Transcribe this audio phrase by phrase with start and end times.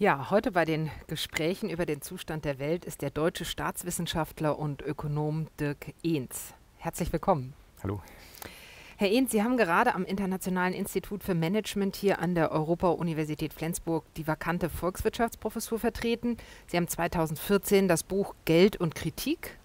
[0.00, 4.80] Ja, heute bei den Gesprächen über den Zustand der Welt ist der deutsche Staatswissenschaftler und
[4.80, 6.54] Ökonom Dirk Ehns.
[6.78, 7.52] Herzlich willkommen.
[7.82, 8.00] Hallo.
[8.96, 14.06] Herr Ehns, Sie haben gerade am Internationalen Institut für Management hier an der Europa-Universität Flensburg
[14.14, 16.38] die vakante Volkswirtschaftsprofessur vertreten.
[16.66, 19.59] Sie haben 2014 das Buch Geld und Kritik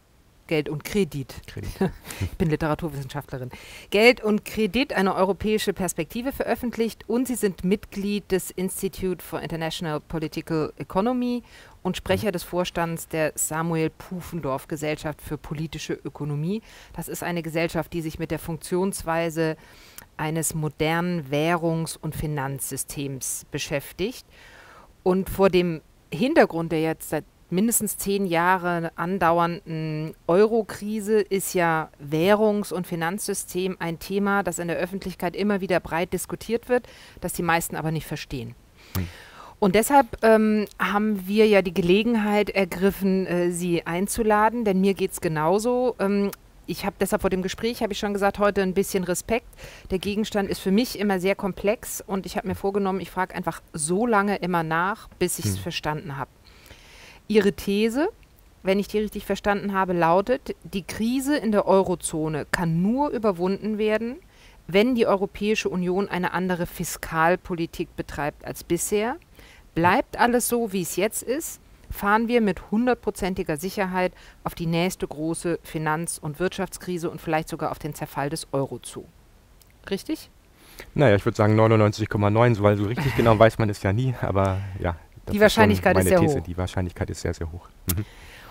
[0.48, 1.41] Geld und Kredit.
[1.48, 1.71] Kredit.
[2.21, 3.50] ich bin Literaturwissenschaftlerin.
[3.89, 10.00] Geld und Kredit, eine europäische Perspektive veröffentlicht und Sie sind Mitglied des Institute for International
[10.00, 11.43] Political Economy
[11.82, 16.62] und Sprecher des Vorstands der Samuel Pufendorf Gesellschaft für politische Ökonomie.
[16.93, 19.56] Das ist eine Gesellschaft, die sich mit der Funktionsweise
[20.18, 24.25] eines modernen Währungs- und Finanzsystems beschäftigt.
[25.04, 25.82] Und vor dem
[26.12, 34.00] Hintergrund der jetzt seit mindestens zehn Jahre andauernden Euro-Krise ist ja Währungs- und Finanzsystem ein
[34.00, 36.88] Thema, das in der Öffentlichkeit immer wieder breit diskutiert wird,
[37.22, 38.56] das die meisten aber nicht verstehen.
[38.95, 39.08] Hm.
[39.59, 45.12] Und deshalb ähm, haben wir ja die Gelegenheit ergriffen, äh, Sie einzuladen, denn mir geht
[45.12, 45.96] es genauso.
[46.00, 46.32] Ähm,
[46.68, 49.48] ich habe deshalb vor dem Gespräch, habe ich schon gesagt, heute ein bisschen Respekt.
[49.92, 53.36] Der Gegenstand ist für mich immer sehr komplex und ich habe mir vorgenommen, ich frage
[53.36, 55.64] einfach so lange immer nach, bis ich es hm.
[55.64, 56.30] verstanden habe.
[57.28, 58.09] Ihre These,
[58.64, 63.78] wenn ich die richtig verstanden habe, lautet, die Krise in der Eurozone kann nur überwunden
[63.78, 64.18] werden,
[64.68, 69.18] wenn die Europäische Union eine andere Fiskalpolitik betreibt als bisher.
[69.76, 75.08] Bleibt alles so, wie es jetzt ist, fahren wir mit hundertprozentiger Sicherheit auf die nächste
[75.08, 79.06] große Finanz- und Wirtschaftskrise und vielleicht sogar auf den Zerfall des Euro zu.
[79.90, 80.30] Richtig?
[80.94, 84.59] Naja, ich würde sagen 99,9, weil so richtig genau weiß man es ja nie, aber
[84.80, 84.96] ja,
[85.31, 86.40] die Wahrscheinlichkeit ist sehr These.
[86.40, 86.44] hoch.
[86.44, 87.68] Die Wahrscheinlichkeit ist sehr, sehr hoch.
[87.95, 88.06] Mhm.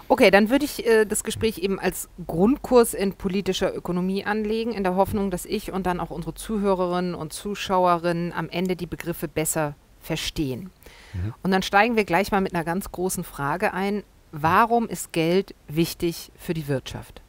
[0.08, 4.84] Okay, dann würde ich äh, das Gespräch eben als Grundkurs in politischer Ökonomie anlegen, in
[4.84, 9.28] der Hoffnung, dass ich und dann auch unsere Zuhörerinnen und Zuschauerinnen am Ende die Begriffe
[9.28, 10.70] besser verstehen.
[11.14, 11.34] Mhm.
[11.42, 14.02] Und dann steigen wir gleich mal mit einer ganz großen Frage ein.
[14.30, 17.22] Warum ist Geld wichtig für die Wirtschaft?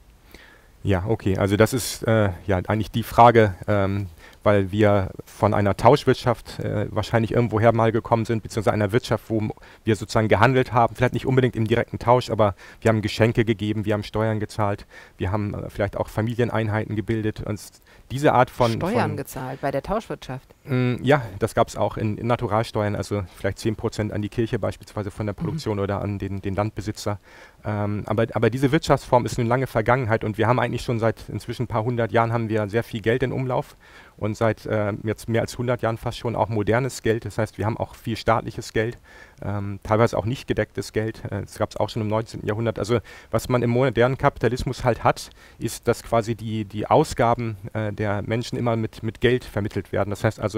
[0.83, 1.37] Ja, okay.
[1.37, 4.07] Also das ist äh, ja eigentlich die Frage, ähm,
[4.45, 9.49] weil wir von einer Tauschwirtschaft äh, wahrscheinlich irgendwoher mal gekommen sind, beziehungsweise einer Wirtschaft, wo
[9.83, 13.85] wir sozusagen gehandelt haben, vielleicht nicht unbedingt im direkten Tausch, aber wir haben Geschenke gegeben,
[13.85, 14.85] wir haben Steuern gezahlt,
[15.17, 17.41] wir haben äh, vielleicht auch Familieneinheiten gebildet.
[17.41, 17.59] Und
[18.11, 18.71] diese Art von...
[18.71, 20.54] Steuern von, gezahlt bei der Tauschwirtschaft?
[20.67, 24.57] Mm, ja, das gab es auch in, in, Naturalsteuern, also vielleicht 10% an die Kirche
[24.57, 25.43] beispielsweise von der mhm.
[25.43, 25.83] Produktion mhm.
[25.83, 27.19] oder an den, den Landbesitzer.
[27.63, 31.29] Ähm, aber, aber diese Wirtschaftsform ist eine lange Vergangenheit und wir haben eigentlich schon seit
[31.29, 33.75] inzwischen ein paar hundert Jahren haben wir sehr viel Geld in Umlauf
[34.17, 37.25] und seit äh, jetzt mehr als 100 Jahren fast schon auch modernes Geld.
[37.25, 38.97] Das heißt, wir haben auch viel staatliches Geld,
[39.43, 41.23] ähm, teilweise auch nicht gedecktes Geld.
[41.25, 42.45] Äh, das gab es auch schon im 19.
[42.45, 42.79] Jahrhundert.
[42.79, 42.99] Also
[43.31, 48.21] was man im modernen Kapitalismus halt hat, ist, dass quasi die, die Ausgaben äh, der
[48.21, 50.09] Menschen immer mit, mit Geld vermittelt werden.
[50.09, 50.54] Das heißt also,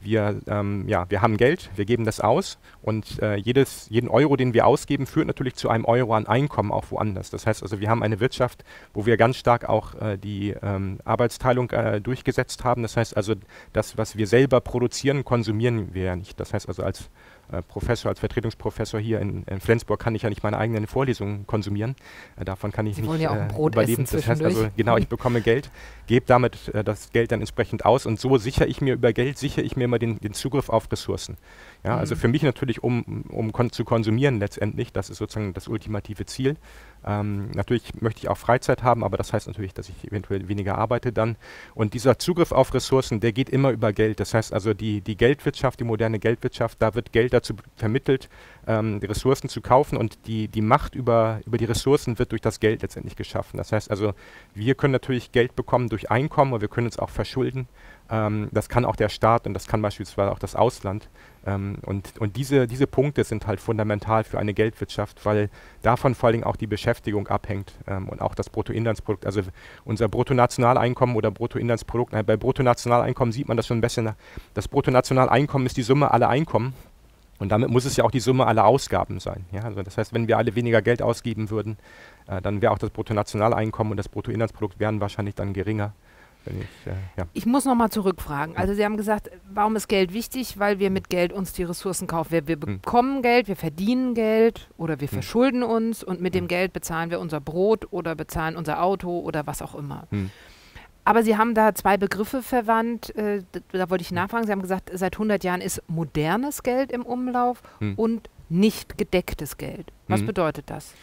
[0.00, 4.36] wir, ähm, ja, wir haben Geld, wir geben das aus und äh, jedes, jeden Euro,
[4.36, 7.30] den wir ausgeben, führt natürlich zu einem Euro an Einkommen auch woanders.
[7.30, 8.64] Das heißt also, wir haben eine Wirtschaft,
[8.94, 12.82] wo wir ganz stark auch äh, die ähm, Arbeitsteilung äh, durchgesetzt haben.
[12.82, 13.34] Das heißt also,
[13.72, 16.38] das, was wir selber produzieren, konsumieren wir ja nicht.
[16.38, 17.10] Das heißt also, als
[17.50, 21.46] äh, Professor, als Vertretungsprofessor hier in, in, Flensburg kann ich ja nicht meine eigenen Vorlesungen
[21.46, 21.96] konsumieren.
[22.36, 24.04] Äh, davon kann ich Sie nicht ja äh, überleben.
[24.10, 25.70] Das heißt also, genau, ich bekomme Geld,
[26.06, 29.62] gebe damit das Geld dann entsprechend aus und so sichere ich mir über Geld, sichere
[29.62, 31.36] ich mir immer den, den Zugriff auf Ressourcen.
[31.84, 32.00] Ja, also mhm.
[32.08, 36.24] Also für mich natürlich, um, um kon zu konsumieren letztendlich, das ist sozusagen das ultimative
[36.24, 36.56] Ziel.
[37.06, 40.78] Ähm, natürlich möchte ich auch Freizeit haben, aber das heißt natürlich, dass ich eventuell weniger
[40.78, 41.36] arbeite dann.
[41.74, 44.20] Und dieser Zugriff auf Ressourcen, der geht immer über Geld.
[44.20, 48.28] Das heißt also, die, die Geldwirtschaft, die moderne Geldwirtschaft, da wird Geld dazu vermittelt,
[48.66, 52.40] ähm, die Ressourcen zu kaufen und die, die Macht über, über die Ressourcen wird durch
[52.42, 53.58] das Geld letztendlich geschaffen.
[53.58, 54.14] Das heißt also,
[54.54, 57.68] wir können natürlich Geld bekommen durch Einkommen, aber wir können uns auch verschulden.
[58.10, 61.08] Ähm, das kann auch der Staat und das kann beispielsweise auch das Ausland.
[61.48, 65.48] Ähm, und und diese, diese Punkte sind halt fundamental für eine Geldwirtschaft, weil
[65.82, 69.24] davon vor allem auch die Beschäftigung abhängt ähm, und auch das Bruttoinlandsprodukt.
[69.24, 69.40] Also
[69.84, 74.16] unser Bruttonationaleinkommen oder Bruttoinlandsprodukt, bei Bruttonationaleinkommen sieht man das schon besser.
[74.54, 76.74] Das Bruttonationaleinkommen ist die Summe aller Einkommen.
[77.38, 79.46] Und damit muss es ja auch die Summe aller Ausgaben sein.
[79.52, 79.62] Ja?
[79.62, 81.78] Also das heißt, wenn wir alle weniger Geld ausgeben würden,
[82.26, 85.92] äh, dann wäre auch das Bruttonationaleinkommen und das Bruttoinlandsprodukt wären wahrscheinlich dann geringer.
[86.50, 87.26] Ich, äh, ja.
[87.32, 88.56] ich, muss nochmal zurückfragen.
[88.56, 90.58] Also Sie haben gesagt, warum ist Geld wichtig?
[90.58, 92.32] Weil wir mit Geld uns die Ressourcen kaufen.
[92.32, 92.80] Wir, wir hm.
[92.80, 93.22] bekommen hm.
[93.22, 95.14] Geld, wir verdienen Geld oder wir hm.
[95.14, 96.42] verschulden uns und mit hm.
[96.42, 100.06] dem Geld bezahlen wir unser Brot oder bezahlen unser Auto oder was auch immer.
[100.10, 100.30] Hm.
[101.04, 104.16] Aber Sie haben da zwei Begriffe verwandt, äh, da, da wollte ich hm.
[104.16, 104.46] nachfragen.
[104.46, 107.62] Sie haben gesagt, seit 100 Jahren ist modernes Geld im Umlauf
[107.96, 109.92] und nicht gedecktes Geld.
[110.06, 110.94] Was bedeutet das?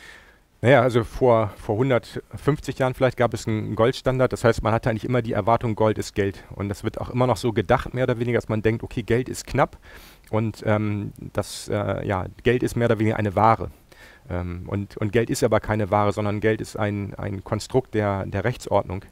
[0.66, 4.34] Naja, also vor, vor 150 Jahren vielleicht gab es einen Goldstandard.
[4.34, 6.44] Das heißt, man hatte eigentlich immer die Erwartung, Gold ist Geld.
[6.56, 9.04] Und das wird auch immer noch so gedacht, mehr oder weniger, dass man denkt, okay,
[9.04, 9.78] Geld ist knapp.
[10.32, 13.70] Und ähm, das äh, ja, Geld ist mehr oder weniger eine Ware.
[14.28, 18.26] Ähm, und, und Geld ist aber keine Ware, sondern Geld ist ein, ein Konstrukt der,
[18.26, 19.06] der Rechtsordnung.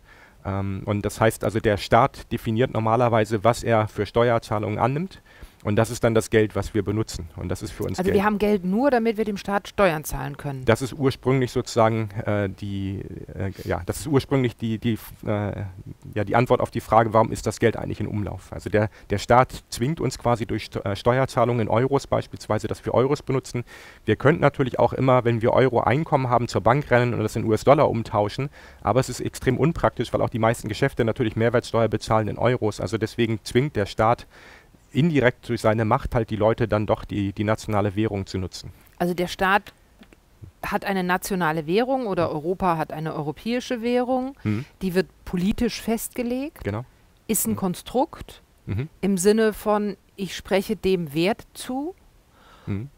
[0.44, 5.22] Ähm, und das heißt also, der Staat definiert normalerweise, was er für Steuerzahlungen annimmt
[5.63, 7.30] und das ist dann das Geld, was wir benutzen.
[7.36, 8.15] Und das ist für uns Also Geld.
[8.15, 10.65] wir haben Geld nur, damit wir dem Staat Steuern zahlen können.
[10.65, 13.01] Das ist ursprünglich sozusagen äh, die,
[13.33, 15.63] äh, ja, das ist ursprünglich die, die, äh,
[16.13, 18.51] ja, die Antwort auf die Frage, warum ist das Geld eigentlich in Umlauf?
[18.51, 22.86] Also der, der Staat zwingt uns quasi durch St äh, Steuerzahlungen in Euros beispielsweise, dass
[22.86, 23.63] wir Euros benutzen.
[24.06, 27.45] Wir könnten natürlich auch immer, wenn wir Euro-Einkommen haben, zur Bank rennen und das in
[27.45, 28.50] US-Dollar umtauschen.
[28.81, 32.81] Aber es ist extrem unpraktisch, weil auch die meisten Geschäfte natürlich Mehrwertsteuer bezahlen in Euros.
[32.81, 34.27] Also deswegen zwingt der Staat
[34.94, 38.72] indirekt durch seine Macht halt die Leute dann doch die, die nationale Währung zu nutzen.
[38.98, 39.74] Also der Staat
[40.66, 44.66] hat eine nationale Währung oder Europa hat eine europäische Währung, Mhm.
[44.81, 46.86] die wird politisch festgelegt, Genau.
[47.28, 47.57] ist ein Mhm.
[47.57, 48.88] Konstrukt Mhm.
[49.01, 51.96] im Sinne von, ich spreche dem Wert zu
[52.66, 52.89] Mhm.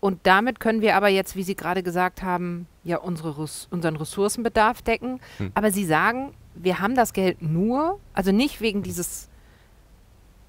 [0.00, 3.96] und damit können wir aber jetzt, wie Sie gerade gesagt haben, ja unsere, Res- unseren
[3.96, 5.20] Ressourcenbedarf decken.
[5.38, 5.50] Mhm.
[5.54, 9.28] Aber Sie sagen, wir haben das Geld nur, also nicht wegen dieses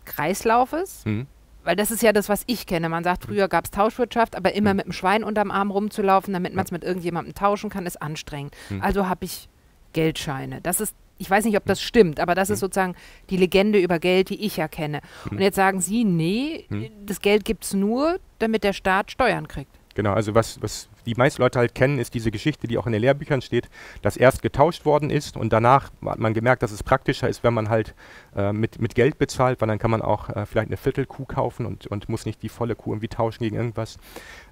[0.06, 1.28] Kreislaufes, Mhm.
[1.64, 2.90] weil das ist ja das, was ich kenne.
[2.90, 4.78] Man sagt, früher gab es Tauschwirtschaft, aber immer Mhm.
[4.78, 8.54] mit dem Schwein unterm Arm rumzulaufen, damit man es mit irgendjemandem tauschen kann, ist anstrengend.
[8.70, 8.82] Mhm.
[8.82, 9.50] Also habe ich
[9.94, 10.62] Geldscheine.
[10.62, 12.66] Das ist, ich weiß nicht, ob das stimmt, aber das ist Mhm.
[12.66, 12.96] sozusagen
[13.30, 15.02] die Legende über Geld, die ich ja kenne.
[15.26, 15.42] Und Mhm.
[15.42, 16.90] jetzt sagen Sie, nee, Mhm.
[17.06, 19.72] das Geld gibt es nur, damit der Staat Steuern kriegt.
[19.96, 22.92] Genau, also was, was die meisten Leute halt kennen, ist diese Geschichte, die auch in
[22.92, 23.70] den Lehrbüchern steht,
[24.02, 27.54] dass erst getauscht worden ist und danach hat man gemerkt, dass es praktischer ist, wenn
[27.54, 27.96] man halt
[28.36, 31.66] äh, mit, mit Geld bezahlt, weil dann kann man auch äh, vielleicht eine Viertelkuh kaufen
[31.66, 33.98] und, und muss nicht die volle Kuh irgendwie tauschen gegen irgendwas.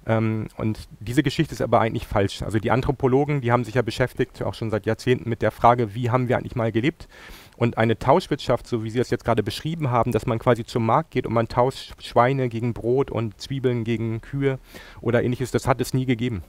[0.06, 2.42] Ähm, und diese Geschichte ist aber eigentlich falsch.
[2.42, 5.94] Also die Anthropologen, die haben sich ja beschäftigt, auch schon seit Jahrzehnten mit der Frage,
[5.94, 7.08] wie haben wir eigentlich mal gelebt?
[7.56, 10.84] Und eine Tauschwirtschaft, so wie Sie es jetzt gerade beschrieben haben, dass man quasi zum
[10.86, 14.58] Markt geht und man tauscht Schweine gegen Brot und Zwiebeln gegen Kühe
[15.00, 16.42] oder ähnliches, das hat es nie gegeben.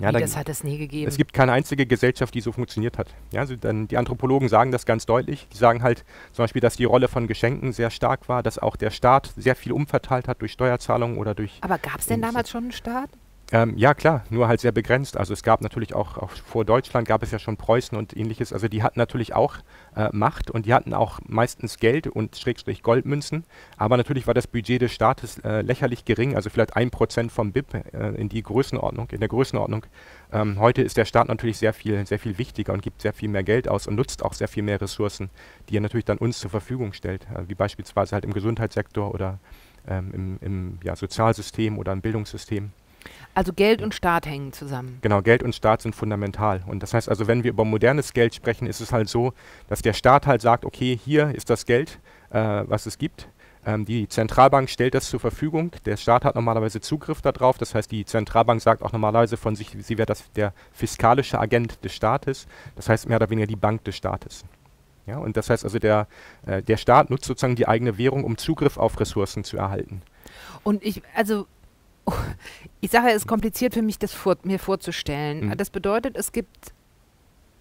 [0.00, 1.06] Ja, Wie, da- das hat es nie gegeben.
[1.06, 3.14] es gibt keine einzige Gesellschaft, die so funktioniert hat.
[3.30, 5.46] Ja, also dann, die Anthropologen sagen das ganz deutlich.
[5.52, 8.74] Die sagen halt zum Beispiel, dass die Rolle von Geschenken sehr stark war, dass auch
[8.76, 12.50] der Staat sehr viel umverteilt hat durch Steuerzahlungen oder durch aber gab es denn damals
[12.50, 13.10] schon einen Staat?
[13.52, 15.18] Ähm, ja, klar, nur halt sehr begrenzt.
[15.18, 18.50] Also es gab natürlich auch, auch vor Deutschland gab es ja schon Preußen und ähnliches.
[18.50, 19.56] Also die hatten natürlich auch
[19.94, 23.44] äh, Macht und die hatten auch meistens Geld und Schrägstrich Goldmünzen.
[23.76, 27.52] Aber natürlich war das Budget des Staates äh, lächerlich gering, also vielleicht ein Prozent vom
[27.52, 29.84] BIP äh, in die Größenordnung, in der Größenordnung.
[30.32, 33.28] Ähm, heute ist der Staat natürlich sehr viel, sehr viel wichtiger und gibt sehr viel
[33.28, 35.28] mehr Geld aus und nutzt auch sehr viel mehr Ressourcen,
[35.68, 39.40] die er natürlich dann uns zur Verfügung stellt, äh, wie beispielsweise halt im Gesundheitssektor oder
[39.86, 42.72] ähm, im, im ja, Sozialsystem oder im Bildungssystem.
[43.34, 44.98] Also Geld und Staat hängen zusammen.
[45.02, 46.62] Genau, Geld und Staat sind fundamental.
[46.66, 49.32] Und das heißt also, wenn wir über modernes Geld sprechen, ist es halt so,
[49.68, 51.98] dass der Staat halt sagt, okay, hier ist das Geld,
[52.30, 53.28] äh, was es gibt.
[53.64, 55.70] Ähm, die Zentralbank stellt das zur Verfügung.
[55.84, 57.58] Der Staat hat normalerweise Zugriff darauf.
[57.58, 61.84] Das heißt, die Zentralbank sagt auch normalerweise von sich, sie wäre das der fiskalische Agent
[61.84, 62.46] des Staates.
[62.74, 64.44] Das heißt mehr oder weniger die Bank des Staates.
[65.06, 66.06] Ja, und das heißt also, der,
[66.46, 70.02] äh, der Staat nutzt sozusagen die eigene Währung, um Zugriff auf Ressourcen zu erhalten.
[70.62, 71.46] Und ich, also,
[72.80, 75.46] ich sage, es ist kompliziert für mich, das vor, mir vorzustellen.
[75.46, 75.56] Mhm.
[75.56, 76.72] Das bedeutet, es gibt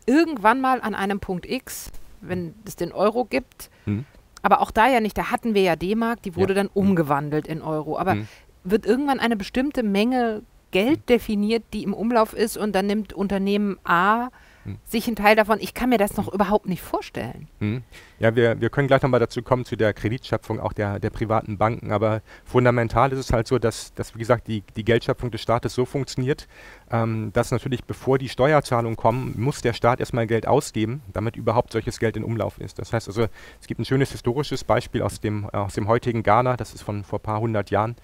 [0.05, 1.91] irgendwann mal an einem Punkt X,
[2.21, 4.05] wenn es den Euro gibt, Mhm.
[4.41, 6.63] aber auch da ja nicht, da hatten wir ja D-Mark, die wurde Ja.
[6.63, 7.97] dann umgewandelt in Euro.
[7.97, 8.27] Aber Mhm.
[8.63, 10.41] wird irgendwann eine bestimmte Menge
[10.71, 14.29] Geld definiert, die im Umlauf ist und dann nimmt Unternehmen A
[14.86, 15.60] Sich einen Teil davon.
[15.60, 17.48] Ich kann mir das noch überhaupt nicht vorstellen.
[17.60, 17.84] Mhm.
[18.20, 21.58] Ja, wir, wir können gleich nochmal dazu kommen, zu der Kreditschöpfung auch der, der privaten
[21.58, 21.91] Banken.
[21.91, 25.74] Aber fundamental ist es halt so, dass, dass wie gesagt, die, die Geldschöpfung des Staates
[25.74, 26.48] so funktioniert,
[26.91, 31.71] ähm, dass natürlich, bevor die Steuerzahlungen kommen, muss der Staat erstmal Geld ausgeben, damit überhaupt
[31.71, 32.79] solches Geld in Umlauf ist.
[32.79, 33.27] Das heißt also,
[33.60, 36.81] es gibt ein schönes historisches Beispiel aus dem, äh, aus dem heutigen Ghana, das ist
[36.81, 37.95] von vor ein paar hundert Jahren.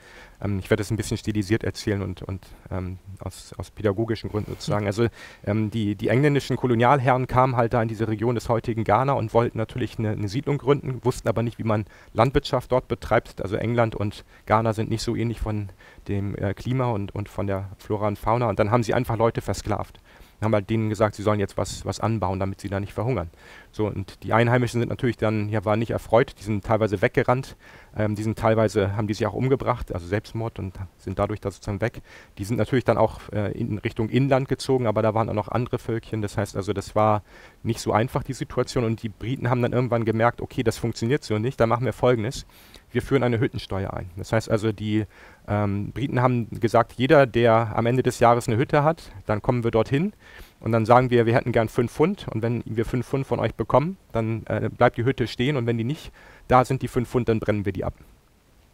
[0.42, 4.52] Ähm, ich werde es ein bisschen stilisiert erzählen und, und ähm, aus, aus pädagogischen Gründen
[4.52, 4.86] sozusagen.
[4.86, 5.08] Also
[5.46, 9.34] ähm, die, die engländischen Kolonialherren kamen halt da in diese Region des heutigen Ghana und
[9.34, 13.42] wollten natürlich eine, eine Siedlung gründen, wussten aber nicht, wie man Landwirtschaft dort betreibt.
[13.42, 15.70] Also England und Ghana sind nicht so ähnlich von
[16.08, 18.50] dem äh, Klima und, und von der Flora und Fauna.
[18.50, 20.00] Und dann haben sie einfach Leute versklavt.
[20.40, 23.32] Haben halt denen gesagt, sie sollen jetzt was, was anbauen, damit sie da nicht verhungern.
[23.72, 27.58] So, und die Einheimischen sind natürlich dann, ja, waren nicht erfreut, die sind teilweise weggerannt,
[27.96, 31.50] ähm, die sind teilweise, haben die sich auch umgebracht, also Selbstmord und sind dadurch da
[31.50, 32.02] sozusagen weg.
[32.38, 35.48] Die sind natürlich dann auch äh, in Richtung Inland gezogen, aber da waren auch noch
[35.48, 37.24] andere Völkchen, das heißt also, das war
[37.64, 41.24] nicht so einfach, die Situation und die Briten haben dann irgendwann gemerkt, okay, das funktioniert
[41.24, 42.46] so nicht, dann machen wir folgendes,
[42.92, 44.10] wir führen eine Hüttensteuer ein.
[44.16, 45.06] Das heißt also, die
[45.48, 49.64] ähm, Briten haben gesagt, jeder, der am Ende des Jahres eine Hütte hat, dann kommen
[49.64, 50.14] wir dorthin
[50.60, 53.40] und dann sagen wir, wir hätten gern 5 Pfund und wenn wir 5 Pfund von
[53.40, 56.12] euch bekommen, dann äh, bleibt die Hütte stehen und wenn die nicht
[56.48, 57.94] da sind, die 5 Pfund, dann brennen wir die ab.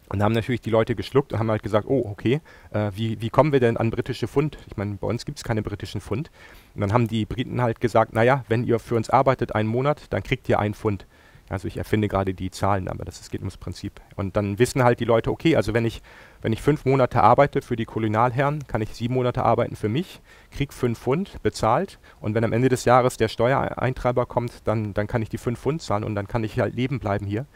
[0.08, 2.40] Und da haben natürlich die Leute geschluckt und haben halt gesagt, oh, okay,
[2.72, 4.58] äh, wie, wie kommen wir denn an britische Pfund?
[4.66, 6.30] Ich meine, bei uns gibt es keine britischen Pfund.
[6.74, 10.02] Und dann haben die Briten halt gesagt, naja, wenn ihr für uns arbeitet einen Monat,
[10.10, 11.06] dann kriegt ihr einen Pfund.
[11.50, 14.00] Also ich erfinde gerade die Zahlen, aber das, geht ums Prinzip.
[14.16, 16.02] Und dann wissen halt die Leute, okay, also wenn ich,
[16.40, 20.20] wenn ich fünf Monate arbeite für die Kolonialherren, kann ich sieben Monate arbeiten für mich,
[20.50, 25.06] krieg fünf Pfund bezahlt und wenn am Ende des Jahres der Steuereintreiber kommt, dann, dann
[25.06, 27.46] kann ich die fünf Pfund zahlen und dann kann ich halt leben bleiben hier.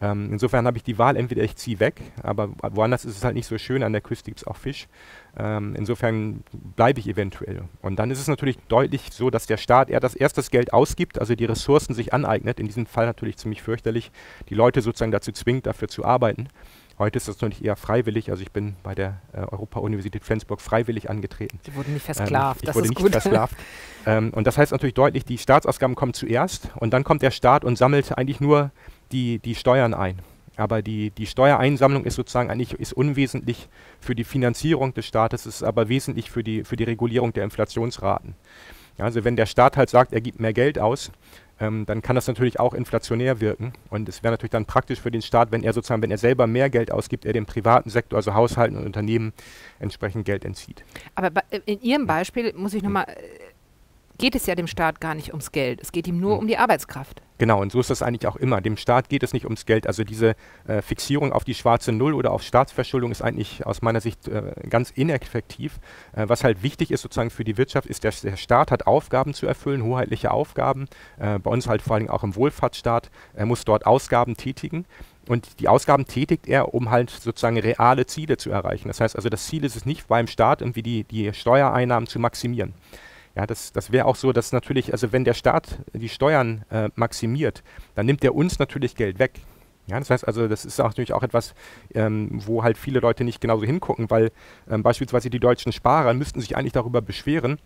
[0.00, 3.34] Ähm, insofern habe ich die Wahl, entweder ich ziehe weg, aber woanders ist es halt
[3.34, 4.88] nicht so schön, an der Küste gibt es auch Fisch.
[5.38, 6.42] Ähm, insofern
[6.76, 7.62] bleibe ich eventuell.
[7.80, 10.72] Und dann ist es natürlich deutlich so, dass der Staat eher das erst das Geld
[10.72, 14.10] ausgibt, also die Ressourcen sich aneignet, in diesem Fall natürlich ziemlich fürchterlich,
[14.48, 16.48] die Leute sozusagen dazu zwingt, dafür zu arbeiten.
[16.98, 18.30] Heute ist das natürlich eher freiwillig.
[18.30, 21.60] Also ich bin bei der äh, Europa-Universität Flensburg freiwillig angetreten.
[21.62, 22.60] Sie wurden nicht versklavt.
[22.60, 23.12] Ähm, ich das wurde nicht gut.
[23.12, 23.54] versklavt.
[24.06, 27.66] ähm, und das heißt natürlich deutlich, die Staatsausgaben kommen zuerst und dann kommt der Staat
[27.66, 28.70] und sammelt eigentlich nur
[29.12, 30.20] die, die Steuern ein.
[30.56, 33.68] Aber die, die Steuereinsammlung ist sozusagen eigentlich ist unwesentlich
[34.00, 38.34] für die Finanzierung des Staates, ist aber wesentlich für die, für die Regulierung der Inflationsraten.
[38.98, 41.12] Ja, also wenn der Staat halt sagt, er gibt mehr Geld aus,
[41.58, 43.72] ähm, dann kann das natürlich auch inflationär wirken.
[43.90, 46.46] Und es wäre natürlich dann praktisch für den Staat, wenn er sozusagen, wenn er selber
[46.46, 49.32] mehr Geld ausgibt, er dem privaten Sektor, also Haushalten und Unternehmen
[49.78, 50.84] entsprechend Geld entzieht.
[51.14, 51.30] Aber
[51.66, 53.14] in Ihrem Beispiel muss ich nochmal, äh,
[54.18, 56.38] geht es ja dem Staat gar nicht ums Geld, es geht ihm nur hm.
[56.40, 57.22] um die Arbeitskraft.
[57.38, 58.62] Genau, und so ist das eigentlich auch immer.
[58.62, 59.86] Dem Staat geht es nicht ums Geld.
[59.86, 64.00] Also diese äh, Fixierung auf die schwarze Null oder auf Staatsverschuldung ist eigentlich aus meiner
[64.00, 65.78] Sicht äh, ganz ineffektiv.
[66.14, 69.34] Äh, was halt wichtig ist sozusagen für die Wirtschaft, ist, dass der Staat hat Aufgaben
[69.34, 70.88] zu erfüllen, hoheitliche Aufgaben.
[71.18, 73.10] Äh, bei uns halt vor allem auch im Wohlfahrtsstaat.
[73.34, 74.86] Er muss dort Ausgaben tätigen.
[75.28, 78.88] Und die Ausgaben tätigt er, um halt sozusagen reale Ziele zu erreichen.
[78.88, 82.18] Das heißt also, das Ziel ist es nicht beim Staat, irgendwie die, die Steuereinnahmen zu
[82.18, 82.74] maximieren.
[83.36, 86.88] Ja, das, das wäre auch so, dass natürlich, also wenn der Staat die Steuern äh,
[86.94, 87.62] maximiert,
[87.94, 89.32] dann nimmt er uns natürlich Geld weg.
[89.86, 91.54] Ja, das heißt also, das ist auch natürlich auch etwas,
[91.94, 94.32] ähm, wo halt viele Leute nicht genauso hingucken, weil
[94.70, 97.58] ähm, beispielsweise die deutschen Sparer müssten sich eigentlich darüber beschweren,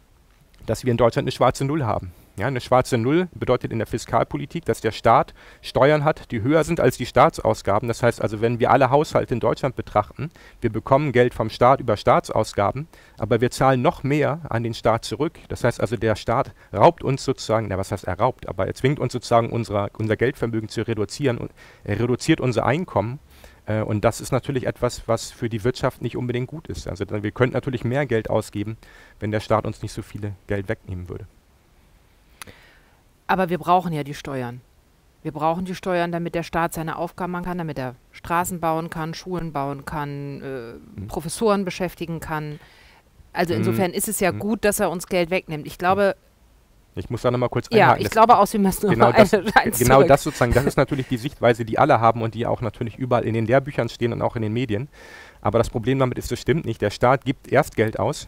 [0.66, 2.12] dass wir in Deutschland eine schwarze Null haben.
[2.38, 6.64] Ja, eine schwarze Null bedeutet in der Fiskalpolitik, dass der Staat Steuern hat, die höher
[6.64, 7.88] sind als die Staatsausgaben.
[7.88, 11.80] Das heißt also, wenn wir alle Haushalte in Deutschland betrachten, wir bekommen Geld vom Staat
[11.80, 15.38] über Staatsausgaben, aber wir zahlen noch mehr an den Staat zurück.
[15.48, 18.74] Das heißt also, der Staat raubt uns sozusagen, na was heißt er raubt, aber er
[18.74, 21.50] zwingt uns sozusagen unser, unser Geldvermögen zu reduzieren und
[21.84, 23.18] er reduziert unser Einkommen
[23.66, 26.88] äh, und das ist natürlich etwas, was für die Wirtschaft nicht unbedingt gut ist.
[26.88, 28.76] Also wir könnten natürlich mehr Geld ausgeben,
[29.18, 31.26] wenn der Staat uns nicht so viel Geld wegnehmen würde.
[33.30, 34.60] Aber wir brauchen ja die Steuern.
[35.22, 38.90] Wir brauchen die Steuern, damit der Staat seine Aufgaben machen kann, damit er Straßen bauen
[38.90, 41.06] kann, Schulen bauen kann, äh, mhm.
[41.06, 42.58] Professoren beschäftigen kann.
[43.32, 43.60] Also mhm.
[43.60, 43.96] insofern mhm.
[43.96, 44.40] ist es ja mhm.
[44.40, 45.64] gut, dass er uns Geld wegnimmt.
[45.68, 46.16] Ich glaube.
[46.96, 48.00] Ich muss da nochmal kurz einhaken.
[48.00, 49.30] Ja, ich glaube auch, Sie müssen genau das,
[49.78, 52.98] Genau das sozusagen, das ist natürlich die Sichtweise, die alle haben und die auch natürlich
[52.98, 54.88] überall in den Lehrbüchern stehen und auch in den Medien.
[55.40, 56.82] Aber das Problem damit ist, das stimmt nicht.
[56.82, 58.26] Der Staat gibt erst Geld aus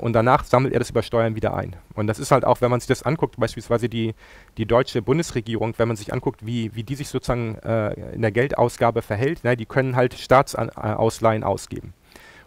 [0.00, 1.76] und danach sammelt er das über Steuern wieder ein.
[1.94, 4.14] Und das ist halt auch, wenn man sich das anguckt, beispielsweise die,
[4.56, 8.30] die deutsche Bundesregierung, wenn man sich anguckt, wie, wie die sich sozusagen äh, in der
[8.30, 11.94] Geldausgabe verhält, na, die können halt Staatsausleihen ausgeben.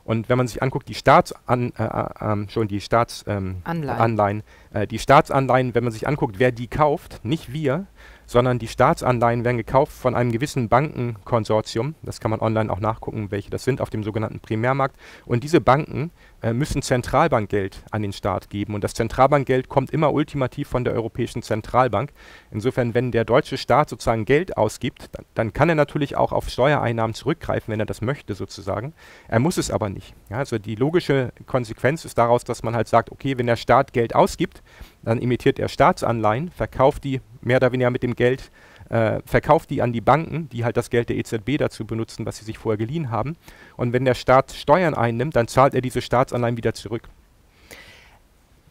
[0.06, 5.00] Und wenn man sich anguckt, die Staatsan, äh, äh, schon die Staatsanleihen, ähm, äh, die
[5.00, 7.88] Staatsanleihen, wenn man sich anguckt, wer die kauft, nicht wir,
[8.28, 11.96] sondern die Staatsanleihen werden gekauft von einem gewissen Bankenkonsortium.
[12.04, 14.96] Das kann man online auch nachgucken, welche das sind, auf dem sogenannten Primärmarkt.
[15.26, 18.76] Und diese Banken äh, müssen Zentralbankgeld an den Staat geben.
[18.76, 22.12] Und das Zentralbankgeld kommt immer ultimativ von der Europäischen Zentralbank.
[22.52, 26.50] Insofern, wenn der deutsche Staat sozusagen Geld ausgibt, dann, dann kann er natürlich auch auf
[26.50, 28.94] Steuereinnahmen zurückgreifen, wenn er das möchte sozusagen.
[29.28, 30.14] Er muss es aber nicht.
[30.30, 33.94] Ja, also die logische Konsequenz ist daraus, dass man halt sagt, okay, wenn der Staat
[33.94, 34.62] Geld ausgibt,
[35.04, 38.52] dann emittiert er Staatsanleihen, verkauft die mehr oder weniger mit dem Geld,
[38.96, 42.38] äh, verkauft die an die Banken, die halt das Geld der EZB dazu benutzen, was
[42.38, 43.36] sie sich vorher geliehen haben.
[43.76, 47.10] Und wenn der Staat Steuern einnimmt, dann zahlt er diese Staatsanleihen wieder zurück.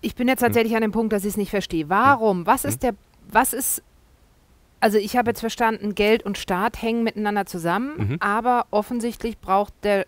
[0.00, 0.46] Ich bin jetzt hm.
[0.46, 0.76] tatsächlich hm.
[0.76, 1.88] an dem Punkt, dass ich es nicht verstehe.
[1.88, 2.46] Warum?
[2.46, 2.70] Was hm.
[2.70, 2.94] ist der,
[3.30, 3.82] was ist
[4.80, 8.16] also ich habe jetzt verstanden, Geld und Staat hängen miteinander zusammen, mhm.
[8.20, 10.04] aber offensichtlich braucht der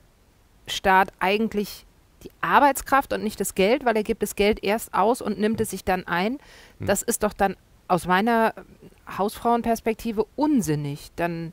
[0.66, 1.86] Staat eigentlich
[2.24, 5.62] die Arbeitskraft und nicht das Geld, weil er gibt das Geld erst aus und nimmt
[5.62, 6.38] es sich dann ein.
[6.78, 6.86] Mhm.
[6.86, 7.56] Das ist doch dann
[7.88, 8.52] aus meiner
[9.06, 11.10] Hausfrauenperspektive unsinnig.
[11.16, 11.52] Dann,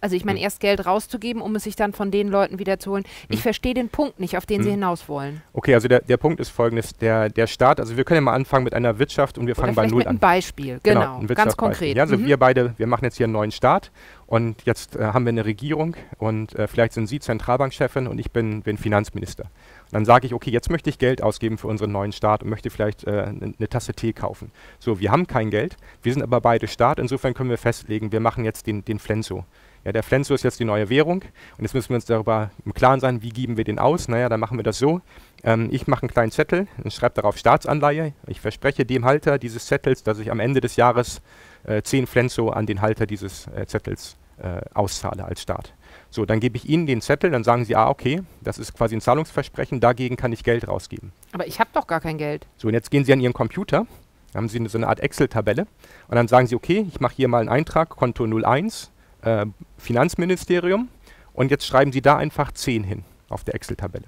[0.00, 0.44] also ich meine, hm.
[0.44, 3.04] erst Geld rauszugeben, um es sich dann von den Leuten wieder zu holen.
[3.04, 3.10] Hm.
[3.30, 4.64] Ich verstehe den Punkt nicht, auf den hm.
[4.64, 5.42] Sie hinaus wollen.
[5.52, 6.96] Okay, also der, der Punkt ist folgendes.
[6.96, 9.74] Der, der Staat, also wir können ja mal anfangen mit einer Wirtschaft und wir fangen
[9.74, 10.16] bei Null mit an.
[10.16, 11.96] Ein Beispiel, genau, genau ein ganz konkret.
[11.96, 12.26] Ja, also mhm.
[12.26, 13.90] wir beide, wir machen jetzt hier einen neuen Staat
[14.30, 18.30] und jetzt äh, haben wir eine Regierung und äh, vielleicht sind Sie Zentralbankchefin und ich
[18.30, 19.50] bin, bin Finanzminister
[19.90, 22.70] dann sage ich, okay, jetzt möchte ich Geld ausgeben für unseren neuen Staat und möchte
[22.70, 24.52] vielleicht äh, eine ne Tasse Tee kaufen.
[24.78, 28.20] So, wir haben kein Geld, wir sind aber beide Staat, insofern können wir festlegen, wir
[28.20, 29.44] machen jetzt den, den Flenso.
[29.84, 31.22] Ja, der Flenso ist jetzt die neue Währung
[31.56, 34.08] und jetzt müssen wir uns darüber im Klaren sein, wie geben wir den aus.
[34.08, 35.00] Naja, dann machen wir das so.
[35.42, 38.12] Ähm, ich mache einen kleinen Zettel und schreibe darauf Staatsanleihe.
[38.26, 41.22] Ich verspreche dem Halter dieses Zettels, dass ich am Ende des Jahres
[41.64, 45.74] äh, 10 Flenso an den Halter dieses äh, Zettels äh, auszahle als Staat.
[46.10, 48.96] So, dann gebe ich Ihnen den Zettel, dann sagen Sie, ah, okay, das ist quasi
[48.96, 51.12] ein Zahlungsversprechen, dagegen kann ich Geld rausgeben.
[51.32, 52.46] Aber ich habe doch gar kein Geld.
[52.56, 53.86] So, und jetzt gehen Sie an Ihren Computer,
[54.34, 55.66] haben Sie so eine Art Excel-Tabelle
[56.08, 58.90] und dann sagen Sie, okay, ich mache hier mal einen Eintrag, Konto 01,
[59.22, 59.46] äh,
[59.78, 60.88] Finanzministerium
[61.32, 64.06] und jetzt schreiben Sie da einfach 10 hin auf der Excel-Tabelle.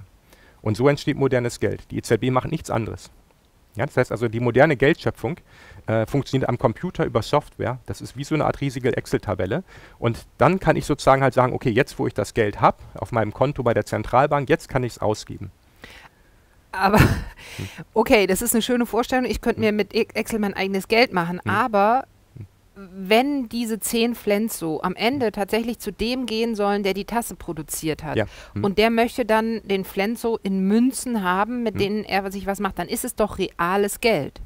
[0.61, 1.91] Und so entsteht modernes Geld.
[1.91, 3.11] Die EZB macht nichts anderes.
[3.75, 5.39] Ja, das heißt also, die moderne Geldschöpfung
[5.87, 7.79] äh, funktioniert am Computer über Software.
[7.87, 9.65] Das ist wie so eine Art riesige Excel-Tabelle.
[9.99, 13.13] Und dann kann ich sozusagen halt sagen, okay, jetzt wo ich das Geld habe auf
[13.13, 15.51] meinem Konto bei der Zentralbank, jetzt kann ich es ausgeben.
[16.73, 16.99] Aber
[17.95, 19.27] okay, das ist eine schöne Vorstellung.
[19.27, 21.51] Ich könnte mir mit Excel mein eigenes Geld machen, hm.
[21.51, 22.07] aber
[22.75, 28.03] wenn diese zehn Flenso am Ende tatsächlich zu dem gehen sollen, der die Tasse produziert
[28.03, 28.25] hat, ja.
[28.55, 28.65] hm.
[28.65, 31.81] und der möchte dann den Flenso in Münzen haben, mit hm.
[31.81, 34.41] denen er sich was macht, dann ist es doch reales Geld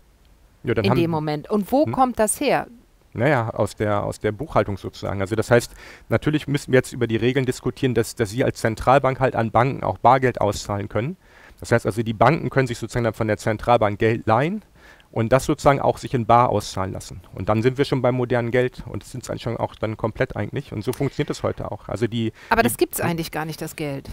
[0.62, 1.50] ja, in dem Moment.
[1.50, 1.92] Und wo hm.
[1.92, 2.66] kommt das her?
[3.12, 5.20] Naja, aus der, aus der Buchhaltung sozusagen.
[5.22, 5.72] Also das heißt,
[6.08, 9.50] natürlich müssen wir jetzt über die Regeln diskutieren, dass, dass Sie als Zentralbank halt an
[9.50, 11.16] Banken auch Bargeld auszahlen können.
[11.58, 14.62] Das heißt also, die Banken können sich sozusagen dann von der Zentralbank Geld leihen
[15.10, 17.22] und das sozusagen auch sich in Bar auszahlen lassen.
[17.34, 19.96] Und dann sind wir schon beim modernen Geld und sind es eigentlich schon auch dann
[19.96, 20.72] komplett eigentlich.
[20.72, 21.88] Und so funktioniert es heute auch.
[21.88, 24.10] Also die, Aber das gibt es eigentlich gar nicht, das Geld.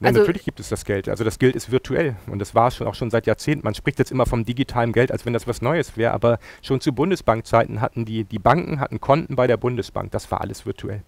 [0.00, 1.08] Ja, also natürlich gibt es das Geld.
[1.08, 3.64] Also das Geld ist virtuell und das war schon auch schon seit Jahrzehnten.
[3.64, 6.80] Man spricht jetzt immer vom digitalen Geld, als wenn das was Neues wäre, aber schon
[6.80, 10.10] zu Bundesbankzeiten hatten die, die Banken hatten Konten bei der Bundesbank.
[10.10, 11.02] Das war alles virtuell.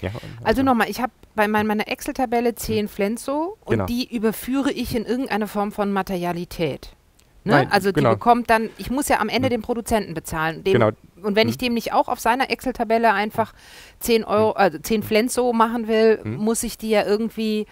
[0.00, 2.88] Ja, also, also nochmal, ich habe bei mein, meiner Excel-Tabelle 10 hm.
[2.88, 3.86] Flenso und genau.
[3.86, 6.90] die überführe ich in irgendeine Form von Materialität.
[7.44, 7.54] Ne?
[7.54, 8.10] Nein, also genau.
[8.10, 9.50] die bekommt dann, ich muss ja am Ende hm.
[9.50, 10.62] den Produzenten bezahlen.
[10.64, 10.90] Dem, genau.
[11.22, 11.50] Und wenn hm.
[11.50, 13.54] ich dem nicht auch auf seiner Excel-Tabelle einfach
[14.00, 16.36] 10 Euro, also 10 Flenso machen will, hm.
[16.36, 17.66] muss ich die ja irgendwie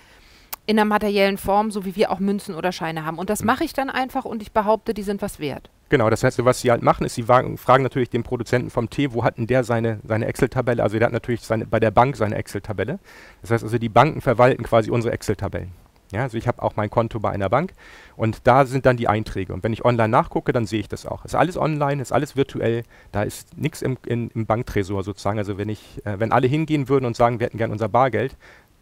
[0.67, 3.19] in der materiellen Form, so wie wir auch Münzen oder Scheine haben.
[3.19, 3.47] Und das hm.
[3.47, 5.71] mache ich dann einfach und ich behaupte, die sind was wert.
[5.89, 9.13] Genau, das heißt, was sie halt machen, ist, sie fragen natürlich den Produzenten vom Tee,
[9.13, 10.83] wo hat denn der seine, seine Excel-Tabelle?
[10.83, 12.99] Also der hat natürlich seine, bei der Bank seine Excel-Tabelle.
[13.41, 15.71] Das heißt also, die Banken verwalten quasi unsere Excel-Tabellen.
[16.13, 17.73] Ja, also ich habe auch mein Konto bei einer Bank
[18.17, 19.53] und da sind dann die Einträge.
[19.53, 21.25] Und wenn ich online nachgucke, dann sehe ich das auch.
[21.25, 25.39] Ist alles online, ist alles virtuell, da ist nichts im, im Banktresor sozusagen.
[25.39, 28.37] Also wenn ich, äh, wenn alle hingehen würden und sagen, wir hätten gern unser Bargeld,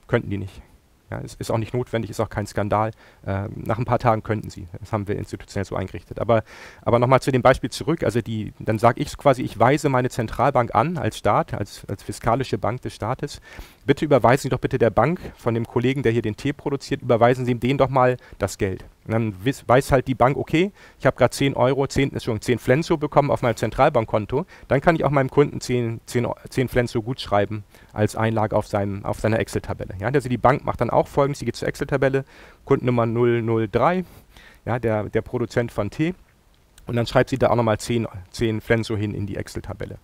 [0.06, 0.62] könnten die nicht.
[1.10, 2.90] Ja, es ist auch nicht notwendig, ist auch kein Skandal.
[3.26, 4.68] Äh, nach ein paar Tagen könnten sie.
[4.80, 6.18] Das haben wir institutionell so eingerichtet.
[6.18, 6.44] Aber,
[6.82, 8.02] aber nochmal zu dem Beispiel zurück.
[8.02, 12.02] Also die, dann sage ich quasi, ich weise meine Zentralbank an als Staat, als, als
[12.02, 13.40] fiskalische Bank des Staates.
[13.84, 17.02] Bitte überweisen Sie doch bitte der Bank von dem Kollegen, der hier den Tee produziert,
[17.02, 18.84] überweisen Sie ihm den doch mal das Geld.
[19.06, 19.34] Und dann
[19.66, 23.30] weiß halt die Bank, okay, ich habe gerade 10 Euro, 10, schon 10 Flenso bekommen
[23.30, 27.64] auf meinem Zentralbankkonto, dann kann ich auch meinem Kunden 10, 10, 10 Flenso gut schreiben
[27.92, 29.94] als Einlage auf, seinem, auf seiner Excel-Tabelle.
[30.00, 32.24] Ja, also die Bank macht dann auch folgendes, sie geht zur Excel-Tabelle,
[32.64, 34.04] Kundennummer 003,
[34.64, 36.14] ja, der, der Produzent von Tee,
[36.86, 39.98] und dann schreibt sie da auch nochmal 10, 10 Flenso hin in die Excel-Tabelle.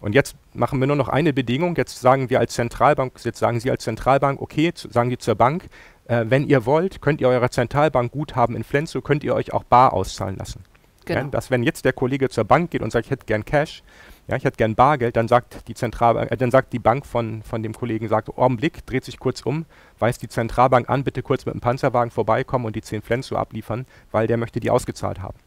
[0.00, 1.74] Und jetzt machen wir nur noch eine Bedingung.
[1.76, 5.64] Jetzt sagen wir als Zentralbank, jetzt sagen Sie als Zentralbank, okay, sagen Sie zur Bank,
[6.08, 9.64] äh, wenn ihr wollt, könnt ihr eurer Zentralbank Guthaben in Flenso, könnt ihr euch auch
[9.64, 10.64] bar auszahlen lassen.
[11.04, 11.20] Genau.
[11.20, 13.82] Ja, dass wenn jetzt der Kollege zur Bank geht und sagt, ich hätte gern Cash,
[14.26, 17.42] ja, ich hätte gern Bargeld, dann sagt die Zentralbank, äh, dann sagt die Bank von,
[17.42, 19.64] von dem Kollegen, sagt, Augenblick, dreht sich kurz um,
[19.98, 23.86] weist die Zentralbank an, bitte kurz mit dem Panzerwagen vorbeikommen und die 10 Flenso abliefern,
[24.10, 25.38] weil der möchte die ausgezahlt haben.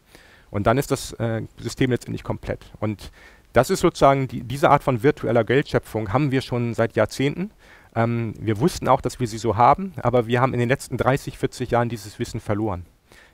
[0.50, 2.72] Und dann ist das äh, System letztendlich komplett.
[2.80, 3.12] Und
[3.54, 7.52] das ist sozusagen, die, diese Art von virtueller Geldschöpfung haben wir schon seit Jahrzehnten.
[7.96, 10.98] Ähm, wir wussten auch, dass wir sie so haben, aber wir haben in den letzten
[10.98, 12.86] 30, 40 Jahren dieses Wissen verloren.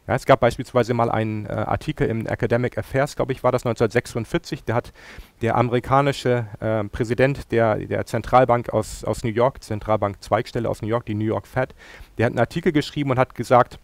[0.07, 3.65] Ja, es gab beispielsweise mal einen äh, Artikel im Academic Affairs, glaube ich, war das
[3.65, 4.63] 1946.
[4.63, 4.93] Da hat
[5.41, 10.87] der amerikanische äh, Präsident der, der Zentralbank aus, aus New York, Zentralbank Zweigstelle aus New
[10.87, 11.75] York, die New York Fed,
[12.17, 13.79] der hat einen Artikel geschrieben und hat gesagt,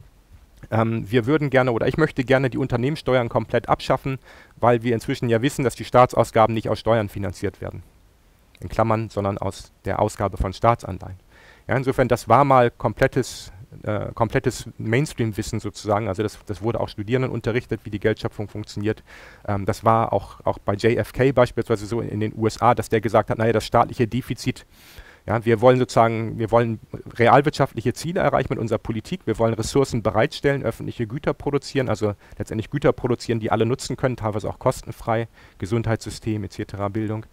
[0.71, 4.17] ähm, wir würden gerne oder ich möchte gerne die Unternehmenssteuern komplett abschaffen,
[4.55, 7.83] weil wir inzwischen ja wissen, dass die Staatsausgaben nicht aus Steuern finanziert werden
[8.59, 11.17] in Klammern, sondern aus der Ausgabe von Staatsanleihen.
[11.67, 13.51] Ja, insofern, das war mal komplettes,
[13.83, 16.07] äh, komplettes Mainstream-Wissen sozusagen.
[16.07, 19.03] Also das, das, wurde auch Studierenden unterrichtet, wie die Geldschöpfung funktioniert.
[19.47, 23.01] Ähm, das war auch, auch bei JFK beispielsweise so in, in, den USA, dass der
[23.01, 24.65] gesagt hat, naja, das staatliche Defizit,
[25.25, 26.81] ja, wir wollen sozusagen, wir wollen
[27.17, 29.21] realwirtschaftliche Ziele erreichen mit unserer Politik.
[29.25, 34.17] Wir wollen Ressourcen bereitstellen, öffentliche Güter produzieren, also letztendlich Güter produzieren, die alle nutzen können,
[34.17, 37.25] teilweise auch kostenfrei, Gesundheitssystem etc., Bildung.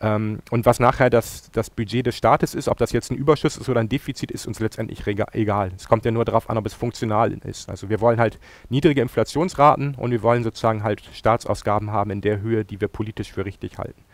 [0.00, 3.56] Ähm, und was nachher das, das Budget des Staates ist, ob das jetzt ein Überschuss
[3.56, 5.72] ist oder ein Defizit, ist uns letztendlich egal.
[5.76, 7.68] Es kommt ja nur darauf an, ob es funktional ist.
[7.68, 12.40] Also wir wollen halt niedrige Inflationsraten und wir wollen sozusagen halt Staatsausgaben haben in der
[12.40, 14.04] Höhe, die wir politisch für richtig halten.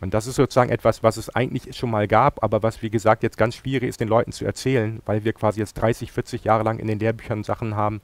[0.00, 3.22] Und das ist sozusagen etwas, was es eigentlich schon mal gab, aber was, wie gesagt,
[3.22, 6.64] jetzt ganz schwierig ist, den Leuten zu erzählen, weil wir quasi jetzt 30, 40 Jahre
[6.64, 8.02] lang in den Lehrbüchern Sachen haben,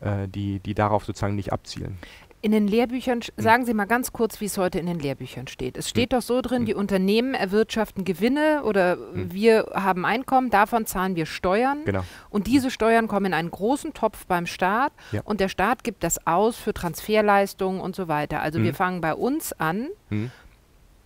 [0.00, 1.98] äh, die, die darauf sozusagen nicht abzielen.
[2.44, 3.30] In den Lehrbüchern, hm.
[3.36, 5.76] sagen Sie mal ganz kurz, wie es heute in den Lehrbüchern steht.
[5.76, 6.18] Es steht hm.
[6.18, 6.66] doch so drin, hm.
[6.66, 9.32] die Unternehmen erwirtschaften Gewinne oder hm.
[9.32, 11.84] wir haben Einkommen, davon zahlen wir Steuern.
[11.84, 12.02] Genau.
[12.30, 15.20] Und diese Steuern kommen in einen großen Topf beim Staat ja.
[15.24, 18.40] und der Staat gibt das aus für Transferleistungen und so weiter.
[18.42, 18.74] Also wir hm.
[18.74, 20.32] fangen bei uns an, hm.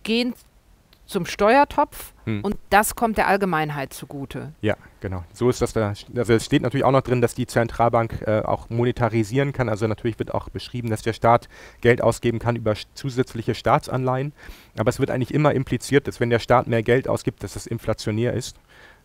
[0.01, 0.33] gehen
[1.07, 2.41] zum Steuertopf hm.
[2.41, 4.53] und das kommt der Allgemeinheit zugute.
[4.61, 5.23] Ja, genau.
[5.33, 5.93] So ist das da.
[6.15, 9.69] Also es steht natürlich auch noch drin, dass die Zentralbank äh, auch monetarisieren kann.
[9.69, 11.47] Also natürlich wird auch beschrieben, dass der Staat
[11.81, 14.33] Geld ausgeben kann über zusätzliche Staatsanleihen.
[14.77, 17.65] Aber es wird eigentlich immer impliziert, dass wenn der Staat mehr Geld ausgibt, dass das
[17.65, 18.57] inflationär ist.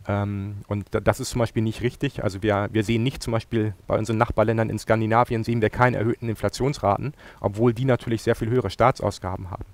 [0.08, 2.24] Ähm, und das ist zum Beispiel nicht richtig.
[2.24, 5.98] Also wir, wir sehen nicht zum Beispiel bei unseren Nachbarländern in Skandinavien sehen wir keine
[5.98, 9.64] erhöhten Inflationsraten, obwohl die natürlich sehr viel höhere Staatsausgaben haben.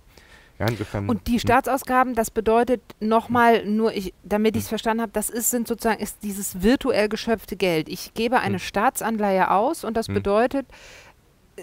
[0.59, 1.39] Ja, insofern, und die hm.
[1.39, 4.71] Staatsausgaben, das bedeutet nochmal, nur ich, damit ich es hm.
[4.71, 7.89] verstanden habe, das ist, sind sozusagen ist dieses virtuell geschöpfte Geld.
[7.89, 8.61] Ich gebe eine hm.
[8.61, 10.67] Staatsanleihe aus und das bedeutet,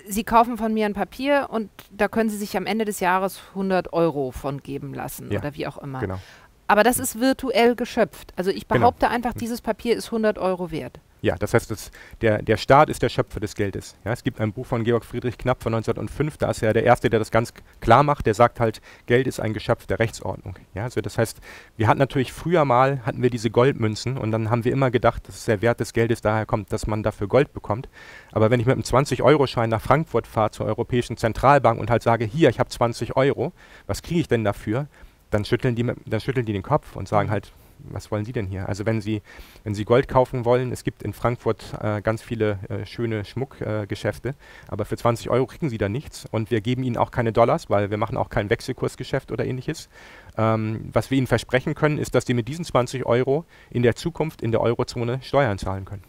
[0.07, 3.39] Sie kaufen von mir ein Papier und da können Sie sich am Ende des Jahres
[3.49, 5.99] 100 Euro von geben lassen ja, oder wie auch immer.
[5.99, 6.19] Genau.
[6.67, 8.33] Aber das ist virtuell geschöpft.
[8.35, 8.81] Also ich genau.
[8.81, 9.15] behaupte genau.
[9.15, 10.99] einfach, dieses Papier ist 100 Euro wert.
[11.25, 11.89] Ja, das heißt, das,
[12.21, 13.95] der, der Staat ist der Schöpfer des Geldes.
[14.05, 16.83] Ja, es gibt ein Buch von Georg Friedrich Knapp von 1905, da ist er der
[16.83, 20.55] Erste, der das ganz klar macht, der sagt halt, Geld ist ein Geschöpf der Rechtsordnung.
[20.75, 21.39] Ja, also das heißt,
[21.77, 25.27] wir hatten natürlich früher mal, hatten wir diese Goldmünzen und dann haben wir immer gedacht,
[25.27, 27.89] dass der Wert des Geldes daher kommt, dass man dafür Gold bekommt.
[28.31, 32.25] Aber wenn ich mit einem 20-Euro-Schein nach Frankfurt fahre zur Europäischen Zentralbank und halt sage,
[32.25, 33.51] hier, ich habe 20 Euro,
[33.87, 34.85] was kriege ich denn dafür?
[35.31, 38.47] Dann schütteln, die, dann schütteln die den Kopf und sagen halt, was wollen Sie denn
[38.47, 38.67] hier?
[38.67, 39.21] Also wenn Sie,
[39.63, 44.35] wenn Sie Gold kaufen wollen, es gibt in Frankfurt äh, ganz viele äh, schöne Schmuckgeschäfte,
[44.67, 47.69] aber für 20 Euro kriegen Sie da nichts und wir geben Ihnen auch keine Dollars,
[47.69, 49.89] weil wir machen auch kein Wechselkursgeschäft oder ähnliches.
[50.37, 53.95] Ähm, was wir Ihnen versprechen können, ist, dass Sie mit diesen 20 Euro in der
[53.95, 56.03] Zukunft in der Eurozone Steuern zahlen können.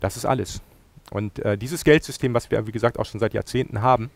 [0.00, 0.60] Das ist alles.
[1.10, 4.10] Und äh, dieses Geldsystem, was wir, wie gesagt, auch schon seit Jahrzehnten haben,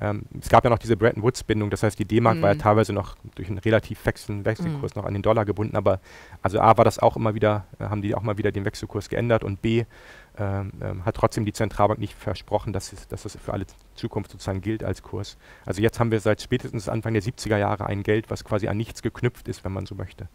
[0.00, 2.42] ähm, es gab ja noch diese Bretton Woods-Bindung, das heißt, die D-Mark mhm.
[2.42, 2.60] war ja mhm.
[2.60, 5.00] teilweise noch durch einen relativ fixen Wechselkurs mhm.
[5.00, 6.00] noch an den Dollar gebunden, aber
[6.42, 9.08] also A war das auch immer wieder, äh, haben die auch mal wieder den Wechselkurs
[9.08, 9.84] geändert und B
[10.38, 14.30] ähm, ähm, hat trotzdem die Zentralbank nicht versprochen, dass, es, dass das für alle Zukunft
[14.30, 15.36] sozusagen gilt als Kurs.
[15.66, 18.76] Also jetzt haben wir seit spätestens Anfang der 70er Jahre ein Geld, was quasi an
[18.76, 20.28] nichts geknüpft ist, wenn man so möchte.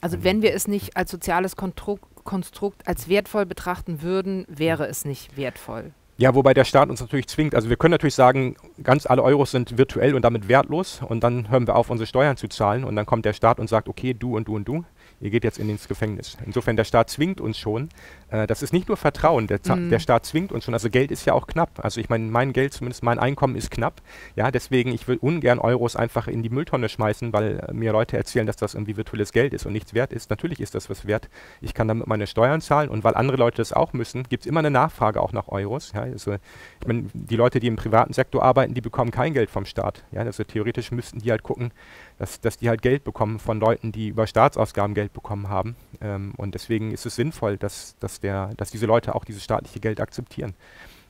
[0.00, 5.36] Also wenn wir es nicht als soziales Konstrukt als wertvoll betrachten würden, wäre es nicht
[5.36, 5.92] wertvoll.
[6.18, 7.54] Ja, wobei der Staat uns natürlich zwingt.
[7.54, 11.50] Also wir können natürlich sagen, ganz alle Euros sind virtuell und damit wertlos und dann
[11.50, 14.14] hören wir auf, unsere Steuern zu zahlen und dann kommt der Staat und sagt, okay,
[14.14, 14.84] du und du und du
[15.20, 16.36] ihr geht jetzt in ins Gefängnis.
[16.44, 17.88] Insofern, der Staat zwingt uns schon.
[18.30, 19.90] Äh, das ist nicht nur Vertrauen, der, mhm.
[19.90, 20.74] der, Staat zwingt uns schon.
[20.74, 21.70] Also Geld ist ja auch knapp.
[21.82, 24.02] Also ich meine, mein Geld, zumindest mein Einkommen ist knapp.
[24.34, 28.16] Ja, deswegen, ich will ungern Euros einfach in die Mülltonne schmeißen, weil äh, mir Leute
[28.16, 30.30] erzählen, dass das irgendwie virtuelles Geld ist und nichts wert ist.
[30.30, 31.28] Natürlich ist das was wert.
[31.60, 34.46] Ich kann damit meine Steuern zahlen und weil andere Leute das auch müssen, gibt es
[34.46, 35.92] immer eine Nachfrage auch nach Euros.
[35.92, 39.50] Ja, also ich meine, die Leute, die im privaten Sektor arbeiten, die bekommen kein Geld
[39.50, 40.04] vom Staat.
[40.12, 41.72] Ja, also theoretisch müssten die halt gucken,
[42.18, 45.76] dass, dass die halt Geld bekommen von Leuten, die über Staatsausgaben Geld bekommen haben.
[46.00, 49.80] Ähm, und deswegen ist es sinnvoll, dass, dass, der, dass diese Leute auch dieses staatliche
[49.80, 50.54] Geld akzeptieren.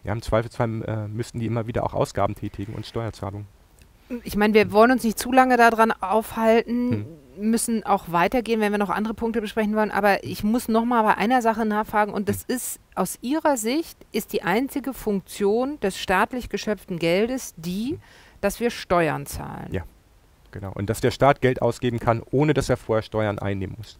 [0.04, 3.46] Ja, Im Zweifelsfall äh, müssten die immer wieder auch Ausgaben tätigen und Steuerzahlungen.
[4.22, 7.50] Ich meine, wir wollen uns nicht zu lange daran aufhalten, hm.
[7.50, 9.90] müssen auch weitergehen, wenn wir noch andere Punkte besprechen wollen.
[9.90, 12.54] Aber ich muss noch mal bei einer Sache nachfragen und das hm.
[12.54, 17.98] ist aus Ihrer Sicht ist die einzige Funktion des staatlich geschöpften Geldes die,
[18.40, 19.72] dass wir Steuern zahlen.
[19.72, 19.82] Ja.
[20.52, 20.72] Genau.
[20.72, 23.98] Und dass der Staat Geld ausgeben kann, ohne dass er vorher Steuern einnehmen muss.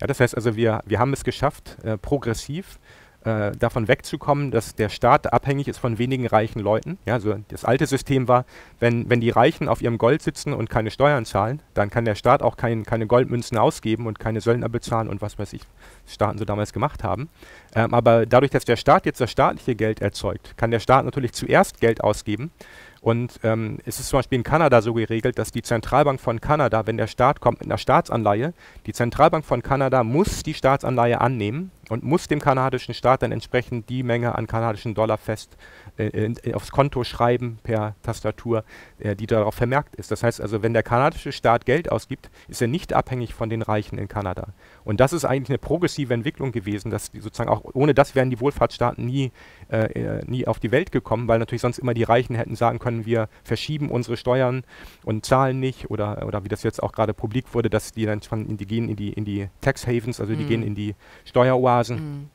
[0.00, 2.78] Ja, das heißt also, wir, wir haben es geschafft, äh, progressiv
[3.24, 6.98] äh, davon wegzukommen, dass der Staat abhängig ist von wenigen reichen Leuten.
[7.04, 8.46] Ja, also das alte System war,
[8.78, 12.14] wenn, wenn die Reichen auf ihrem Gold sitzen und keine Steuern zahlen, dann kann der
[12.14, 15.62] Staat auch kein, keine Goldmünzen ausgeben und keine Söldner bezahlen und was weiß ich,
[16.06, 17.28] Staaten so damals gemacht haben.
[17.74, 21.32] Ähm, aber dadurch, dass der Staat jetzt das staatliche Geld erzeugt, kann der Staat natürlich
[21.32, 22.50] zuerst Geld ausgeben
[23.00, 26.86] und ähm, es ist zum Beispiel in Kanada so geregelt, dass die Zentralbank von Kanada,
[26.86, 28.52] wenn der Staat kommt mit einer Staatsanleihe,
[28.86, 33.88] die Zentralbank von Kanada muss die Staatsanleihe annehmen und muss dem kanadischen Staat dann entsprechend
[33.88, 35.56] die Menge an kanadischen Dollar fest
[35.98, 38.64] äh, äh, aufs Konto schreiben per Tastatur,
[38.98, 40.10] äh, die darauf vermerkt ist.
[40.10, 43.60] Das heißt also, wenn der kanadische Staat Geld ausgibt, ist er nicht abhängig von den
[43.60, 44.48] Reichen in Kanada.
[44.84, 48.30] Und das ist eigentlich eine progressive Entwicklung gewesen, dass die sozusagen auch ohne das wären
[48.30, 49.32] die Wohlfahrtsstaaten nie,
[49.70, 52.78] äh, äh, nie auf die Welt gekommen, weil natürlich sonst immer die Reichen hätten sagen
[52.78, 54.62] können, wir verschieben unsere Steuern
[55.04, 58.20] und zahlen nicht oder, oder wie das jetzt auch gerade publik wurde, dass die dann
[58.30, 60.48] in die gehen in die, in die Tax Havens, also die mm.
[60.48, 61.79] gehen in die Steueroasen.
[61.88, 62.28] Mm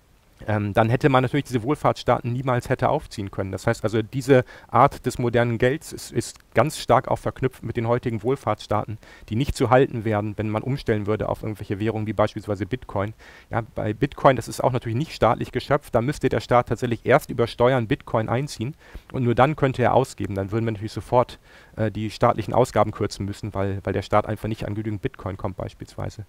[0.48, 3.52] ähm, dann hätte man natürlich diese Wohlfahrtsstaaten niemals hätte aufziehen können.
[3.52, 7.76] Das heißt also, diese Art des modernen Gelds ist, ist, ganz stark auch verknüpft mit
[7.76, 12.08] den heutigen Wohlfahrtsstaaten, die nicht zu halten wären, wenn man umstellen würde auf irgendwelche Währungen
[12.08, 13.14] wie beispielsweise Bitcoin.
[13.50, 17.06] Ja, bei Bitcoin, das ist auch natürlich nicht staatlich geschöpft, da müsste der Staat tatsächlich
[17.06, 18.76] erst über Steuern Bitcoin einziehen
[19.12, 20.36] und nur dann könnte er ausgeben.
[20.36, 21.40] Dann würden wir natürlich sofort
[21.76, 25.36] äh, die staatlichen Ausgaben kürzen müssen, weil, weil der Staat einfach nicht an genügend Bitcoin
[25.36, 26.26] kommt beispielsweise.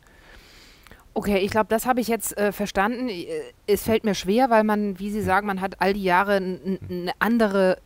[1.16, 3.08] Okay, ich glaube, das habe ich jetzt äh, verstanden.
[3.08, 3.26] Äh,
[3.66, 7.12] es fällt mir schwer, weil man, wie Sie sagen, man hat all die Jahre eine
[7.20, 7.78] andere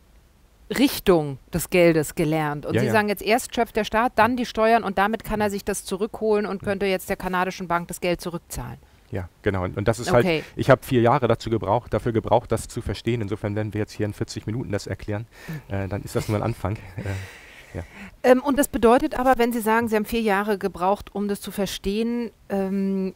[0.69, 2.65] Richtung des Geldes gelernt.
[2.65, 2.91] Und ja, Sie ja.
[2.91, 5.85] sagen jetzt erst schöpft der Staat, dann die Steuern und damit kann er sich das
[5.85, 8.79] zurückholen und könnte jetzt der kanadischen Bank das Geld zurückzahlen.
[9.11, 9.63] Ja, genau.
[9.63, 10.41] Und, und das ist halt, okay.
[10.41, 13.21] halt, ich habe vier Jahre dazu gebraucht, dafür gebraucht, das zu verstehen.
[13.21, 15.73] Insofern, wenn wir jetzt hier in 40 Minuten das erklären, mhm.
[15.73, 16.75] äh, dann ist das nur ein Anfang.
[17.73, 17.83] Äh, ja.
[18.23, 21.41] Ähm, und das bedeutet aber, wenn Sie sagen, Sie haben vier Jahre gebraucht, um das
[21.41, 23.13] zu verstehen, ähm,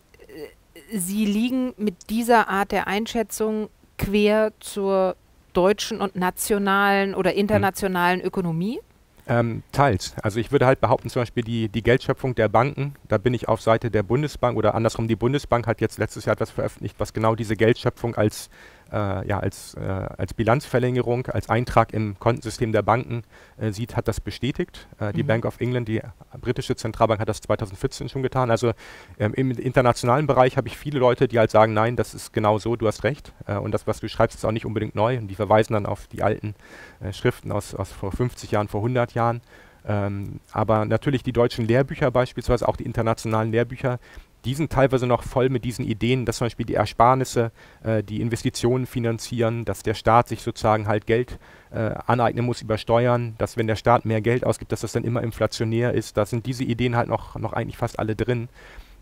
[0.91, 5.15] Sie liegen mit dieser Art der Einschätzung quer zur
[5.53, 8.27] deutschen und nationalen oder internationalen hm.
[8.27, 8.79] Ökonomie?
[9.27, 10.13] Ähm, teils.
[10.21, 13.47] Also ich würde halt behaupten, zum Beispiel die, die Geldschöpfung der Banken, da bin ich
[13.47, 17.11] auf Seite der Bundesbank oder andersrum, die Bundesbank hat jetzt letztes Jahr etwas veröffentlicht, was
[17.11, 18.49] genau diese Geldschöpfung als äh,
[18.91, 23.23] ja, als, äh, als Bilanzverlängerung, als Eintrag im Kontensystem der Banken
[23.57, 24.87] äh, sieht, hat das bestätigt.
[24.99, 25.27] Äh, die mhm.
[25.27, 26.01] Bank of England, die
[26.39, 28.51] britische Zentralbank, hat das 2014 schon getan.
[28.51, 28.73] Also
[29.19, 32.57] ähm, im internationalen Bereich habe ich viele Leute, die halt sagen, nein, das ist genau
[32.57, 33.33] so, du hast recht.
[33.47, 35.17] Äh, und das, was du schreibst, ist auch nicht unbedingt neu.
[35.17, 36.55] Und die verweisen dann auf die alten
[36.99, 39.41] äh, Schriften aus, aus vor 50 Jahren, vor 100 Jahren.
[39.87, 43.99] Ähm, aber natürlich die deutschen Lehrbücher beispielsweise, auch die internationalen Lehrbücher,
[44.45, 47.51] die sind teilweise noch voll mit diesen Ideen, dass zum Beispiel die Ersparnisse
[47.83, 51.39] äh, die Investitionen finanzieren, dass der Staat sich sozusagen halt Geld
[51.71, 55.03] äh, aneignen muss über Steuern, dass wenn der Staat mehr Geld ausgibt, dass das dann
[55.03, 56.15] immer inflationär ist.
[56.17, 58.47] Da sind diese Ideen halt noch, noch eigentlich fast alle drin.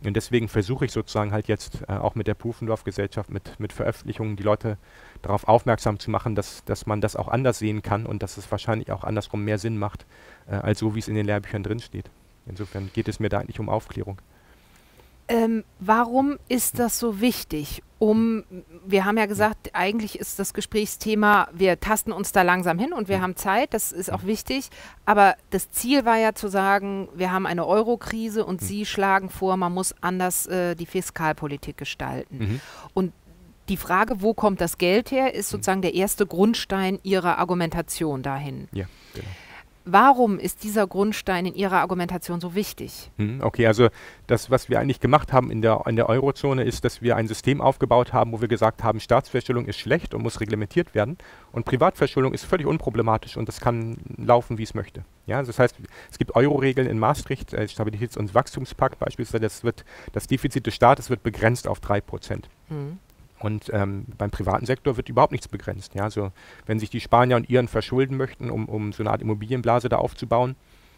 [0.06, 4.36] Und deswegen versuche ich sozusagen halt jetzt äh, auch mit der Pufendorf-Gesellschaft, mit, mit Veröffentlichungen
[4.36, 4.78] die Leute
[5.22, 8.50] darauf aufmerksam zu machen, dass, dass man das auch anders sehen kann und dass es
[8.50, 10.06] wahrscheinlich auch andersrum mehr Sinn macht,
[10.48, 12.10] äh, als so wie es in den Lehrbüchern drinsteht.
[12.46, 14.20] Insofern geht es mir da eigentlich um Aufklärung.
[15.28, 17.82] Ähm, warum ist das so wichtig?
[18.00, 18.44] Um,
[18.86, 23.08] wir haben ja gesagt, eigentlich ist das Gesprächsthema, wir tasten uns da langsam hin und
[23.08, 24.70] wir haben Zeit, das ist auch wichtig.
[25.06, 28.66] Aber das Ziel war ja zu sagen, wir haben eine Euro-Krise und mhm.
[28.66, 32.38] Sie schlagen vor, man muss anders äh, die Fiskalpolitik gestalten.
[32.38, 32.62] Mhm.
[32.94, 33.14] Und
[33.70, 38.68] die Frage, wo kommt das Geld her, ist sozusagen der erste Grundstein Ihrer Argumentation dahin.
[38.74, 39.28] Ja, genau.
[39.86, 43.12] Warum ist dieser Grundstein in Ihrer Argumentation so wichtig?
[43.18, 43.90] Hm, okay, also
[44.28, 47.28] das, was wir eigentlich gemacht haben in der, in der Eurozone, ist, dass wir ein
[47.28, 51.18] System aufgebaut haben, wo wir gesagt haben, Staatsverschuldung ist schlecht und muss reglementiert werden
[51.52, 55.04] und Privatverschuldung ist völlig unproblematisch und das kann laufen, wie es möchte.
[55.26, 55.76] Ja, also das heißt,
[56.10, 60.76] es gibt Euro-Regeln in Maastricht, äh, Stabilitäts- und Wachstumspakt beispielsweise, das, wird, das Defizit des
[60.76, 62.50] Staates wird begrenzt auf 3 Prozent.
[62.70, 63.00] Mhm.
[63.44, 65.96] Und ähm, beim privaten Sektor wird überhaupt nichts begrenzt.
[65.96, 66.04] Ja?
[66.04, 66.32] Also
[66.66, 69.98] wenn sich die Spanier und Iren verschulden möchten, um, um so eine Art Immobilienblase da
[69.98, 70.56] aufzubauen,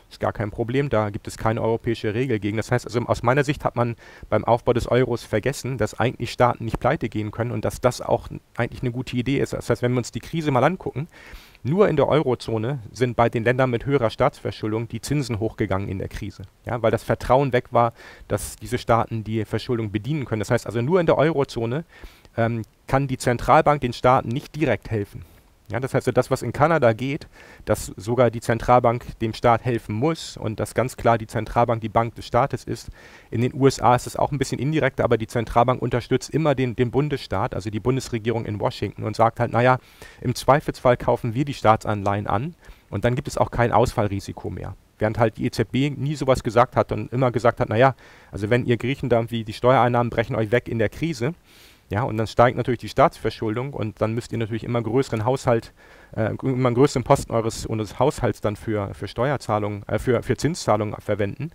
[0.09, 0.89] ist gar kein Problem.
[0.89, 2.57] Da gibt es keine europäische Regel gegen.
[2.57, 3.95] Das heißt also, aus meiner Sicht hat man
[4.29, 8.01] beim Aufbau des Euros vergessen, dass eigentlich Staaten nicht pleite gehen können und dass das
[8.01, 9.53] auch eigentlich eine gute Idee ist.
[9.53, 11.07] Das heißt, wenn wir uns die Krise mal angucken,
[11.63, 15.97] nur in der Eurozone sind bei den Ländern mit höherer Staatsverschuldung die Zinsen hochgegangen in
[15.97, 16.43] der Krise.
[16.63, 17.93] Ja, weil das Vertrauen weg war,
[18.27, 20.41] dass diese Staaten die Verschuldung bedienen können.
[20.41, 21.83] Das heißt also, nur in der Eurozone
[22.37, 25.23] ähm, kann die Zentralbank den Staaten nicht direkt helfen.
[25.67, 27.27] Ja, das heißt, das, was in Kanada geht,
[27.65, 31.89] dass sogar die Zentralbank dem Staat helfen muss und dass ganz klar die Zentralbank die
[31.89, 32.89] Bank des Staates ist.
[33.31, 36.75] In den USA ist es auch ein bisschen indirekter, aber die Zentralbank unterstützt immer den,
[36.75, 39.79] den Bundesstaat, also die Bundesregierung in Washington und sagt halt, naja,
[40.21, 42.53] im Zweifelsfall kaufen wir die Staatsanleihen an
[42.91, 44.75] und dann gibt es auch kein Ausfallrisiko mehr.
[44.99, 47.95] Während halt die EZB nie sowas gesagt hat und immer gesagt hat, naja,
[48.31, 51.33] also wenn ihr Griechen da wie die Steuereinnahmen brechen euch weg in der Krise,
[51.89, 55.71] ja, und dann steigt natürlich die Staatsverschuldung und dann müsst ihr natürlich immer größeren Haushalt,
[56.15, 60.95] äh, immer größeren Posten eures, eures Haushalts dann für, für Steuerzahlungen, äh, für, für Zinszahlungen
[60.99, 61.51] verwenden.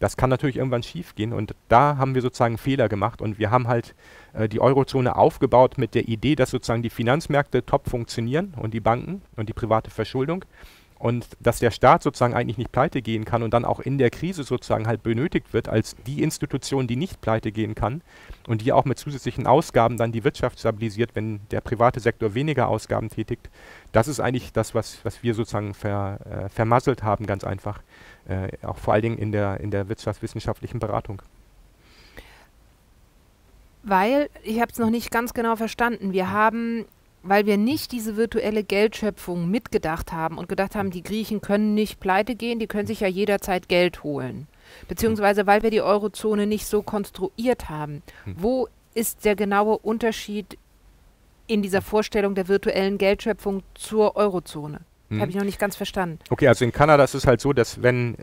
[0.00, 3.50] Das kann natürlich irgendwann schief gehen und da haben wir sozusagen Fehler gemacht und wir
[3.50, 3.94] haben halt
[4.32, 8.80] äh, die Eurozone aufgebaut mit der Idee, dass sozusagen die Finanzmärkte top funktionieren und die
[8.80, 10.44] Banken und die private Verschuldung
[10.98, 14.10] und dass der Staat sozusagen eigentlich nicht pleite gehen kann und dann auch in der
[14.10, 18.02] Krise sozusagen halt benötigt wird als die Institution, die nicht pleite gehen kann
[18.48, 22.68] und die auch mit zusätzlichen Ausgaben dann die Wirtschaft stabilisiert, wenn der private Sektor weniger
[22.68, 23.48] Ausgaben tätigt.
[23.92, 27.80] Das ist eigentlich das, was, was wir sozusagen ver, äh, vermasselt haben, ganz einfach,
[28.26, 31.22] äh, auch vor allen Dingen in der, in der wirtschaftswissenschaftlichen Beratung.
[33.84, 36.84] Weil, ich habe es noch nicht ganz genau verstanden, wir haben
[37.22, 42.00] weil wir nicht diese virtuelle Geldschöpfung mitgedacht haben und gedacht haben, die Griechen können nicht
[42.00, 44.46] pleite gehen, die können sich ja jederzeit Geld holen.
[44.86, 48.02] Beziehungsweise weil wir die Eurozone nicht so konstruiert haben.
[48.24, 48.36] Hm.
[48.38, 50.58] Wo ist der genaue Unterschied
[51.48, 54.80] in dieser Vorstellung der virtuellen Geldschöpfung zur Eurozone.
[55.08, 55.22] Hm.
[55.22, 56.18] Habe ich noch nicht ganz verstanden.
[56.28, 58.16] Okay, also in Kanada ist es halt so, dass wenn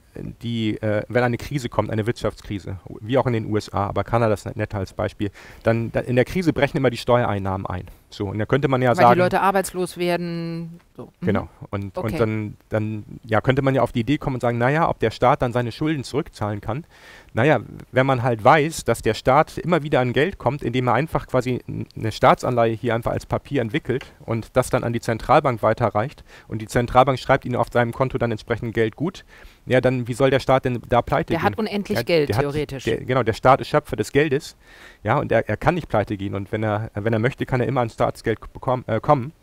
[0.44, 4.36] die, äh, wenn eine Krise kommt, eine Wirtschaftskrise, wie auch in den USA, aber Kanada
[4.36, 5.32] ist netter als Beispiel,
[5.64, 7.86] dann da in der Krise brechen immer die Steuereinnahmen ein.
[8.16, 9.14] So, und da könnte man ja Weil sagen.
[9.14, 10.80] die Leute arbeitslos werden.
[10.96, 11.12] So.
[11.20, 11.26] Mhm.
[11.26, 11.50] Genau.
[11.70, 12.14] Und, okay.
[12.14, 15.00] und dann, dann ja, könnte man ja auf die Idee kommen und sagen, naja, ob
[15.00, 16.86] der Staat dann seine Schulden zurückzahlen kann.
[17.34, 17.60] Naja,
[17.92, 21.28] wenn man halt weiß, dass der Staat immer wieder an Geld kommt, indem er einfach
[21.28, 26.24] quasi eine Staatsanleihe hier einfach als Papier entwickelt und das dann an die Zentralbank weiterreicht
[26.48, 29.26] und die Zentralbank schreibt ihnen auf seinem Konto dann entsprechend Geld gut,
[29.66, 31.42] ja, dann wie soll der Staat denn da pleite der gehen?
[31.42, 32.86] Der hat unendlich ja, Geld, theoretisch.
[32.86, 34.56] Hat, der, genau, der Staat ist Schöpfer des Geldes,
[35.04, 37.62] ja, und er, er kann nicht pleite gehen und wenn er, wenn er möchte, kann
[37.62, 39.34] er immer an Staatsgeld bekommen, äh, kommen.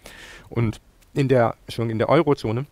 [0.49, 0.81] Und
[1.15, 2.67] in der, schon in der Eurozone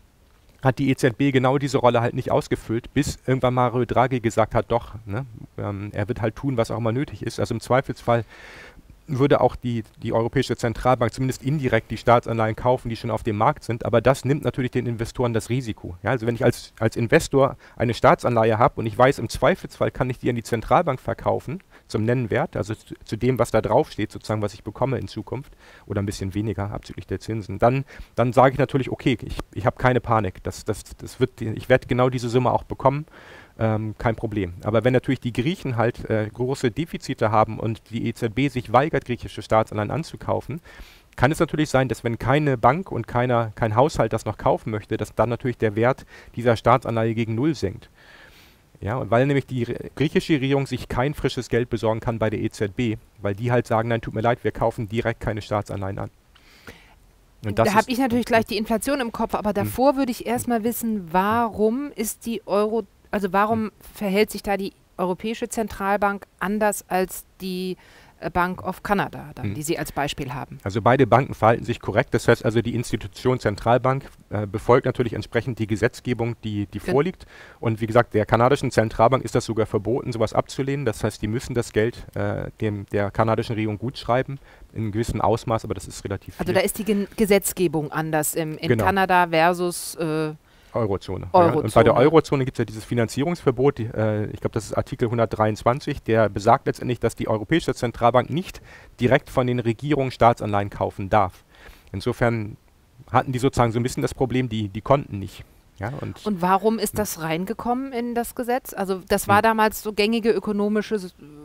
[0.63, 4.67] hat die EZB genau diese Rolle halt nicht ausgefüllt, bis irgendwann Mario Draghi gesagt hat,
[4.69, 5.25] doch, ne,
[5.59, 7.41] ähm, er wird halt tun, was auch immer nötig ist.
[7.41, 8.25] Also im Zweifelsfall
[9.19, 13.37] würde auch die, die Europäische Zentralbank zumindest indirekt die Staatsanleihen kaufen, die schon auf dem
[13.37, 13.85] Markt sind.
[13.85, 15.97] Aber das nimmt natürlich den Investoren das Risiko.
[16.03, 19.91] Ja, also wenn ich als, als Investor eine Staatsanleihe habe und ich weiß, im Zweifelsfall
[19.91, 23.61] kann ich die an die Zentralbank verkaufen zum Nennwert, also zu, zu dem, was da
[23.61, 25.53] draufsteht, sozusagen, was ich bekomme in Zukunft
[25.87, 29.67] oder ein bisschen weniger abzüglich der Zinsen, dann, dann sage ich natürlich, okay, ich, ich
[29.67, 30.43] habe keine Panik.
[30.43, 33.07] Das, das, das wird, ich werde genau diese Summe auch bekommen
[33.59, 34.55] ähm, kein Problem.
[34.65, 39.05] Aber wenn natürlich die Griechen halt äh, große Defizite haben und die EZB sich weigert,
[39.05, 40.61] griechische Staatsanleihen anzukaufen,
[41.17, 44.71] kann es natürlich sein, dass wenn keine Bank und keiner, kein Haushalt das noch kaufen
[44.71, 47.91] möchte, dass dann natürlich der Wert dieser Staatsanleihe gegen Null sinkt.
[48.81, 52.41] Ja, und weil nämlich die griechische Regierung sich kein frisches Geld besorgen kann bei der
[52.41, 56.11] EZB, weil die halt sagen, nein, tut mir leid, wir kaufen direkt keine Staatsanleihen an.
[57.43, 59.55] da habe ich natürlich gleich die Inflation im Kopf, aber hm.
[59.55, 59.99] davor hm.
[59.99, 65.49] würde ich erstmal wissen, warum ist die Euro also warum verhält sich da die Europäische
[65.49, 67.77] Zentralbank anders als die
[68.21, 69.55] äh, Bank of Canada, dann, hm.
[69.55, 70.59] die Sie als Beispiel haben.
[70.63, 72.13] Also beide Banken verhalten sich korrekt.
[72.13, 77.27] Das heißt also, die Institution Zentralbank äh, befolgt natürlich entsprechend die Gesetzgebung, die, die vorliegt.
[77.61, 80.85] Und wie gesagt, der kanadischen Zentralbank ist das sogar verboten, sowas abzulehnen.
[80.85, 84.39] Das heißt, die müssen das Geld äh, dem, der kanadischen Regierung gutschreiben,
[84.75, 88.59] in gewissem Ausmaß, aber das ist relativ Also da ist die Gen Gesetzgebung anders im,
[88.59, 88.85] in genau.
[88.85, 90.35] Kanada versus äh,
[90.75, 91.29] Eurozone.
[91.33, 91.63] Eurozone.
[91.65, 94.75] Und bei der Eurozone gibt es ja dieses Finanzierungsverbot, die, äh, ich glaube, das ist
[94.75, 98.61] Artikel 123, der besagt letztendlich, dass die Europäische Zentralbank nicht
[99.01, 101.45] direkt von den Regierungen Staatsanleihen kaufen darf.
[101.93, 102.57] Insofern
[103.11, 105.45] hatten die sozusagen so ein bisschen das Problem, die, die konnten nicht.
[105.81, 108.75] Ja, und, und, warum ist das reingekommen in das Gesetz?
[108.75, 109.43] Also das war hm.
[109.43, 111.01] damals so gängige ökonomische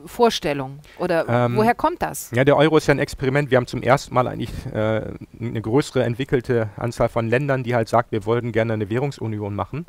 [0.05, 0.79] Vorstellung.
[0.99, 2.31] Oder ähm, woher kommt das?
[2.35, 3.49] Ja, der Euro ist ja ein Experiment.
[3.49, 7.87] Wir haben zum ersten Mal eigentlich äh, eine größere entwickelte Anzahl von Ländern, die halt
[7.87, 9.85] sagt, wir wollten gerne eine Währungsunion machen.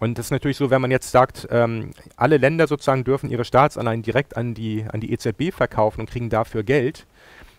[0.00, 3.44] Und das ist natürlich so, wenn man jetzt sagt, ähm, alle Länder sozusagen dürfen ihre
[3.44, 7.06] Staatsanleihen direkt an die, an die EZB verkaufen und kriegen dafür Geld,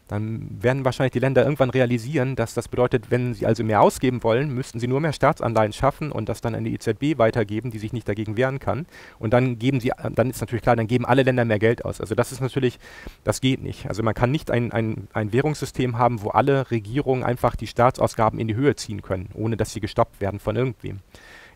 [0.10, 4.24] dann werden wahrscheinlich die Länder irgendwann realisieren, dass das bedeutet, wenn sie also mehr ausgeben
[4.24, 7.78] wollen, müssten sie nur mehr Staatsanleihen schaffen und das dann an die EZB weitergeben, die
[7.78, 8.88] sich nicht dagegen wehren kann.
[9.19, 12.02] Und dann geben sie, dann ist natürlich klar, dann geben alle Länder mehr Geld aus.
[12.02, 12.80] Also das ist natürlich,
[13.24, 13.88] das geht nicht.
[13.88, 18.39] Also man kann nicht ein, ein, ein Währungssystem haben, wo alle Regierungen einfach die Staatsausgaben
[18.39, 21.02] in die Höhe ziehen können, ohne dass sie gestoppt werden von irgendwem.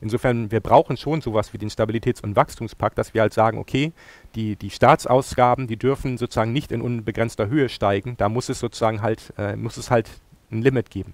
[0.02, 3.94] Insofern, wir brauchen schon sowas wie den Stabilitäts- und Wachstumspakt, dass wir halt sagen, okay,
[4.36, 8.16] die, die Staatsausgaben, die dürfen sozusagen nicht in unbegrenzter Höhe steigen.
[8.18, 10.10] Da muss es sozusagen halt, äh, muss es halt
[10.52, 11.14] ein Limit geben.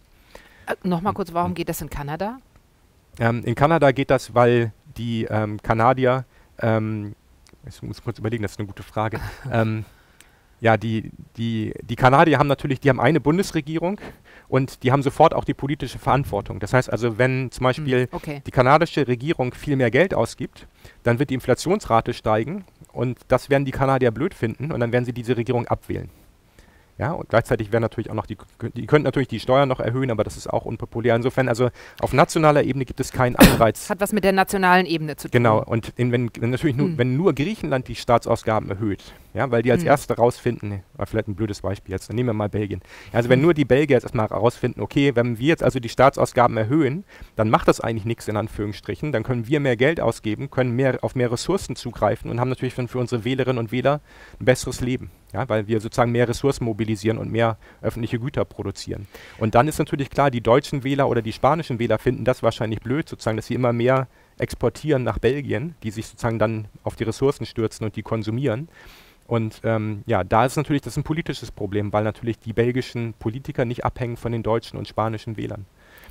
[0.65, 2.39] Äh, Nochmal kurz, warum geht das in Kanada?
[3.20, 6.26] Ähm, in Kanada geht das, weil die ähm, Kanadier,
[6.60, 7.15] ähm,
[7.68, 9.20] ich muss kurz überlegen, das ist eine gute Frage.
[9.52, 9.86] ähm,
[10.62, 14.00] ja, die, die, die Kanadier haben natürlich, die haben eine Bundesregierung
[14.50, 16.60] und die haben sofort auch die politische Verantwortung.
[16.60, 18.42] Das heißt also, wenn zum Beispiel hm, okay.
[18.46, 20.68] die kanadische Regierung viel mehr Geld ausgibt,
[21.04, 25.06] dann wird die Inflationsrate steigen und das werden die Kanadier blöd finden und dann werden
[25.06, 26.10] sie diese Regierung abwählen.
[27.00, 28.36] Ja, und gleichzeitig werden natürlich auch noch die,
[28.76, 31.16] die könnten natürlich die Steuern noch erhöhen, aber das ist auch unpopulär.
[31.16, 31.70] Insofern, also
[32.02, 33.90] auf nationaler Ebene gibt es keinen Anreiz.
[33.90, 35.32] Hat was mit der nationalen Ebene zu tun.
[35.32, 36.90] Genau, und in, wenn, wenn, natürlich hm.
[36.90, 39.88] nur, wenn nur Griechenland die Staatsausgaben erhöht, ja, weil die als hm.
[39.88, 42.82] Erste rausfinden, vielleicht ein blödes Beispiel jetzt, dann nehmen wir mal Belgien.
[43.12, 46.58] Also wenn nur die Belgier jetzt erstmal herausfinden, okay, wenn wir jetzt also die Staatsausgaben
[46.58, 47.04] erhöhen,
[47.36, 51.00] dann macht das eigentlich nichts in Anführungsstrichen, dann können wir mehr Geld ausgeben, können mehr
[51.02, 54.01] auf mehr Ressourcen zugreifen und haben natürlich dann für unsere Wählerinnen und Wähler
[54.39, 59.08] ein besseres Leben ja, weil wir sozusagen mehr Ressourcen mobilisieren und mehr öffentliche Güter produzieren.
[59.38, 62.82] Und dann ist natürlich klar, die deutschen Wähler oder die spanischen Wähler finden das wahrscheinlich
[62.82, 67.03] blöd, sozusagen, dass sie immer mehr exportieren nach Belgien, die sich sozusagen dann auf die
[67.03, 68.70] Ressourcen stürzen und die konsumieren.
[69.30, 73.63] Und ähm, ja, da ist natürlich das ein politisches Problem, weil natürlich die belgischen Politiker
[73.63, 75.67] nicht abhängen von den deutschen und spanischen Wählern.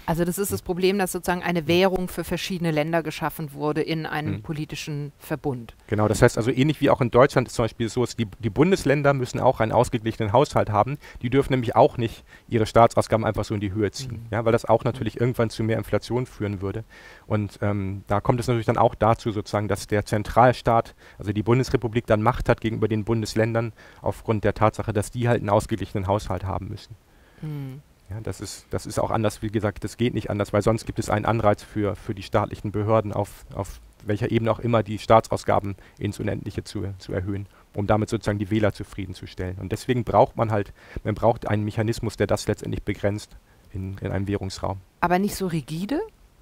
[0.09, 4.07] Also das ist das Problem, dass sozusagen eine Währung für verschiedene Länder geschaffen wurde in
[4.07, 4.43] einem Mhm.
[4.43, 5.75] politischen Verbund.
[5.87, 8.27] Genau, das heißt also ähnlich wie auch in Deutschland ist zum Beispiel so, ist die,
[8.39, 10.97] die Bundesländer müssen auch einen ausgeglichenen Haushalt haben.
[11.21, 14.27] Die dürfen nämlich auch nicht ihre Staatsausgaben einfach so in die Höhe ziehen, Mhm.
[14.31, 16.85] ja, weil das auch natürlich irgendwann zu mehr Inflation führen würde.
[17.27, 21.43] Und ähm, da kommt es natürlich dann auch dazu sozusagen, dass der Zentralstaat, also die
[21.43, 26.07] Bundesrepublik, dann Macht hat gegenüber den Bundesländern aufgrund der Tatsache, dass die halt einen ausgeglichenen
[26.07, 26.97] Haushalt haben müssen.
[27.43, 27.83] Hm.
[28.11, 30.87] Ja, das ist, das ist auch anders, wie gesagt, das geht nicht anders, weil sonst
[30.87, 34.83] gibt es einen Anreiz für, für die staatlichen Behörden, auf, auf welcher Ebene auch immer
[34.83, 39.59] die Staatsausgaben ins Unendliche zu, zu erhöhen, um damit sozusagen die Wähler zufriedenzustellen.
[39.59, 40.73] Und deswegen braucht man halt,
[41.05, 43.37] man braucht einen Mechanismus, der das letztendlich begrenzt
[43.75, 44.79] in, in einem Währungsraum.
[45.01, 46.01] Aber nicht so rigide,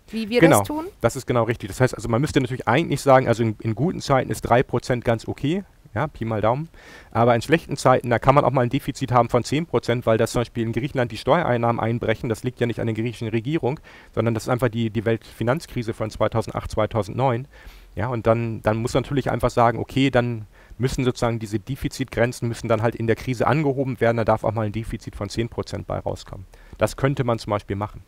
[0.09, 0.59] wie wir Genau.
[0.61, 0.87] das tun?
[1.01, 1.69] Das ist genau richtig.
[1.69, 5.01] Das heißt also, man müsste natürlich eigentlich sagen, also in, in guten Zeiten ist 3%
[5.01, 5.65] ganz okay,
[5.97, 6.69] ja, Pi mal Daumen.
[7.11, 10.19] Aber in schlechten Zeiten, da kann man auch mal ein Defizit haben von 10%, weil
[10.19, 12.29] das zum Beispiel in Griechenland die Steuereinnahmen einbrechen.
[12.29, 13.81] Das liegt ja nicht an der griechischen Regierung,
[14.15, 17.49] sondern das ist einfach die, die Weltfinanzkrise von 2008, 2009.
[17.95, 22.47] Ja, und dann, dann muss man natürlich einfach sagen, okay, dann müssen sozusagen diese Defizitgrenzen
[22.47, 24.19] müssen dann halt in der Krise angehoben werden.
[24.19, 26.45] Da darf auch mal ein Defizit von 10% bei rauskommen.
[26.77, 28.03] Das könnte man zum Beispiel machen.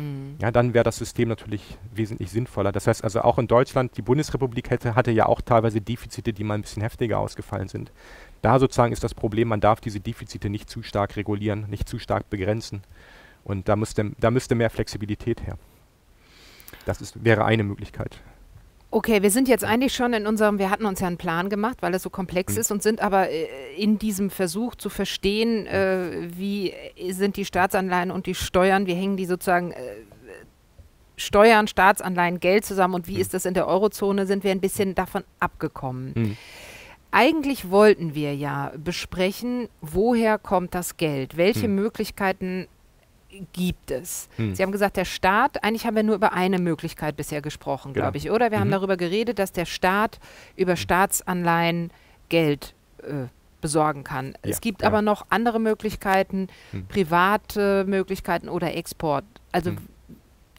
[0.00, 0.36] Hm.
[0.40, 2.72] Ja, dann wäre das System natürlich wesentlich sinnvoller.
[2.72, 6.42] Das heißt also auch in Deutschland, die Bundesrepublik hätte, hatte ja auch teilweise Defizite, die
[6.42, 7.92] mal ein bisschen heftiger ausgefallen sind.
[8.40, 11.98] Da sozusagen ist das Problem, man darf diese Defizite nicht zu stark regulieren, nicht zu
[11.98, 12.82] stark begrenzen.
[13.44, 15.58] Und da müsste, da müsste mehr Flexibilität her.
[16.86, 18.20] Das ist, wäre eine Möglichkeit.
[18.92, 21.76] Okay, wir sind jetzt eigentlich schon in unserem, wir hatten uns ja einen Plan gemacht,
[21.80, 22.60] weil es so komplex Mhm.
[22.60, 26.74] ist und sind aber äh, in diesem Versuch zu verstehen, äh, wie
[27.10, 29.76] sind die Staatsanleihen und die Steuern, wie hängen die sozusagen äh,
[31.16, 33.20] Steuern, Staatsanleihen, Geld zusammen und wie Mhm.
[33.20, 36.12] ist das in der Eurozone, sind wir ein bisschen davon abgekommen.
[36.16, 36.36] Mhm.
[37.12, 41.36] Eigentlich wollten wir ja besprechen, woher kommt das Geld?
[41.36, 41.74] Welche Hm.
[41.74, 42.68] Möglichkeiten
[43.52, 44.28] gibt es?
[44.36, 44.54] Hm.
[44.54, 48.04] Sie haben gesagt, der Staat, eigentlich haben wir nur über eine Möglichkeit bisher gesprochen, Genau.
[48.06, 48.50] glaube ich, oder?
[48.50, 48.72] Wir haben Mhm.
[48.72, 50.18] darüber geredet, dass der Staat
[50.56, 51.90] über Staatsanleihen
[52.28, 53.26] Geld äh,
[53.60, 54.32] besorgen kann.
[54.44, 54.88] Ja, es gibt ja.
[54.88, 56.86] aber noch andere Möglichkeiten, Hm.
[56.86, 59.24] private Möglichkeiten oder Export.
[59.52, 59.78] Also Hm.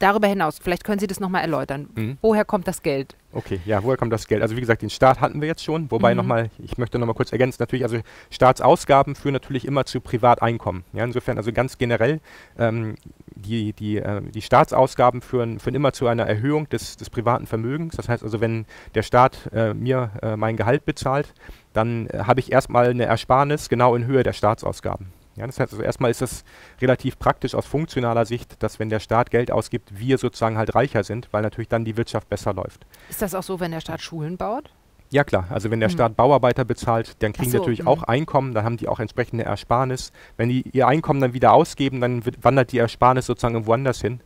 [0.02, 1.90] Darüber hinaus, vielleicht können Sie das nochmal erläutern.
[1.96, 2.18] Mhm.
[2.22, 3.16] Woher kommt das Geld?
[3.34, 4.42] Okay, ja, woher kommt das Geld?
[4.42, 6.18] Also wie gesagt, den Staat hatten wir jetzt schon, wobei Mhm.
[6.18, 8.00] nochmal, ich möchte nochmal kurz ergänzen, natürlich, also
[8.30, 10.84] Staatsausgaben führen natürlich immer zu Privateinkommen.
[10.92, 12.20] Ja, insofern, also ganz generell,
[12.60, 12.96] ähm,
[13.36, 17.96] die, die, äh, die Staatsausgaben führen, führen immer zu einer Erhöhung des, des privaten Vermögens.
[17.96, 21.34] Das heißt also, wenn der Staat äh, mir äh, mein Gehalt bezahlt,
[21.74, 25.08] dann äh, habe ich erstmal eine Ersparnis genau in Höhe der Staatsausgaben.
[25.36, 26.44] Ja, das heißt also erstmal ist es
[26.82, 31.04] relativ praktisch aus funktionaler Sicht, dass wenn der Staat Geld ausgibt, wir sozusagen halt reicher
[31.04, 32.86] sind, weil natürlich dann die Wirtschaft besser läuft.
[33.10, 34.72] Ist das auch so, wenn der Staat Schulen baut?
[35.10, 35.94] Ja klar, also wenn der Hm.
[35.94, 37.88] Staat Bauarbeiter bezahlt, dann kriegen Ach die so, natürlich hm.
[37.88, 40.14] auch Einkommen, dann haben die auch entsprechende Ersparnis.
[40.38, 44.22] Wenn die ihr Einkommen dann wieder ausgeben, dann wandert die Ersparnis sozusagen woanders hin.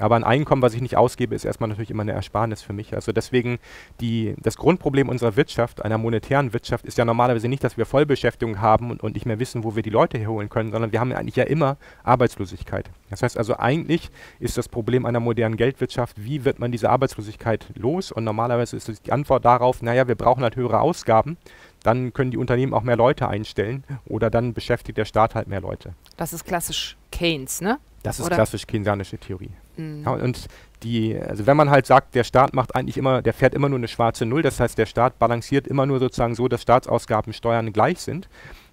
[0.00, 2.94] Aber ein Einkommen, was ich nicht ausgebe, ist erstmal natürlich immer eine Ersparnis für mich.
[2.94, 3.58] Also deswegen
[4.00, 8.60] die, das Grundproblem unserer Wirtschaft, einer monetären Wirtschaft, ist ja normalerweise nicht, dass wir Vollbeschäftigung
[8.60, 11.10] haben und, und nicht mehr wissen, wo wir die Leute herholen können, sondern wir haben
[11.10, 12.90] ja eigentlich ja immer Arbeitslosigkeit.
[13.10, 17.66] Das heißt also eigentlich ist das Problem einer modernen Geldwirtschaft, wie wird man diese Arbeitslosigkeit
[17.74, 18.10] los?
[18.10, 21.36] Und normalerweise ist die Antwort darauf, naja, wir brauchen halt höhere Ausgaben,
[21.82, 25.60] dann können die Unternehmen auch mehr Leute einstellen oder dann beschäftigt der Staat halt mehr
[25.60, 25.94] Leute.
[26.16, 27.78] Das ist klassisch Keynes, ne?
[28.02, 29.50] Das ist Oder- klassisch keynesianische Theorie.
[29.80, 30.04] Mhm.
[30.04, 30.46] Ja, und
[30.82, 33.78] die, also wenn man halt sagt, der Staat macht eigentlich immer, der fährt immer nur
[33.78, 37.72] eine schwarze Null, das heißt, der Staat balanciert immer nur sozusagen so, dass Staatsausgaben, Steuern
[37.72, 38.28] gleich sind,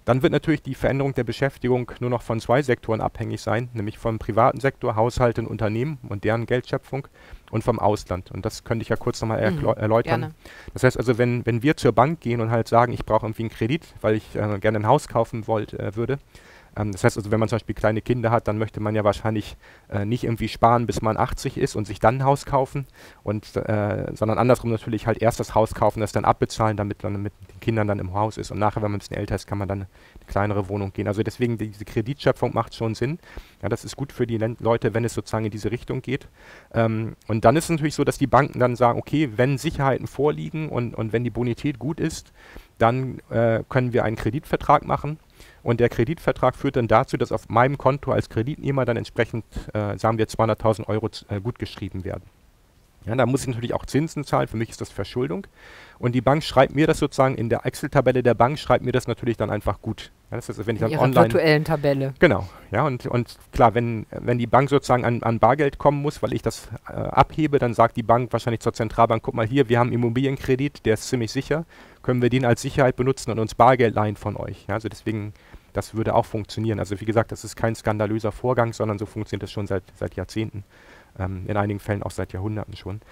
[0.06, 3.98] dann wird natürlich die Veränderung der Beschäftigung nur noch von zwei Sektoren abhängig sein, nämlich
[3.98, 7.06] vom privaten Sektor, Haushalte und Unternehmen und deren Geldschöpfung
[7.50, 8.30] und vom Ausland.
[8.30, 10.20] Und das könnte ich ja kurz nochmal Mhm, erläutern.
[10.20, 10.34] Gerne.
[10.72, 13.42] Das heißt also, wenn, wenn wir zur Bank gehen und halt sagen, ich brauche irgendwie
[13.42, 16.18] einen Kredit, weil ich äh, gerne ein Haus kaufen wollt, äh, würde,
[16.78, 19.04] ähm, das heißt also, wenn man zum Beispiel kleine Kinder hat, dann möchte man ja
[19.04, 19.56] wahrscheinlich
[19.90, 22.86] äh, nicht irgendwie sparen, bis man 80 ist und sich dann ein Haus kaufen,
[23.24, 27.20] und, äh, sondern andersrum natürlich halt erst das Haus kaufen, das dann abbezahlen, damit man
[27.20, 28.50] mit den Kindern dann im Haus ist.
[28.50, 30.92] Und nachher, wenn man ein bisschen älter ist, kann man dann in eine kleinere Wohnung
[30.92, 31.08] gehen.
[31.08, 33.18] Also deswegen, diese Kreditschöpfung macht schon Sinn.
[33.62, 36.28] Ja, das ist gut für die Leute, wenn es sozusagen in diese Richtung geht.
[36.72, 40.06] Ähm, und dann ist es natürlich so, dass die Banken dann sagen, okay, wenn Sicherheiten
[40.06, 42.32] vorliegen und, und wenn die Bonität gut ist,
[42.78, 45.18] dann äh, können wir einen Kreditvertrag machen.
[45.62, 49.44] Und der Kreditvertrag führt dann dazu, dass auf meinem Konto als Kreditnehmer dann entsprechend,
[49.74, 52.24] äh, sagen wir, 200.000 Euro äh, gutgeschrieben werden.
[53.06, 54.48] Ja, da muss ich natürlich auch Zinsen zahlen.
[54.48, 55.46] Für mich ist das Verschuldung.
[55.98, 59.08] Und die Bank schreibt mir das sozusagen in der Excel-Tabelle der Bank, schreibt mir das
[59.08, 60.12] natürlich dann einfach gut.
[60.30, 62.14] Ja, das heißt, wenn ich In dann online virtuellen Tabelle.
[62.18, 66.22] Genau, ja, und, und klar, wenn, wenn die Bank sozusagen an, an Bargeld kommen muss,
[66.22, 69.70] weil ich das äh, abhebe, dann sagt die Bank wahrscheinlich zur Zentralbank, guck mal hier,
[69.70, 71.64] wir haben Immobilienkredit, der ist ziemlich sicher,
[72.08, 74.64] können wir den als Sicherheit benutzen und uns Bargeld leihen von euch.
[74.66, 75.34] Ja, also deswegen,
[75.74, 76.78] das würde auch funktionieren.
[76.78, 80.16] Also wie gesagt, das ist kein skandalöser Vorgang, sondern so funktioniert das schon seit, seit
[80.16, 80.64] Jahrzehnten,
[81.18, 83.02] ähm, in einigen Fällen auch seit Jahrhunderten schon.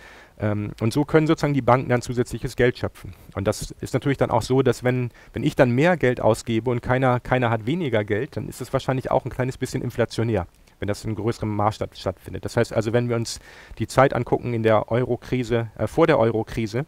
[0.40, 3.12] Ähm, und so können sozusagen die Banken dann zusätzliches Geld schöpfen.
[3.34, 6.70] Und das ist natürlich dann auch so, dass wenn, wenn ich dann mehr Geld ausgebe
[6.70, 10.47] und keiner, keiner hat weniger Geld, dann ist es wahrscheinlich auch ein kleines bisschen inflationär
[10.78, 12.44] wenn das in größerem Maßstab stattfindet.
[12.44, 13.40] Das heißt also, wenn wir uns
[13.78, 16.86] die Zeit angucken in der Euro-Krise, äh, vor der Euro-Krise,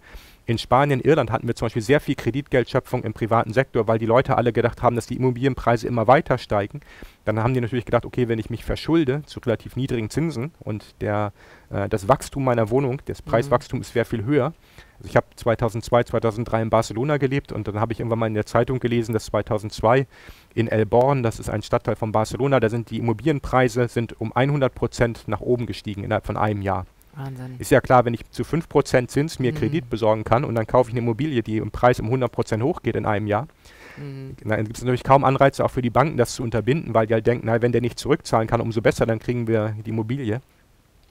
[0.49, 4.07] in Spanien, Irland hatten wir zum Beispiel sehr viel Kreditgeldschöpfung im privaten Sektor, weil die
[4.07, 6.81] Leute alle gedacht haben, dass die Immobilienpreise immer weiter steigen.
[7.27, 10.95] Dann haben die natürlich gedacht, okay, wenn ich mich verschulde zu relativ niedrigen Zinsen und
[11.03, 11.35] der,
[11.69, 13.31] äh, das Wachstum meiner Wohnung, das mhm.
[13.31, 14.55] Preiswachstum ist sehr viel höher.
[14.97, 18.33] Also ich habe 2002, 2003 in Barcelona gelebt und dann habe ich irgendwann mal in
[18.33, 20.07] der Zeitung gelesen, dass 2002
[20.55, 24.33] in El Born, das ist ein Stadtteil von Barcelona, da sind die Immobilienpreise sind um
[24.35, 26.87] 100 Prozent nach oben gestiegen innerhalb von einem Jahr.
[27.19, 27.57] Wahnsinn.
[27.59, 29.57] Ist ja klar, wenn ich zu 5% Zins mir mhm.
[29.57, 32.97] Kredit besorgen kann und dann kaufe ich eine Immobilie, die im Preis um 100% hochgeht
[32.97, 33.49] in einem Jahr,
[33.97, 34.37] mhm.
[34.45, 37.15] dann gibt es natürlich kaum Anreize auch für die Banken, das zu unterbinden, weil die
[37.15, 40.41] halt denken, na, wenn der nicht zurückzahlen kann, umso besser, dann kriegen wir die Immobilie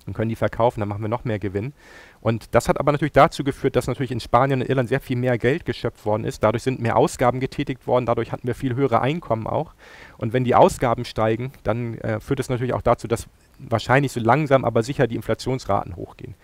[0.07, 1.73] und können die verkaufen, dann machen wir noch mehr Gewinn.
[2.21, 5.17] Und das hat aber natürlich dazu geführt, dass natürlich in Spanien und Irland sehr viel
[5.17, 6.43] mehr Geld geschöpft worden ist.
[6.43, 9.73] Dadurch sind mehr Ausgaben getätigt worden, dadurch hatten wir viel höhere Einkommen auch.
[10.17, 13.27] Und wenn die Ausgaben steigen, dann äh, führt es natürlich auch dazu, dass
[13.59, 16.35] wahrscheinlich so langsam, aber sicher die Inflationsraten hochgehen.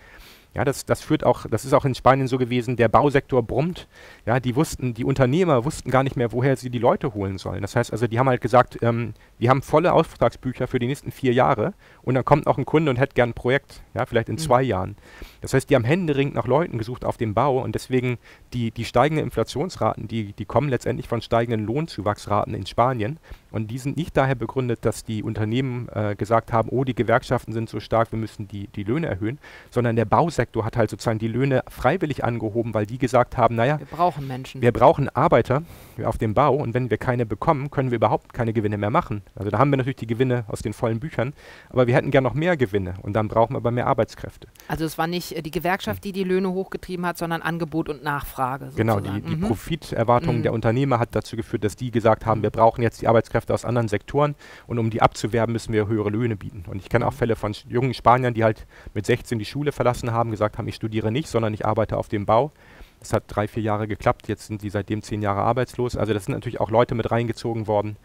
[0.54, 3.88] Ja, das, das führt auch, das ist auch in Spanien so gewesen, der Bausektor brummt.
[4.24, 7.62] Ja, die wussten, die Unternehmer wussten gar nicht mehr, woher sie die Leute holen sollen.
[7.62, 11.10] Das heißt also, die haben halt gesagt, ähm, wir haben volle Auftragsbücher für die nächsten
[11.10, 14.28] vier Jahre und dann kommt auch ein Kunde und hätte gern ein Projekt, ja, vielleicht
[14.28, 14.38] in mhm.
[14.38, 14.96] zwei Jahren.
[15.44, 18.16] Das heißt, die haben händeringend nach Leuten gesucht auf dem Bau und deswegen
[18.54, 23.18] die, die steigenden Inflationsraten, die, die kommen letztendlich von steigenden Lohnzuwachsraten in Spanien
[23.50, 27.52] und die sind nicht daher begründet, dass die Unternehmen äh, gesagt haben, oh, die Gewerkschaften
[27.52, 29.38] sind so stark, wir müssen die, die Löhne erhöhen,
[29.70, 33.78] sondern der Bausektor hat halt sozusagen die Löhne freiwillig angehoben, weil die gesagt haben, naja,
[33.78, 34.62] wir brauchen Menschen.
[34.62, 35.62] Wir brauchen Arbeiter
[36.04, 39.20] auf dem Bau und wenn wir keine bekommen, können wir überhaupt keine Gewinne mehr machen.
[39.34, 41.34] Also da haben wir natürlich die Gewinne aus den vollen Büchern,
[41.68, 44.48] aber wir hätten gern noch mehr Gewinne und dann brauchen wir aber mehr Arbeitskräfte.
[44.68, 48.02] Also es war nicht äh, die Gewerkschaft, die die Löhne hochgetrieben hat, sondern Angebot und
[48.02, 48.70] Nachfrage.
[48.70, 49.04] Sozusagen.
[49.04, 49.40] Genau, die, die mhm.
[49.48, 50.42] Profiterwartung mhm.
[50.44, 53.54] der Unternehmer hat dazu geführt, dass die gesagt haben, wir brauchen jetzt die Arbeitskräfte Arbeitskräfte
[53.54, 54.34] aus anderen Sektoren
[54.66, 56.64] und um die abzuwerben, müssen wir höhere Löhne bieten.
[56.68, 60.12] Und ich kenne auch Fälle von jungen Spaniern, die halt mit 16 die Schule verlassen
[60.12, 62.52] haben, gesagt haben, ich studiere nicht, sondern ich arbeite auf dem Bau.
[63.00, 65.96] Das hat drei, vier Jahre geklappt, jetzt sind sie seitdem zehn Jahre arbeitslos.
[65.96, 67.96] Also das sind natürlich auch Leute mit reingezogen worden,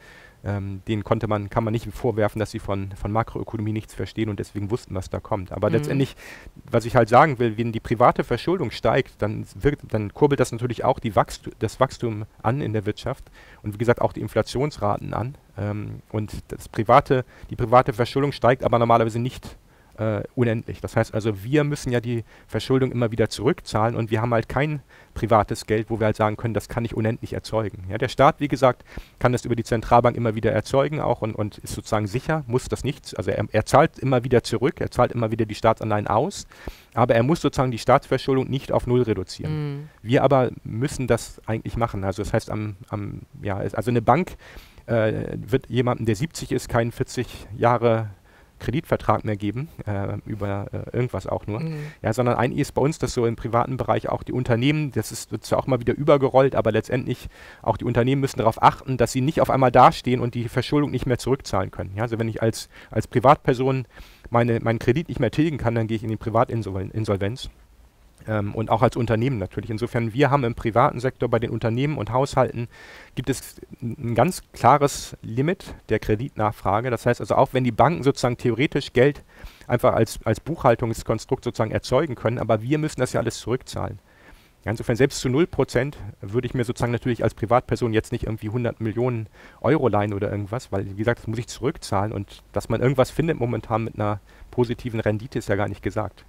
[0.43, 4.29] ähm, denen konnte man, kann man nicht vorwerfen, dass sie von, von Makroökonomie nichts verstehen
[4.29, 5.51] und deswegen wussten, was da kommt.
[5.51, 5.75] Aber mhm.
[5.75, 6.15] letztendlich,
[6.69, 10.51] was ich halt sagen will, wenn die private Verschuldung steigt, dann, wirkt, dann kurbelt das
[10.51, 13.25] natürlich auch die Wachst das Wachstum an in der Wirtschaft
[13.61, 15.35] und wie gesagt auch die Inflationsraten an.
[15.57, 19.57] Ähm, und das private, die private Verschuldung steigt aber normalerweise nicht
[19.99, 20.79] äh, unendlich.
[20.79, 24.47] Das heißt also, wir müssen ja die Verschuldung immer wieder zurückzahlen und wir haben halt
[24.47, 24.81] kein
[25.13, 27.83] privates Geld, wo wir halt sagen können, das kann ich unendlich erzeugen.
[27.89, 28.85] Ja, der Staat, wie gesagt,
[29.19, 32.69] kann das über die Zentralbank immer wieder erzeugen auch und, und ist sozusagen sicher, muss
[32.69, 33.17] das nicht.
[33.17, 36.47] Also er, er zahlt immer wieder zurück, er zahlt immer wieder die Staatsanleihen aus,
[36.93, 39.73] aber er muss sozusagen die Staatsverschuldung nicht auf Null reduzieren.
[39.73, 39.89] Mhm.
[40.01, 42.05] Wir aber müssen das eigentlich machen.
[42.05, 44.37] Also das heißt, am, am ja, also eine Bank
[44.85, 48.11] äh, wird jemandem, der 70 ist, keinen 40 Jahre
[48.59, 51.59] Kreditvertrag mehr geben, äh, über äh, irgendwas auch nur.
[51.59, 51.77] Mhm.
[52.01, 55.11] Ja, sondern eigentlich ist bei uns das so im privaten Bereich auch die Unternehmen, das
[55.11, 57.29] ist wird zwar auch mal wieder übergerollt, aber letztendlich
[57.61, 60.91] auch die Unternehmen müssen darauf achten, dass sie nicht auf einmal dastehen und die Verschuldung
[60.91, 61.91] nicht mehr zurückzahlen können.
[61.95, 63.85] Ja, also wenn ich als, als Privatperson
[64.29, 67.49] meine, meinen Kredit nicht mehr tilgen kann, dann gehe ich in die Privatinsolvenz
[68.27, 69.69] ähm, und auch als Unternehmen natürlich.
[69.69, 72.67] Insofern, wir haben im privaten Sektor bei den Unternehmen und Haushalten
[73.15, 76.89] gibt es ein ganz klares Limit der Kreditnachfrage.
[76.89, 79.23] Das heißt also, auch wenn die Banken sozusagen theoretisch Geld
[79.67, 83.99] einfach als, als Buchhaltungskonstrukt sozusagen erzeugen können, aber wir müssen das ja alles zurückzahlen.
[84.65, 88.47] Ja, insofern selbst zu 0% würde ich mir sozusagen natürlich als Privatperson jetzt nicht irgendwie
[88.47, 89.27] 100 Millionen
[89.61, 93.09] Euro leihen oder irgendwas, weil wie gesagt, das muss ich zurückzahlen und dass man irgendwas
[93.09, 94.19] findet momentan mit einer
[94.51, 96.25] positiven Rendite ist ja gar nicht gesagt.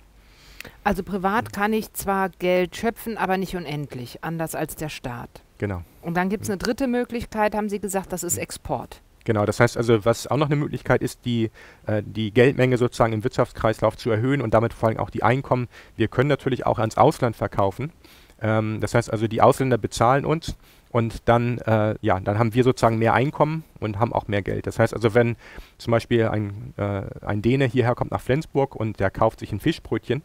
[0.84, 5.42] Also privat kann ich zwar Geld schöpfen, aber nicht unendlich, anders als der Staat.
[5.58, 5.82] Genau.
[6.02, 9.02] Und dann gibt es eine dritte Möglichkeit, haben Sie gesagt, das ist Export.
[9.24, 11.50] Genau, das heißt also, was auch noch eine Möglichkeit ist, die,
[11.86, 15.68] äh, die Geldmenge sozusagen im Wirtschaftskreislauf zu erhöhen und damit vor allem auch die Einkommen.
[15.96, 17.92] Wir können natürlich auch ans Ausland verkaufen.
[18.40, 20.56] Ähm, das heißt also, die Ausländer bezahlen uns
[20.90, 24.66] und dann, äh, ja, dann haben wir sozusagen mehr Einkommen und haben auch mehr Geld.
[24.66, 25.36] Das heißt also, wenn
[25.78, 29.60] zum Beispiel ein, äh, ein Däne hierher kommt nach Flensburg und der kauft sich ein
[29.60, 30.24] Fischbrötchen,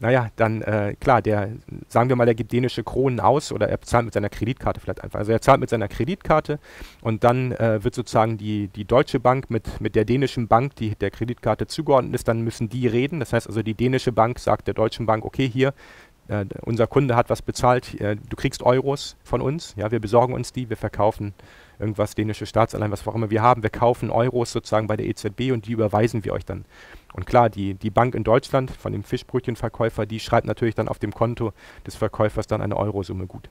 [0.00, 1.50] naja, dann äh, klar, der,
[1.88, 5.02] sagen wir mal, der gibt dänische Kronen aus oder er zahlt mit seiner Kreditkarte vielleicht
[5.02, 5.20] einfach.
[5.20, 6.58] Also er zahlt mit seiner Kreditkarte
[7.00, 10.94] und dann äh, wird sozusagen die, die deutsche Bank mit, mit der dänischen Bank, die
[10.94, 13.20] der Kreditkarte zugeordnet ist, dann müssen die reden.
[13.20, 15.72] Das heißt also, die dänische Bank sagt der deutschen Bank, okay, hier,
[16.28, 20.34] äh, unser Kunde hat was bezahlt, äh, du kriegst Euros von uns, ja, wir besorgen
[20.34, 21.34] uns die, wir verkaufen
[21.82, 23.62] irgendwas dänische Staatsanleihen, was auch immer wir haben.
[23.62, 26.64] Wir kaufen Euros sozusagen bei der EZB und die überweisen wir euch dann.
[27.12, 31.00] Und klar, die, die Bank in Deutschland von dem Fischbrötchenverkäufer, die schreibt natürlich dann auf
[31.00, 31.52] dem Konto
[31.84, 33.50] des Verkäufers dann eine Eurosumme gut.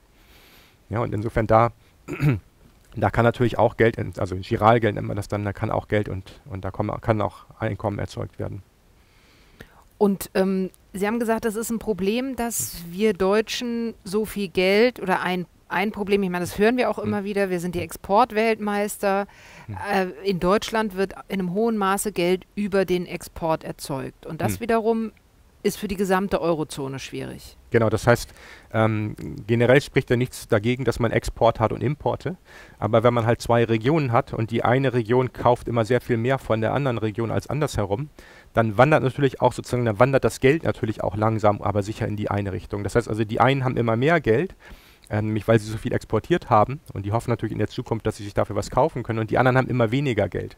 [0.88, 1.72] Ja, und insofern da,
[2.96, 6.08] da kann natürlich auch Geld, also Giralgeld nennt man das dann, da kann auch Geld
[6.08, 8.62] und, und da kann auch Einkommen erzeugt werden.
[9.98, 15.00] Und ähm, Sie haben gesagt, das ist ein Problem, dass wir Deutschen so viel Geld
[15.00, 17.80] oder ein, ein Problem, ich meine, das hören wir auch immer wieder, wir sind die
[17.80, 19.26] Exportweltmeister.
[19.90, 24.26] Äh, in Deutschland wird in einem hohen Maße Geld über den Export erzeugt.
[24.26, 25.12] Und das wiederum
[25.62, 27.56] ist für die gesamte Eurozone schwierig.
[27.70, 28.34] Genau, das heißt,
[28.72, 29.16] ähm,
[29.46, 32.36] generell spricht ja nichts dagegen, dass man Export hat und Importe.
[32.78, 36.16] Aber wenn man halt zwei Regionen hat und die eine Region kauft immer sehr viel
[36.16, 38.10] mehr von der anderen Region als andersherum,
[38.52, 42.16] dann wandert natürlich auch sozusagen, dann wandert das Geld natürlich auch langsam, aber sicher in
[42.16, 42.84] die eine Richtung.
[42.84, 44.54] Das heißt also, die einen haben immer mehr Geld,
[45.08, 48.06] äh, nämlich weil sie so viel exportiert haben und die hoffen natürlich in der Zukunft,
[48.06, 50.56] dass sie sich dafür was kaufen können und die anderen haben immer weniger Geld.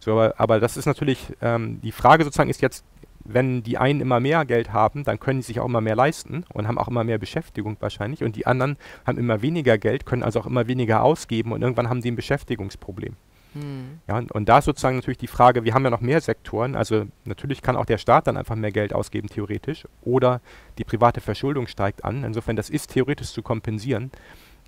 [0.00, 2.84] So, aber, aber das ist natürlich, ähm, die Frage sozusagen ist jetzt,
[3.24, 6.44] wenn die einen immer mehr Geld haben, dann können sie sich auch immer mehr leisten
[6.52, 8.76] und haben auch immer mehr Beschäftigung wahrscheinlich und die anderen
[9.06, 12.16] haben immer weniger Geld, können also auch immer weniger ausgeben und irgendwann haben die ein
[12.16, 13.16] Beschäftigungsproblem.
[13.54, 14.00] Hm.
[14.06, 16.76] Ja, und, und da ist sozusagen natürlich die Frage, wir haben ja noch mehr Sektoren,
[16.76, 20.40] also natürlich kann auch der Staat dann einfach mehr Geld ausgeben, theoretisch, oder
[20.78, 22.24] die private Verschuldung steigt an.
[22.24, 24.10] Insofern, das ist theoretisch zu kompensieren.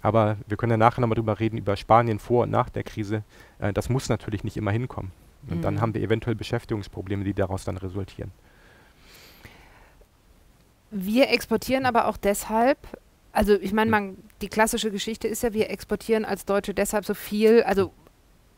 [0.03, 3.25] Aber wir können ja nachher nochmal drüber reden, über Spanien vor und nach der Krise.
[3.59, 5.11] Äh, das muss natürlich nicht immer hinkommen.
[5.49, 5.63] Und mhm.
[5.63, 5.81] dann hm.
[5.81, 8.31] haben wir eventuell Beschäftigungsprobleme, die daraus dann resultieren.
[10.91, 12.79] Wir exportieren aber auch deshalb,
[13.33, 17.63] also ich meine, die klassische Geschichte ist ja, wir exportieren als Deutsche deshalb so viel,
[17.65, 17.93] also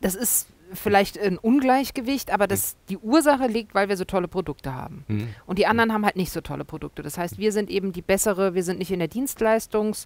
[0.01, 4.73] das ist vielleicht ein Ungleichgewicht, aber das, die Ursache liegt, weil wir so tolle Produkte
[4.73, 5.03] haben.
[5.07, 5.29] Mhm.
[5.45, 7.01] Und die anderen haben halt nicht so tolle Produkte.
[7.01, 10.05] Das heißt, wir sind eben die bessere, wir sind nicht in der Dienstleistungs,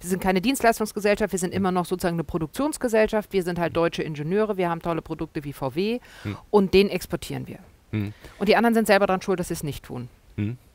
[0.00, 4.02] wir sind keine Dienstleistungsgesellschaft, wir sind immer noch sozusagen eine Produktionsgesellschaft, wir sind halt deutsche
[4.02, 6.36] Ingenieure, wir haben tolle Produkte wie VW mhm.
[6.50, 7.58] und den exportieren wir.
[7.92, 8.12] Mhm.
[8.38, 10.08] Und die anderen sind selber daran schuld, dass sie es nicht tun.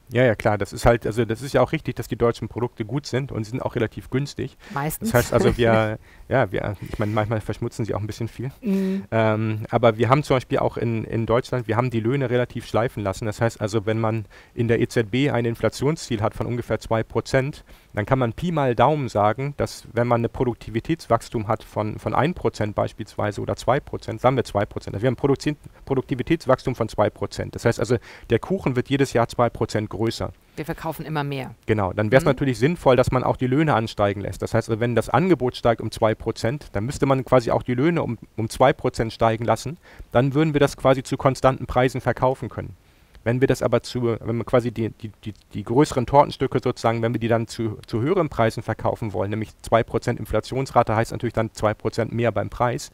[0.10, 0.58] Ja, ja, klar.
[0.58, 3.32] Das ist halt, also das ist ja auch richtig, dass die deutschen Produkte gut sind
[3.32, 4.58] und sie sind auch relativ günstig.
[4.74, 5.12] Meistens.
[5.12, 6.00] Das heißt also, wir,
[6.30, 8.52] ja, wir, ich meine, manchmal verschmutzen sie auch ein bisschen viel.
[8.62, 9.06] Mhm.
[9.12, 12.66] Ähm, aber wir haben zum Beispiel auch in, in Deutschland, wir haben die Löhne relativ
[12.66, 13.26] schleifen lassen.
[13.26, 17.64] Das heißt also, wenn man in der EZB ein Inflationsziel hat von ungefähr 2%,
[17.94, 22.14] dann kann man Pi mal Daumen sagen, dass wenn man ein Produktivitätswachstum hat von, von
[22.14, 25.56] 1% beispielsweise oder 2%, sagen wir 2%, also wir haben ein
[25.86, 27.52] Produktivitätswachstum von 2%.
[27.52, 27.98] Das heißt also,
[28.30, 30.34] der Kuchen wird jedes Jahr 2% größer.
[30.58, 31.54] Wir verkaufen immer mehr.
[31.68, 32.32] Genau, dann wäre es mhm.
[32.32, 34.42] natürlich sinnvoll, dass man auch die Löhne ansteigen lässt.
[34.42, 38.02] Das heißt, wenn das Angebot steigt um 2%, dann müsste man quasi auch die Löhne
[38.02, 39.78] um, um 2% steigen lassen.
[40.12, 42.76] Dann würden wir das quasi zu konstanten Preisen verkaufen können.
[43.24, 47.02] Wenn wir das aber zu, wenn wir quasi die, die, die, die größeren Tortenstücke sozusagen,
[47.02, 51.34] wenn wir die dann zu, zu höheren Preisen verkaufen wollen, nämlich 2% Inflationsrate heißt natürlich
[51.34, 52.90] dann 2% mehr beim Preis,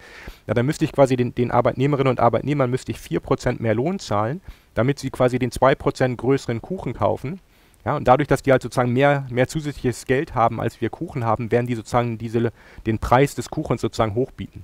[0.47, 3.99] ja, dann müsste ich quasi den, den Arbeitnehmerinnen und Arbeitnehmern müsste ich 4% mehr Lohn
[3.99, 4.41] zahlen,
[4.73, 7.39] damit sie quasi den 2% größeren Kuchen kaufen.
[7.85, 11.25] Ja, und dadurch, dass die halt sozusagen mehr, mehr zusätzliches Geld haben, als wir Kuchen
[11.25, 12.53] haben, werden die sozusagen diese,
[12.85, 14.63] den Preis des Kuchens sozusagen hochbieten.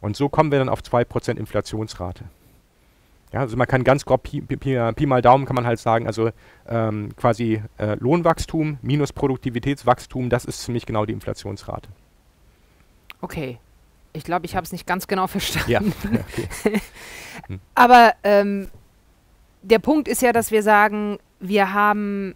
[0.00, 2.24] Und so kommen wir dann auf 2% Inflationsrate.
[3.32, 6.06] Ja, also man kann ganz grob Pi, Pi, Pi, mal Daumen kann man halt sagen,
[6.06, 6.30] also
[6.66, 11.88] ähm, quasi äh, Lohnwachstum minus Produktivitätswachstum, das ist ziemlich genau die Inflationsrate.
[13.20, 13.58] Okay.
[14.14, 15.70] Ich glaube, ich habe es nicht ganz genau verstanden.
[15.70, 15.80] Ja.
[16.62, 16.80] Okay.
[17.74, 18.68] Aber ähm,
[19.62, 22.34] der Punkt ist ja, dass wir sagen, wir haben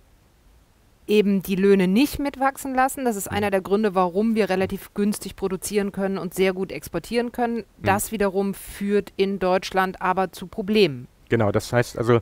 [1.13, 3.05] eben die Löhne nicht mitwachsen lassen.
[3.05, 7.33] Das ist einer der Gründe, warum wir relativ günstig produzieren können und sehr gut exportieren
[7.33, 7.57] können.
[7.59, 7.83] Mhm.
[7.83, 11.07] Das wiederum führt in Deutschland aber zu Problemen.
[11.29, 12.21] Genau, das heißt also,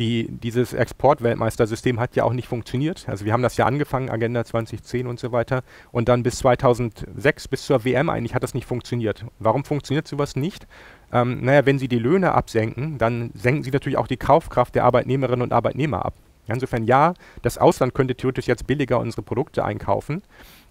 [0.00, 3.08] die, dieses Exportweltmeistersystem hat ja auch nicht funktioniert.
[3.08, 5.62] Also wir haben das ja angefangen, Agenda 2010 und so weiter.
[5.92, 9.24] Und dann bis 2006, bis zur WM eigentlich, hat das nicht funktioniert.
[9.38, 10.66] Warum funktioniert sowas nicht?
[11.12, 14.84] Ähm, naja, wenn Sie die Löhne absenken, dann senken Sie natürlich auch die Kaufkraft der
[14.84, 16.14] Arbeitnehmerinnen und Arbeitnehmer ab.
[16.48, 20.22] Insofern ja, das Ausland könnte theoretisch jetzt billiger unsere Produkte einkaufen.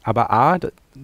[0.04, 0.60] Aber A,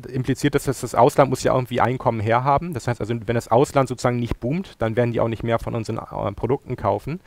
[0.09, 2.75] impliziert das, dass das Ausland muss ja irgendwie Einkommen herhaben.
[2.75, 5.57] Das heißt also, wenn das Ausland sozusagen nicht boomt, dann werden die auch nicht mehr
[5.57, 7.19] von unseren äh, Produkten kaufen.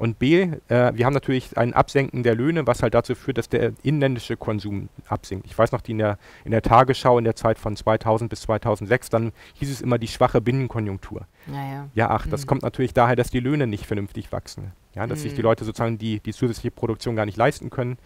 [0.00, 3.50] Und B, äh, wir haben natürlich ein Absenken der Löhne, was halt dazu führt, dass
[3.50, 5.44] der inländische Konsum absinkt.
[5.44, 8.40] Ich weiß noch, die in der, in der Tagesschau in der Zeit von 2000 bis
[8.40, 11.26] 2006, dann hieß es immer die schwache Binnenkonjunktur.
[11.46, 11.90] Naja.
[11.92, 12.30] Ja, ach, mhm.
[12.30, 14.72] das kommt natürlich daher, dass die Löhne nicht vernünftig wachsen.
[14.94, 15.22] Ja, dass mhm.
[15.24, 17.98] sich die Leute sozusagen die, die zusätzliche Produktion gar nicht leisten können.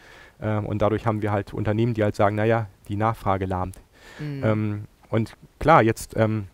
[0.43, 3.77] Ähm, und dadurch haben wir halt Unternehmen, die halt sagen, naja, die Nachfrage lahmt.
[4.19, 4.43] Mhm.
[4.45, 6.49] Ähm, und klar, jetzt ähm,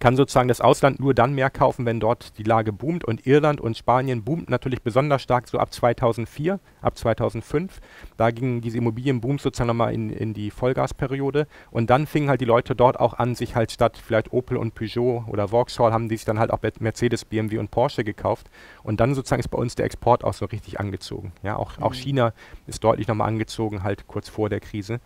[0.00, 3.04] kann sozusagen das Ausland nur dann mehr kaufen, wenn dort die Lage boomt.
[3.04, 7.80] Und Irland und Spanien boomt natürlich besonders stark so ab 2004, ab 2005.
[8.16, 11.46] Da gingen diese Immobilienbooms sozusagen nochmal in, in die Vollgasperiode.
[11.70, 14.74] Und dann fingen halt die Leute dort auch an, sich halt statt vielleicht Opel und
[14.74, 18.48] Peugeot oder Vauxhall haben die sich dann halt auch Mercedes, BMW und Porsche gekauft.
[18.82, 21.32] Und dann sozusagen ist bei uns der Export auch so richtig angezogen.
[21.42, 21.82] Ja, auch, mhm.
[21.82, 22.32] auch China
[22.66, 25.00] ist deutlich nochmal angezogen, halt kurz vor der Krise.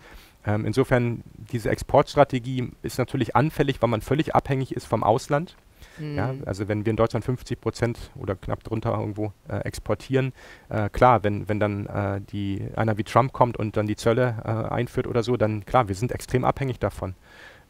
[0.47, 1.23] Ähm, insofern,
[1.53, 5.57] diese Exportstrategie ist natürlich anfällig, weil man völlig abhängig ist vom Ausland.
[5.99, 6.17] Mhm.
[6.17, 10.33] Ja, also wenn wir in Deutschland 50 Prozent oder knapp drunter irgendwo äh, exportieren,
[10.69, 14.37] äh, klar, wenn, wenn dann äh, die, einer wie Trump kommt und dann die Zölle
[14.45, 17.15] äh, einführt oder so, dann klar, wir sind extrem abhängig davon.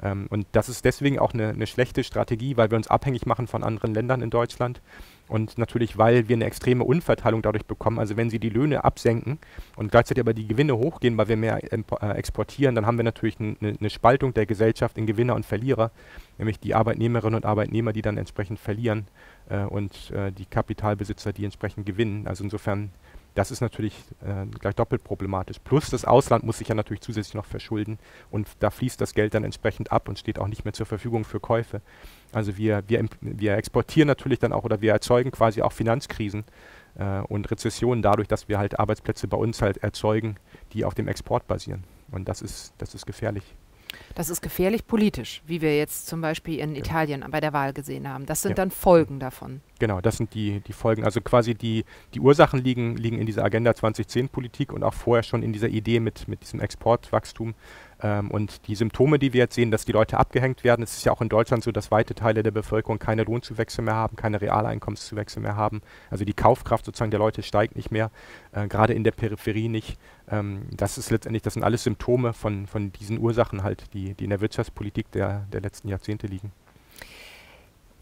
[0.03, 3.47] Ähm, und das ist deswegen auch eine, eine schlechte Strategie, weil wir uns abhängig machen
[3.47, 4.81] von anderen Ländern in Deutschland.
[5.27, 7.99] Und natürlich, weil wir eine extreme Unverteilung dadurch bekommen.
[7.99, 9.39] Also wenn sie die Löhne absenken
[9.77, 13.41] und gleichzeitig aber die Gewinne hochgehen, weil wir mehr äh, exportieren, dann haben wir natürlich
[13.41, 15.91] eine, eine Spaltung der Gesellschaft in Gewinner und Verlierer,
[16.37, 19.07] nämlich die Arbeitnehmerinnen und Arbeitnehmer, die dann entsprechend verlieren
[19.49, 22.27] äh, und äh, die Kapitalbesitzer, die entsprechend gewinnen.
[22.27, 22.91] Also insofern
[23.35, 23.95] das ist natürlich
[24.25, 25.59] äh, gleich doppelt problematisch.
[25.59, 27.99] Plus das Ausland muss sich ja natürlich zusätzlich noch verschulden
[28.31, 31.25] und da fließt das Geld dann entsprechend ab und steht auch nicht mehr zur Verfügung
[31.25, 31.83] für Käufe.
[32.35, 36.45] Also wir, wir, wir exportieren natürlich dann auch oder wir erzeugen quasi auch Finanzkrisen
[36.97, 40.37] äh, und Rezessionen dadurch, dass wir halt Arbeitsplätze bei uns halt erzeugen,
[40.73, 41.85] die auf dem Export basieren.
[42.11, 43.45] Und das ist, das ist gefährlich.
[44.15, 46.75] Das ist gefährlich politisch, wie wir jetzt zum Beispiel in.
[46.75, 48.27] Italien bei der Wahl gesehen haben.
[48.27, 48.57] Das sind ja.
[48.57, 49.61] dann Folgen davon.
[49.79, 51.05] Genau, das sind die, die Folgen.
[51.05, 55.43] Also quasi die, die Ursachen liegen, liegen in dieser Agenda 2010-Politik und auch vorher schon
[55.43, 57.55] in dieser Idee mit, mit diesem Exportwachstum.
[58.05, 61.05] Ähm, und die Symptome, die wir jetzt sehen, dass die Leute abgehängt werden, es ist
[61.05, 64.43] ja auch in Deutschland so, dass weite Teile der Bevölkerung keine Lohnzuwächse mehr haben, keine
[64.43, 65.81] Realeinkommenszuwächse mehr haben.
[66.11, 68.11] Also die Kaufkraft sozusagen der Leute steigt nicht mehr,
[68.53, 69.99] äh, gerade in der Peripherie nicht.
[70.29, 74.25] Ähm, das ist letztendlich, das sind alles Symptome von, von diesen Ursachen halt, die, die
[74.25, 76.53] in der Wirtschaftspolitik der, der letzten Jahrzehnte liegen.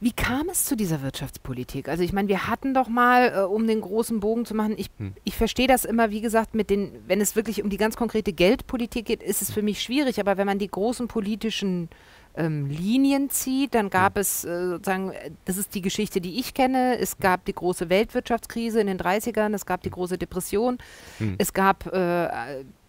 [0.03, 1.89] Wie kam es zu dieser Wirtschaftspolitik?
[1.89, 4.91] Also ich meine, wir hatten doch mal, äh, um den großen Bogen zu machen, ich,
[4.99, 5.13] hm.
[5.23, 8.33] ich verstehe das immer, wie gesagt, mit den, wenn es wirklich um die ganz konkrete
[8.33, 11.89] Geldpolitik geht, ist es für mich schwierig, aber wenn man die großen politischen
[12.35, 14.23] ähm, Linien zieht, dann gab hm.
[14.23, 15.13] es äh, sozusagen,
[15.45, 19.55] das ist die Geschichte, die ich kenne, es gab die große Weltwirtschaftskrise in den 30ern,
[19.55, 19.95] es gab die hm.
[19.95, 20.79] große Depression,
[21.19, 21.37] hm.
[21.39, 22.29] es gab äh,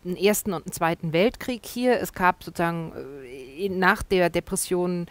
[0.04, 2.92] einen ersten und einen zweiten Weltkrieg hier, es gab sozusagen
[3.56, 5.06] äh, nach der Depression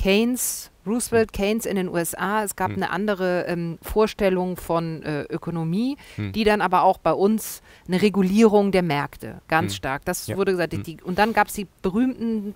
[0.00, 2.42] Keynes, Roosevelt, Keynes in den USA.
[2.42, 2.76] Es gab hm.
[2.76, 6.32] eine andere ähm, Vorstellung von äh, Ökonomie, hm.
[6.32, 9.76] die dann aber auch bei uns eine Regulierung der Märkte ganz hm.
[9.76, 10.04] stark.
[10.06, 10.38] Das ja.
[10.38, 10.72] wurde gesagt.
[10.72, 10.82] Hm.
[10.84, 12.54] Die, und dann gab es die berühmten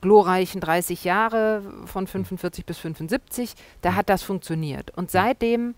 [0.00, 2.66] glorreichen 30 Jahre von 45 hm.
[2.66, 3.54] bis 75.
[3.80, 3.96] Da hm.
[3.96, 4.96] hat das funktioniert.
[4.96, 5.74] Und seitdem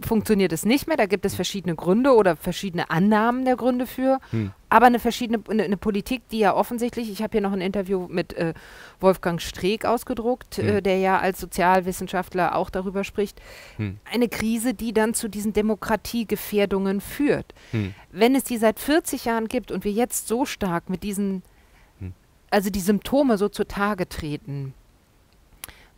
[0.00, 0.96] funktioniert es nicht mehr.
[0.96, 4.18] Da gibt es verschiedene Gründe oder verschiedene Annahmen der Gründe für.
[4.30, 4.52] Hm.
[4.68, 8.06] Aber eine verschiedene eine, eine, Politik, die ja offensichtlich, ich habe hier noch ein Interview
[8.08, 8.54] mit äh,
[9.00, 10.68] Wolfgang Streeck ausgedruckt, hm.
[10.68, 13.40] äh, der ja als Sozialwissenschaftler auch darüber spricht,
[13.76, 13.98] hm.
[14.10, 17.52] eine Krise, die dann zu diesen Demokratiegefährdungen führt.
[17.72, 17.94] Hm.
[18.12, 21.42] Wenn es die seit 40 Jahren gibt und wir jetzt so stark mit diesen,
[21.98, 22.12] hm.
[22.50, 24.74] also die Symptome so zutage treten,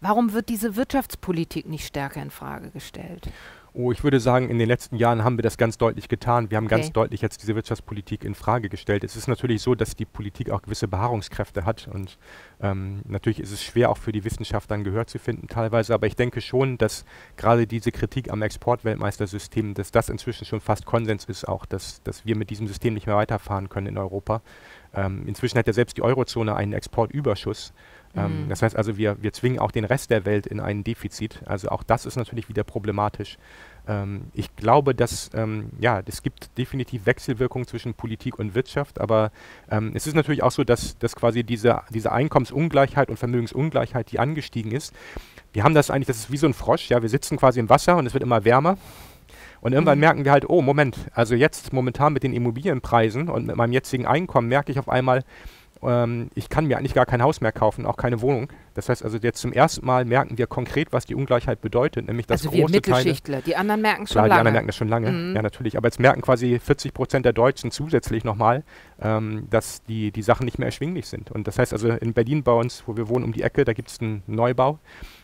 [0.05, 3.31] Warum wird diese Wirtschaftspolitik nicht stärker in Frage gestellt?
[3.73, 6.51] Oh, ich würde sagen, in den letzten Jahren haben wir das ganz deutlich getan.
[6.51, 6.77] Wir haben okay.
[6.77, 9.03] ganz deutlich jetzt diese Wirtschaftspolitik in Frage gestellt.
[9.03, 12.19] Es ist natürlich so, dass die Politik auch gewisse Beharrungskräfte hat und
[12.61, 16.07] ähm, natürlich ist es schwer auch für die Wissenschaft dann Gehör zu finden teilweise, aber
[16.07, 17.07] ich denke schon, dass
[17.39, 22.27] gerade diese Kritik am Exportweltmeistersystem, dass das inzwischen schon fast Konsens ist auch, dass, dass
[22.27, 24.43] wir mit diesem System nicht mehr weiterfahren können in Europa.
[24.95, 27.73] Ähm, inzwischen hat ja selbst die Eurozone einen Exportüberschuss.
[28.17, 28.49] Ähm, mhm.
[28.49, 31.41] Das heißt also, wir, wir zwingen auch den Rest der Welt in ein Defizit.
[31.47, 33.39] Also auch das ist natürlich wieder problematisch.
[33.87, 39.31] Ähm, ich glaube, dass ähm, ja, es gibt definitiv Wechselwirkungen zwischen Politik und Wirtschaft, aber
[39.71, 44.19] ähm, es ist natürlich auch so, dass, dass quasi diese, diese Einkommensungleichheit und Vermögensungleichheit, die
[44.19, 44.95] angestiegen ist,
[45.53, 47.69] wir haben das eigentlich, das ist wie so ein Frosch, ja, wir sitzen quasi im
[47.69, 48.77] Wasser und es wird immer wärmer.
[49.61, 50.01] Und irgendwann mhm.
[50.01, 54.05] merken wir halt, oh, Moment, also jetzt momentan mit den Immobilienpreisen und mit meinem jetzigen
[54.05, 55.25] Einkommen merke ich auf einmal,
[55.87, 58.49] ähm, ich kann mir eigentlich gar kein Haus mehr kaufen, auch keine Wohnung.
[58.75, 62.27] Das heißt also jetzt zum ersten Mal merken wir konkret, was die Ungleichheit bedeutet, nämlich
[62.27, 64.35] dass also große wir Mittelschichtler, Teile, die anderen merken schon klar, lange.
[64.35, 65.37] die anderen merken das schon lange, mhm.
[65.37, 65.77] ja natürlich.
[65.77, 68.65] Aber jetzt merken quasi 40 Prozent der Deutschen zusätzlich nochmal,
[69.01, 71.31] ähm, dass die, die Sachen nicht mehr erschwinglich sind.
[71.31, 73.73] Und das heißt also in Berlin bei uns, wo wir wohnen um die Ecke, da
[73.73, 74.79] gibt es einen Neubau.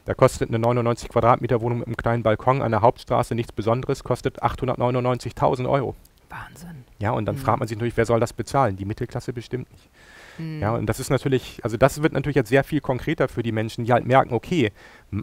[0.04, 4.04] Da kostet eine 99 Quadratmeter Wohnung mit einem kleinen Balkon an der Hauptstraße nichts Besonderes,
[4.04, 5.94] kostet 899.000 Euro.
[6.30, 6.84] Wahnsinn.
[6.98, 7.40] Ja, und dann mhm.
[7.40, 8.76] fragt man sich natürlich, wer soll das bezahlen?
[8.76, 9.89] Die Mittelklasse bestimmt nicht.
[10.38, 13.52] Ja, und das ist natürlich, also das wird natürlich jetzt sehr viel konkreter für die
[13.52, 14.72] Menschen, die halt merken, okay,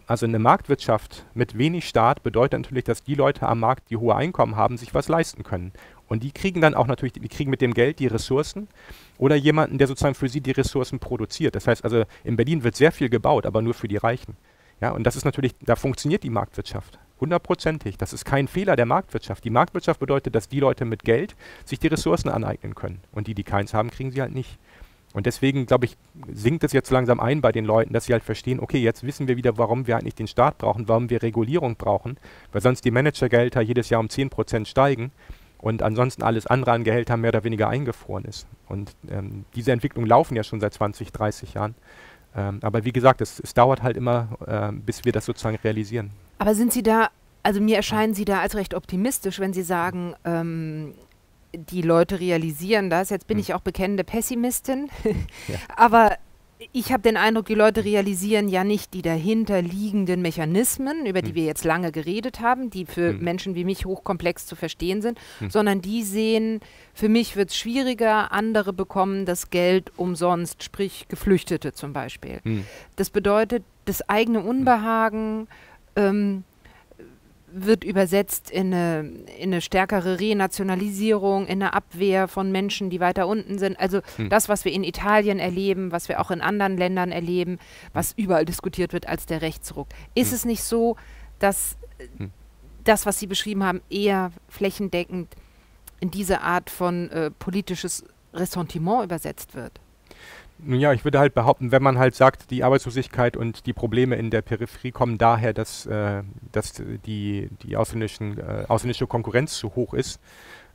[0.06, 4.14] also eine Marktwirtschaft mit wenig Staat bedeutet natürlich, dass die Leute am Markt, die hohe
[4.14, 5.72] Einkommen haben, sich was leisten können.
[6.08, 8.68] Und die kriegen dann auch natürlich, die kriegen mit dem Geld die Ressourcen
[9.18, 11.54] oder jemanden, der sozusagen für sie die Ressourcen produziert.
[11.54, 14.36] Das heißt also, in Berlin wird sehr viel gebaut, aber nur für die Reichen.
[14.80, 16.98] Ja, und das ist natürlich, da funktioniert die Marktwirtschaft.
[17.20, 17.98] Hundertprozentig.
[17.98, 19.44] Das ist kein Fehler der Marktwirtschaft.
[19.44, 21.34] Die Marktwirtschaft bedeutet, dass die Leute mit Geld
[21.64, 23.00] sich die Ressourcen aneignen können.
[23.10, 24.58] Und die, die keins haben, kriegen sie halt nicht.
[25.14, 25.96] Und deswegen, glaube ich,
[26.32, 29.26] sinkt es jetzt langsam ein bei den Leuten, dass sie halt verstehen, okay, jetzt wissen
[29.26, 32.18] wir wieder, warum wir eigentlich den Staat brauchen, warum wir Regulierung brauchen,
[32.52, 35.10] weil sonst die Managergelder jedes Jahr um 10% steigen
[35.58, 38.46] und ansonsten alles andere an Gehältern mehr oder weniger eingefroren ist.
[38.68, 41.74] Und ähm, diese Entwicklungen laufen ja schon seit 20, 30 Jahren.
[42.36, 46.10] Ähm, aber wie gesagt, es, es dauert halt immer, äh, bis wir das sozusagen realisieren.
[46.38, 47.08] Aber sind Sie da,
[47.42, 50.94] also mir erscheinen Sie da als recht optimistisch, wenn Sie sagen, ähm,
[51.54, 53.10] die Leute realisieren das.
[53.10, 53.42] Jetzt bin hm.
[53.42, 54.88] ich auch bekennende Pessimistin,
[55.48, 55.56] ja.
[55.76, 56.16] aber
[56.72, 61.28] ich habe den Eindruck, die Leute realisieren ja nicht die dahinter liegenden Mechanismen, über die
[61.28, 61.34] hm.
[61.36, 63.20] wir jetzt lange geredet haben, die für hm.
[63.20, 65.50] Menschen wie mich hochkomplex zu verstehen sind, hm.
[65.50, 66.60] sondern die sehen,
[66.94, 72.40] für mich wird es schwieriger, andere bekommen das Geld umsonst, sprich Geflüchtete zum Beispiel.
[72.42, 72.64] Hm.
[72.96, 75.46] Das bedeutet, das eigene Unbehagen,
[75.94, 76.42] ähm,
[77.52, 79.00] wird übersetzt in eine,
[79.38, 83.78] in eine, stärkere Renationalisierung, in eine Abwehr von Menschen, die weiter unten sind.
[83.78, 84.28] Also hm.
[84.28, 87.58] das, was wir in Italien erleben, was wir auch in anderen Ländern erleben,
[87.92, 89.88] was überall diskutiert wird als der Rechtsruck.
[90.14, 90.36] Ist hm.
[90.36, 90.96] es nicht so,
[91.38, 91.76] dass
[92.16, 92.30] hm.
[92.84, 95.34] das, was Sie beschrieben haben, eher flächendeckend
[96.00, 99.80] in diese Art von äh, politisches Ressentiment übersetzt wird?
[100.60, 104.16] Nun ja, ich würde halt behaupten, wenn man halt sagt, die Arbeitslosigkeit und die Probleme
[104.16, 109.76] in der Peripherie kommen daher, dass, äh, dass die, die ausländischen, äh, ausländische Konkurrenz zu
[109.76, 110.20] hoch ist,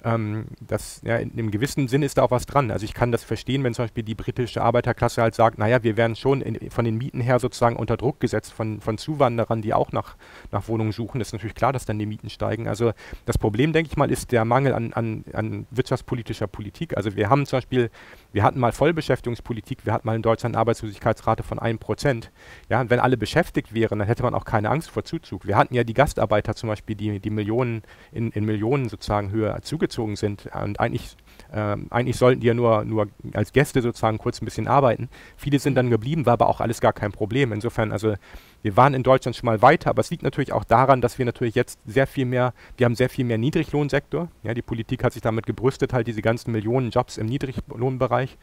[0.03, 2.71] ähm, das, ja, in einem gewissen Sinn ist da auch was dran.
[2.71, 5.97] Also ich kann das verstehen, wenn zum Beispiel die britische Arbeiterklasse halt sagt, naja, wir
[5.97, 9.73] werden schon in, von den Mieten her sozusagen unter Druck gesetzt von, von Zuwanderern, die
[9.73, 10.15] auch nach,
[10.51, 11.19] nach Wohnungen suchen.
[11.19, 12.67] Das ist natürlich klar, dass dann die Mieten steigen.
[12.67, 12.91] Also
[13.25, 16.97] das Problem, denke ich mal, ist der Mangel an, an, an wirtschaftspolitischer Politik.
[16.97, 17.89] Also wir haben zum Beispiel,
[18.33, 22.29] wir hatten mal Vollbeschäftigungspolitik, wir hatten mal in Deutschland eine Arbeitslosigkeitsrate von 1%.
[22.67, 25.45] Ja, wenn alle beschäftigt wären, dann hätte man auch keine Angst vor Zuzug.
[25.45, 29.61] Wir hatten ja die Gastarbeiter zum Beispiel, die, die Millionen in, in Millionen sozusagen höher
[29.61, 30.49] zugezogen sind.
[30.51, 31.15] Und eigentlich,
[31.51, 35.09] äh, eigentlich sollten die ja nur, nur als Gäste sozusagen kurz ein bisschen arbeiten.
[35.37, 37.53] Viele sind dann geblieben, war aber auch alles gar kein Problem.
[37.53, 38.15] Insofern, also
[38.63, 41.25] wir waren in Deutschland schon mal weiter, aber es liegt natürlich auch daran, dass wir
[41.25, 44.29] natürlich jetzt sehr viel mehr, wir haben sehr viel mehr Niedriglohnsektor.
[44.41, 48.37] Ja, die Politik hat sich damit gebrüstet, halt diese ganzen Millionen Jobs im Niedriglohnbereich.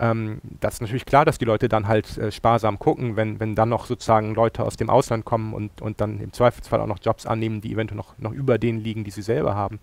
[0.00, 3.54] Ähm, das ist natürlich klar, dass die Leute dann halt äh, sparsam gucken, wenn, wenn
[3.54, 6.98] dann noch sozusagen Leute aus dem Ausland kommen und, und dann im Zweifelsfall auch noch
[7.02, 9.78] Jobs annehmen, die eventuell noch, noch über denen liegen, die sie selber haben.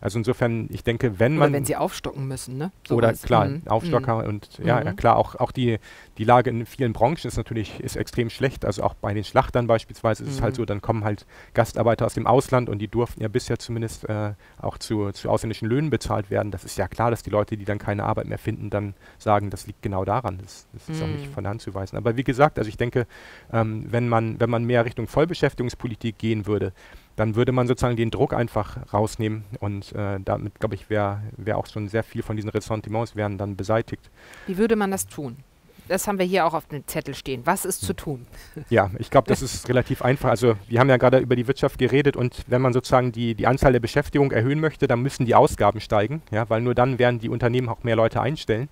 [0.00, 1.48] Also insofern, ich denke, wenn man.
[1.50, 2.72] Oder wenn sie aufstocken müssen, ne?
[2.86, 3.62] So oder klar, mhm.
[3.66, 4.28] Aufstocker mhm.
[4.28, 4.86] und ja, mhm.
[4.86, 5.78] ja, klar, auch, auch die,
[6.18, 8.64] die Lage in vielen Branchen ist natürlich ist extrem schlecht.
[8.64, 10.34] Also auch bei den Schlachtern beispielsweise ist mhm.
[10.36, 10.56] es halt mhm.
[10.56, 14.34] so, dann kommen halt Gastarbeiter aus dem Ausland und die durften ja bisher zumindest äh,
[14.58, 16.50] auch zu, zu ausländischen Löhnen bezahlt werden.
[16.50, 19.50] Das ist ja klar, dass die Leute, die dann keine Arbeit mehr finden, dann sagen,
[19.50, 20.38] das liegt genau daran.
[20.42, 21.02] Das, das ist mhm.
[21.02, 21.32] auch nicht mhm.
[21.32, 21.96] von der Hand zu weisen.
[21.96, 23.06] Aber wie gesagt, also ich denke,
[23.52, 26.72] ähm, wenn, man, wenn man mehr Richtung Vollbeschäftigungspolitik gehen würde,
[27.16, 31.58] dann würde man sozusagen den Druck einfach rausnehmen und äh, damit, glaube ich, wäre wär
[31.58, 34.10] auch schon sehr viel von diesen Ressentiments wären dann beseitigt.
[34.46, 35.36] Wie würde man das tun?
[35.88, 37.42] Das haben wir hier auch auf dem Zettel stehen.
[37.44, 38.26] Was ist zu tun?
[38.70, 40.30] Ja, ich glaube, das ist relativ einfach.
[40.30, 43.46] Also wir haben ja gerade über die Wirtschaft geredet und wenn man sozusagen die, die
[43.46, 47.18] Anzahl der Beschäftigung erhöhen möchte, dann müssen die Ausgaben steigen, ja, weil nur dann werden
[47.18, 48.68] die Unternehmen auch mehr Leute einstellen.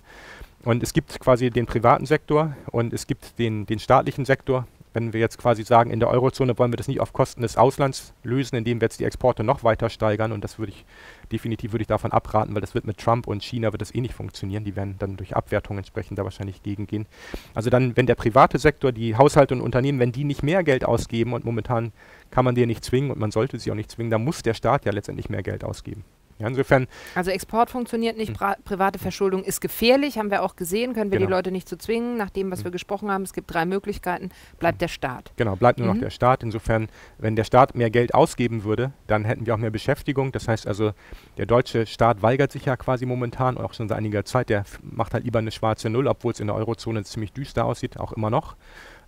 [0.63, 5.13] Und es gibt quasi den privaten Sektor und es gibt den, den staatlichen Sektor wenn
[5.13, 8.13] wir jetzt quasi sagen, in der Eurozone wollen wir das nicht auf Kosten des Auslands
[8.23, 10.31] lösen, indem wir jetzt die Exporte noch weiter steigern.
[10.31, 10.85] Und das würde ich
[11.31, 14.01] definitiv würde ich davon abraten, weil das wird mit Trump und China wird das eh
[14.01, 14.63] nicht funktionieren.
[14.63, 17.07] Die werden dann durch Abwertung entsprechend da wahrscheinlich gegengehen.
[17.53, 20.85] Also dann, wenn der private Sektor, die Haushalte und Unternehmen, wenn die nicht mehr Geld
[20.85, 21.91] ausgeben und momentan
[22.31, 24.53] kann man die nicht zwingen und man sollte sie auch nicht zwingen, dann muss der
[24.53, 26.03] Staat ja letztendlich mehr Geld ausgeben.
[26.39, 26.87] Ja, insofern.
[27.15, 28.55] Also Export funktioniert nicht, hm.
[28.63, 31.29] private Verschuldung ist gefährlich, haben wir auch gesehen, können wir genau.
[31.29, 32.17] die Leute nicht zu so zwingen.
[32.17, 32.65] Nach dem, was mhm.
[32.65, 34.29] wir gesprochen haben, es gibt drei Möglichkeiten,
[34.59, 35.31] bleibt der Staat.
[35.35, 35.93] Genau, bleibt nur mhm.
[35.95, 36.43] noch der Staat.
[36.43, 40.31] Insofern, wenn der Staat mehr Geld ausgeben würde, dann hätten wir auch mehr Beschäftigung.
[40.31, 40.91] Das heißt also,
[41.37, 45.13] der deutsche Staat weigert sich ja quasi momentan, auch schon seit einiger Zeit, der macht
[45.13, 48.29] halt lieber eine schwarze Null, obwohl es in der Eurozone ziemlich düster aussieht, auch immer
[48.29, 48.55] noch.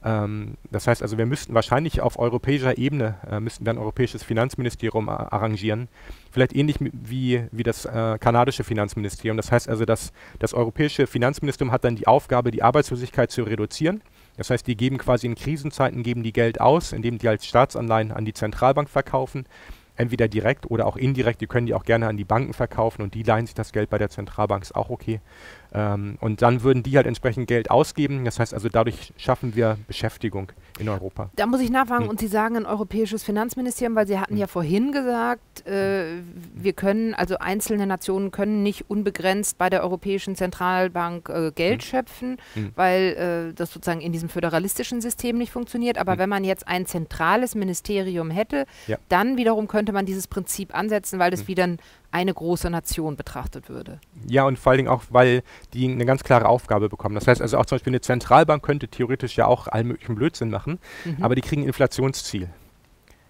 [0.06, 4.24] Ähm, das heißt also, wir müssten wahrscheinlich auf europäischer Ebene, äh, müssten wir ein europäisches
[4.24, 5.88] Finanzministerium arrangieren.
[6.32, 9.36] Vielleicht ähnlich wie, wie das äh, kanadische Finanzministerium.
[9.36, 14.02] Das heißt also, dass das europäische Finanzministerium hat dann die Aufgabe, die Arbeitslosigkeit zu reduzieren.
[14.38, 18.12] Das heißt, die geben quasi in Krisenzeiten, geben die Geld aus, indem die als Staatsanleihen
[18.12, 19.46] an die Zentralbank verkaufen
[19.96, 21.42] entweder direkt oder auch indirekt.
[21.42, 23.90] Die können die auch gerne an die Banken verkaufen und die leihen sich das Geld
[23.90, 25.22] bei der Zentralbank, ist auch okay.
[25.76, 28.24] Ähm, und dann würden die halt entsprechend Geld ausgeben.
[28.24, 31.30] Das heißt also, dadurch schaffen wir Beschäftigung in Europa.
[31.36, 32.10] Da muss ich nachfragen, hm.
[32.10, 34.40] und Sie sagen ein europäisches Finanzministerium, weil Sie hatten hm.
[34.40, 36.22] ja vorhin gesagt, äh,
[36.54, 41.90] wir können, also einzelne Nationen können nicht unbegrenzt bei der Europäischen Zentralbank äh, Geld hm.
[41.90, 42.72] schöpfen, hm.
[42.76, 45.98] weil äh, das sozusagen in diesem föderalistischen System nicht funktioniert.
[45.98, 46.20] Aber hm.
[46.20, 48.98] wenn man jetzt ein zentrales Ministerium hätte, ja.
[49.10, 51.48] dann wiederum könnte man dieses Prinzip ansetzen, weil das hm.
[51.50, 51.80] wieder ein
[52.16, 54.00] eine große Nation betrachtet würde.
[54.26, 55.44] Ja, und vor allen Dingen auch, weil
[55.74, 57.14] die eine ganz klare Aufgabe bekommen.
[57.14, 60.50] Das heißt also auch zum Beispiel eine Zentralbank könnte theoretisch ja auch allen möglichen Blödsinn
[60.50, 61.22] machen, mhm.
[61.22, 62.50] aber die kriegen ein Inflationsziel.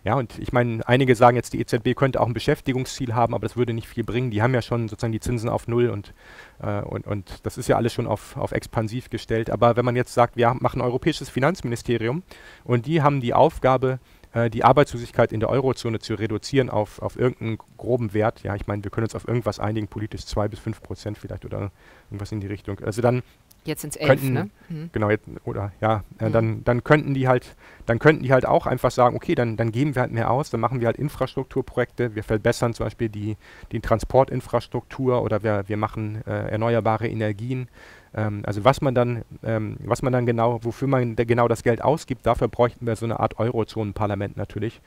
[0.04, 3.48] Ja, und ich meine, einige sagen jetzt, die EZB könnte auch ein Beschäftigungsziel haben, aber
[3.48, 4.30] das würde nicht viel bringen.
[4.30, 6.14] Die haben ja schon sozusagen die Zinsen auf Null und,
[6.62, 9.50] äh, und, und das ist ja alles schon auf, auf expansiv gestellt.
[9.50, 12.22] Aber wenn man jetzt sagt, wir machen ein europäisches Finanzministerium
[12.64, 13.98] und die haben die Aufgabe,
[14.36, 18.44] äh, die Arbeitslosigkeit in der Eurozone zu reduzieren auf, auf irgendeinen groben Wert.
[18.44, 21.46] Ja, ich meine, wir können uns auf irgendwas einigen, politisch zwei bis fünf Prozent vielleicht
[21.46, 21.72] oder
[22.10, 22.80] irgendwas in die Richtung.
[22.82, 23.24] Also dann
[23.64, 24.52] Jetzt sind es elf, ne?
[24.70, 24.92] Mhm.
[24.92, 26.34] Genau, jetzt, oder ja, äh, mhm.
[26.34, 27.56] dann, dann könnten die halt,
[27.88, 30.52] dann könnten die halt auch einfach sagen, okay, dann, dann geben wir halt mehr aus,
[30.52, 33.38] dann machen wir halt Infrastrukturprojekte, wir verbessern zum Beispiel die,
[33.72, 37.68] die Transportinfrastruktur oder wir, wir machen äh, erneuerbare Energien.
[38.16, 41.84] Ähm, also was man dann, ähm, was man dann genau, wofür man genau das Geld
[41.84, 44.82] ausgibt, dafür bräuchten wir so eine Art Eurozonenparlament natürlich.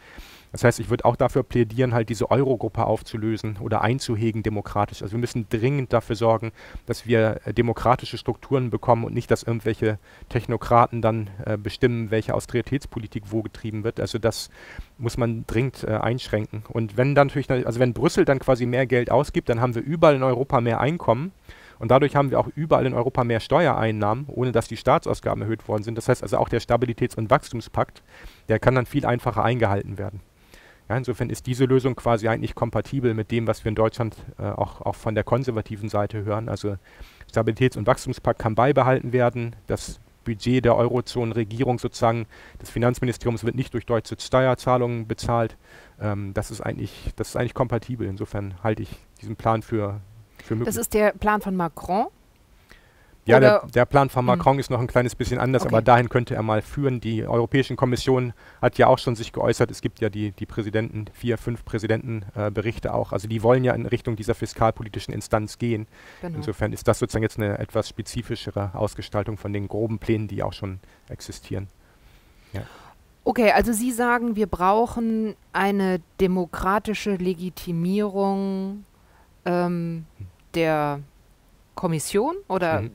[0.51, 5.03] Das heißt, ich würde auch dafür plädieren, halt diese Eurogruppe aufzulösen oder einzuhegen demokratisch.
[5.03, 6.53] Also wir müssen dringend dafür sorgen,
[6.87, 9.99] dass wir äh, demokratische Strukturen bekommen und nicht, dass irgendwelche
[10.31, 14.01] Technokraten dann äh, bestimmen, welche Austeritätspolitik wo getrieben wird.
[14.01, 14.49] Also das
[14.97, 16.63] muss man dringend äh, einschränken.
[16.69, 19.83] Und wenn dann natürlich, also wenn Brüssel dann quasi mehr Geld ausgibt, dann haben wir
[19.83, 21.33] überall in Europa mehr Einkommen.
[21.79, 25.69] Und dadurch haben wir auch überall in Europa mehr Steuereinnahmen, ohne dass die Staatsausgaben erhöht
[25.69, 25.97] worden sind.
[25.97, 28.03] Das heißt also auch der Stabilitäts- und Wachstumspakt,
[28.49, 30.21] der kann dann viel einfacher eingehalten werden.
[30.89, 34.45] Ja, insofern ist diese Lösung quasi eigentlich kompatibel mit dem, was wir in Deutschland äh,
[34.45, 36.49] auch, auch von der konservativen Seite hören.
[36.49, 36.77] Also
[37.31, 39.55] Stabilitäts- und Wachstumspakt kann beibehalten werden.
[39.67, 42.27] Das Budget der Eurozonenregierung sozusagen
[42.61, 45.57] des Finanzministeriums wird nicht durch deutsche Steuerzahlungen bezahlt.
[46.01, 48.07] Ähm, das, ist eigentlich, das ist eigentlich kompatibel.
[48.07, 50.01] Insofern halte ich diesen Plan für.
[50.65, 52.07] Das ist der Plan von Macron.
[53.29, 54.27] Ja, der, der, Plan von hm.
[54.27, 54.61] Macron hm.
[54.61, 55.75] ist noch ein kleines bisschen anders, okay.
[55.75, 57.01] aber dahin könnte er mal führen.
[57.01, 58.33] Die Europäische Kommission
[58.63, 59.71] hat ja auch schon sich geäußert.
[59.71, 63.13] Es gibt ja die, die Präsidenten, vier, fünf Präsidentenberichte äh, auch.
[63.13, 65.87] Also die wollen ja in Richtung dieser fiskalpolitischen Instanz gehen.
[66.23, 66.39] Genau.
[66.39, 70.55] Insofern ist das sozusagen jetzt eine etwas spezifischere Ausgestaltung von den groben Plänen, die auch
[70.55, 70.81] schon
[71.11, 71.69] existieren.
[72.55, 72.63] Ja.
[73.25, 78.87] Okay, also Sie sagen, wir brauchen eine demokratische Legitimierung
[79.49, 80.27] ähm, hm.
[80.55, 81.01] der
[81.75, 82.91] Kommission oder mhm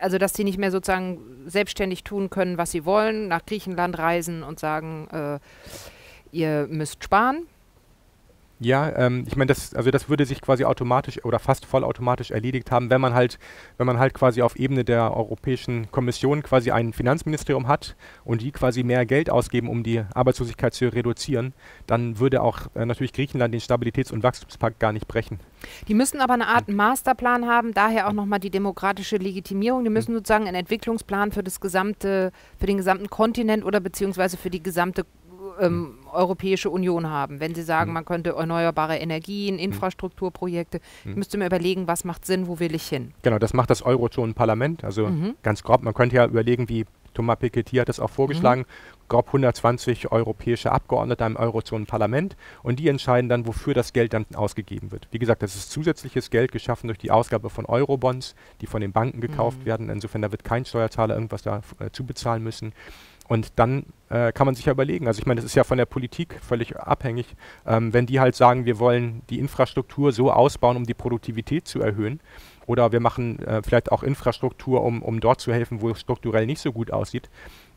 [0.00, 4.42] also dass sie nicht mehr sozusagen selbstständig tun können, was sie wollen, nach Griechenland reisen
[4.42, 5.38] und sagen, äh,
[6.32, 7.46] ihr müsst sparen,
[8.60, 12.70] ja, ähm, ich meine, das, also das würde sich quasi automatisch oder fast vollautomatisch erledigt
[12.70, 13.38] haben, wenn man halt,
[13.78, 18.52] wenn man halt quasi auf Ebene der Europäischen Kommission quasi ein Finanzministerium hat und die
[18.52, 21.52] quasi mehr Geld ausgeben, um die Arbeitslosigkeit zu reduzieren,
[21.86, 25.40] dann würde auch äh, natürlich Griechenland den Stabilitäts- und Wachstumspakt gar nicht brechen.
[25.88, 29.82] Die müssen aber eine Art Masterplan haben, daher auch nochmal die demokratische Legitimierung.
[29.82, 34.50] Die müssen sozusagen einen Entwicklungsplan für das gesamte, für den gesamten Kontinent oder beziehungsweise für
[34.50, 35.04] die gesamte
[35.60, 37.40] ähm, Europäische Union haben.
[37.40, 37.94] Wenn Sie sagen, mhm.
[37.94, 39.60] man könnte erneuerbare Energien, mhm.
[39.60, 41.10] Infrastrukturprojekte, mhm.
[41.10, 43.12] ich müsste mir überlegen, was macht Sinn, wo will ich hin?
[43.22, 44.84] Genau, das macht das Eurozonenparlament.
[44.84, 45.34] Also mhm.
[45.42, 49.08] ganz grob, man könnte ja überlegen, wie Thomas Piketty hat es auch vorgeschlagen, mhm.
[49.08, 54.90] grob 120 europäische Abgeordnete im Eurozonenparlament und die entscheiden dann, wofür das Geld dann ausgegeben
[54.92, 55.08] wird.
[55.12, 58.92] Wie gesagt, das ist zusätzliches Geld geschaffen durch die Ausgabe von Eurobonds, die von den
[58.92, 59.66] Banken gekauft mhm.
[59.66, 59.88] werden.
[59.88, 62.72] Insofern, da wird kein Steuerzahler irgendwas da äh, zubezahlen müssen.
[63.26, 65.78] Und dann äh, kann man sich ja überlegen, also ich meine, das ist ja von
[65.78, 67.34] der Politik völlig abhängig,
[67.66, 71.80] ähm, wenn die halt sagen, wir wollen die Infrastruktur so ausbauen, um die Produktivität zu
[71.80, 72.20] erhöhen,
[72.66, 76.46] oder wir machen äh, vielleicht auch Infrastruktur, um, um dort zu helfen, wo es strukturell
[76.46, 77.28] nicht so gut aussieht.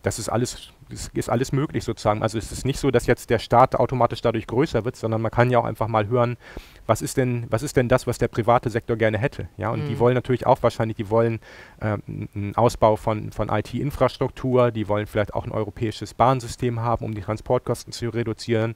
[0.01, 2.21] Das ist alles, das ist alles möglich sozusagen.
[2.21, 5.31] Also es ist nicht so, dass jetzt der Staat automatisch dadurch größer wird, sondern man
[5.31, 6.37] kann ja auch einfach mal hören,
[6.88, 9.47] was ist denn, was ist denn das, was der private Sektor gerne hätte?
[9.57, 9.89] Ja, und mhm.
[9.89, 11.39] die wollen natürlich auch wahrscheinlich, die wollen
[11.79, 17.13] äh, einen Ausbau von, von IT-Infrastruktur, die wollen vielleicht auch ein europäisches Bahnsystem haben, um
[17.13, 18.75] die Transportkosten zu reduzieren.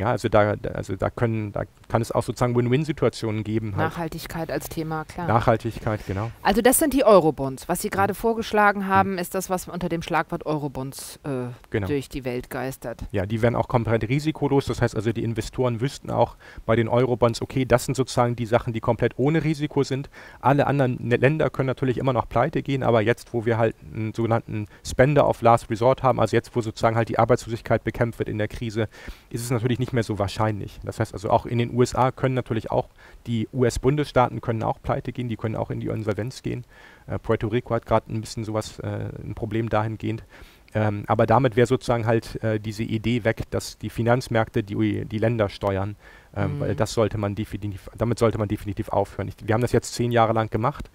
[0.00, 3.76] Ja, also da, also da können, da kann es auch sozusagen Win-Win-Situationen geben.
[3.76, 3.90] Halt.
[3.90, 5.26] Nachhaltigkeit als Thema, klar.
[5.26, 6.30] Nachhaltigkeit, genau.
[6.42, 7.68] Also das sind die Eurobonds.
[7.68, 8.16] Was Sie gerade mhm.
[8.16, 9.18] vorgeschlagen haben, mhm.
[9.18, 11.86] ist das, was unter dem Schlagwort Eurobonds äh, genau.
[11.86, 13.02] durch die Welt geistert.
[13.12, 14.64] Ja, die werden auch komplett risikolos.
[14.64, 18.46] Das heißt also, die Investoren wüssten auch bei den Eurobonds, okay, das sind sozusagen die
[18.46, 20.08] Sachen, die komplett ohne Risiko sind.
[20.40, 24.14] Alle anderen Länder können natürlich immer noch pleite gehen, aber jetzt, wo wir halt einen
[24.14, 28.30] sogenannten Spender of Last Resort haben, also jetzt, wo sozusagen halt die Arbeitslosigkeit bekämpft wird
[28.30, 28.88] in der Krise,
[29.28, 30.78] ist es natürlich nicht nicht mehr so wahrscheinlich.
[30.84, 32.88] Das heißt also auch in den USA können natürlich auch
[33.26, 36.64] die US-Bundesstaaten können auch pleite gehen, die können auch in die Insolvenz gehen.
[37.08, 40.24] Äh, Puerto Rico hat gerade ein bisschen sowas, äh, ein Problem dahingehend.
[40.72, 45.18] Ähm, aber damit wäre sozusagen halt äh, diese Idee weg, dass die Finanzmärkte die, die
[45.18, 45.96] Länder steuern,
[46.36, 46.60] ähm, mhm.
[46.60, 49.26] weil das sollte man definitiv, damit sollte man definitiv aufhören.
[49.26, 50.88] Ich, wir haben das jetzt zehn Jahre lang gemacht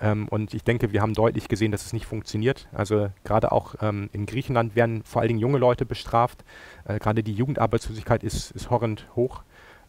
[0.00, 2.68] ähm, und ich denke, wir haben deutlich gesehen, dass es nicht funktioniert.
[2.72, 6.44] Also gerade auch ähm, in Griechenland werden vor allen Dingen junge Leute bestraft.
[6.84, 9.42] Äh, gerade die Jugendarbeitslosigkeit ist, ist horrend hoch.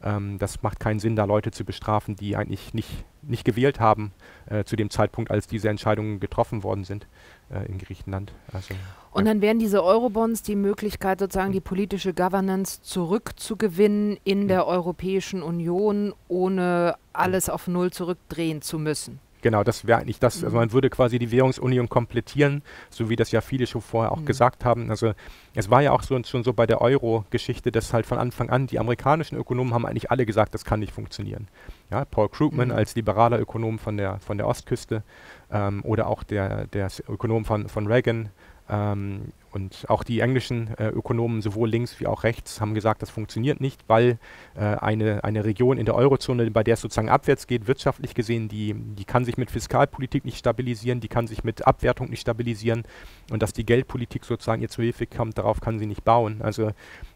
[0.03, 4.11] Ähm, das macht keinen Sinn, da Leute zu bestrafen, die eigentlich nicht, nicht gewählt haben
[4.47, 7.07] äh, zu dem Zeitpunkt, als diese Entscheidungen getroffen worden sind
[7.49, 8.33] äh, in Griechenland.
[8.51, 8.73] Also,
[9.11, 15.43] und dann wären diese Eurobonds die Möglichkeit, sozusagen die politische Governance zurückzugewinnen in der Europäischen
[15.43, 19.19] Union, ohne alles auf Null zurückdrehen zu müssen.
[19.41, 20.43] Genau, das wäre eigentlich das.
[20.43, 24.19] Also man würde quasi die Währungsunion komplettieren, so wie das ja viele schon vorher auch
[24.21, 24.25] mhm.
[24.25, 24.89] gesagt haben.
[24.89, 25.13] Also
[25.55, 28.67] es war ja auch so, schon so bei der Euro-Geschichte, dass halt von Anfang an
[28.67, 31.47] die amerikanischen Ökonomen haben eigentlich alle gesagt, das kann nicht funktionieren.
[31.89, 32.75] Ja, Paul Krugman mhm.
[32.75, 35.03] als liberaler Ökonom von der, von der Ostküste
[35.51, 38.29] ähm, oder auch der, der Ökonom von, von Reagan,
[38.69, 43.09] ähm, und auch die englischen äh, Ökonomen, sowohl links wie auch rechts, haben gesagt, das
[43.09, 44.17] funktioniert nicht, weil
[44.55, 48.47] äh, eine, eine Region in der Eurozone, bei der es sozusagen abwärts geht, wirtschaftlich gesehen,
[48.47, 52.83] die, die kann sich mit Fiskalpolitik nicht stabilisieren, die kann sich mit Abwertung nicht stabilisieren
[53.29, 56.41] und dass die Geldpolitik sozusagen ihr zu Hilfe kommt, darauf kann sie nicht bauen.
[56.41, 56.71] Also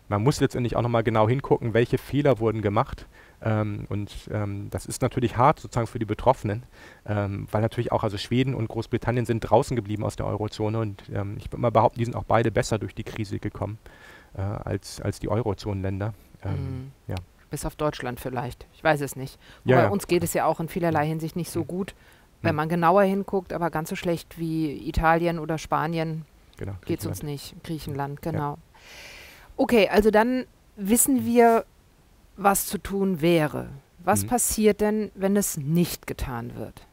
[0.09, 3.07] man muss letztendlich auch nochmal genau hingucken, welche Fehler wurden gemacht
[3.45, 6.63] ähm, und ähm, das ist natürlich hart sozusagen für die Betroffenen,
[7.05, 11.03] ähm, weil natürlich auch also Schweden und Großbritannien sind draußen geblieben aus der Eurozone und
[11.13, 13.77] ähm, ich würde mal behaupten, die sind auch beide besser durch die Krise gekommen
[14.35, 16.13] äh, als, als die Eurozonenländer.
[16.43, 16.91] Mhm.
[17.07, 17.15] Ja.
[17.49, 18.67] Bis auf Deutschland vielleicht.
[18.73, 19.39] Ich weiß es nicht.
[19.63, 19.87] Ja, ja.
[19.89, 21.67] uns geht es ja auch in vielerlei Hinsicht nicht so mhm.
[21.67, 21.95] gut,
[22.41, 22.57] wenn mhm.
[22.57, 26.25] man genauer hinguckt, aber ganz so schlecht wie Italien oder Spanien
[26.57, 27.55] genau, geht es uns nicht.
[27.63, 28.53] Griechenland, genau.
[28.53, 28.57] Ja.
[29.57, 31.65] Okay, also dann wissen wir,
[32.37, 33.69] was zu tun wäre.
[34.03, 34.27] Was mhm.
[34.27, 36.87] passiert denn, wenn es nicht getan wird?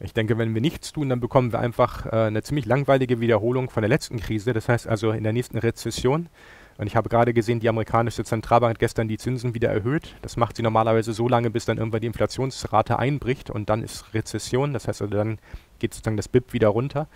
[0.00, 3.70] Ich denke, wenn wir nichts tun, dann bekommen wir einfach äh, eine ziemlich langweilige Wiederholung
[3.70, 4.52] von der letzten Krise.
[4.52, 6.28] Das heißt also in der nächsten Rezession.
[6.76, 10.16] Und ich habe gerade gesehen, die amerikanische Zentralbank hat gestern die Zinsen wieder erhöht.
[10.22, 14.12] Das macht sie normalerweise so lange, bis dann irgendwann die Inflationsrate einbricht und dann ist
[14.12, 14.72] Rezession.
[14.72, 15.38] Das heißt also, dann
[15.78, 17.06] geht sozusagen das BIP wieder runter.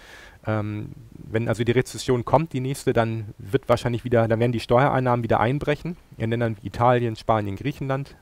[0.47, 4.61] Ähm, wenn also die Rezession kommt, die nächste, dann wird wahrscheinlich wieder, dann werden die
[4.61, 5.97] Steuereinnahmen wieder einbrechen.
[6.17, 8.17] In Ländern wie Italien, Spanien, Griechenland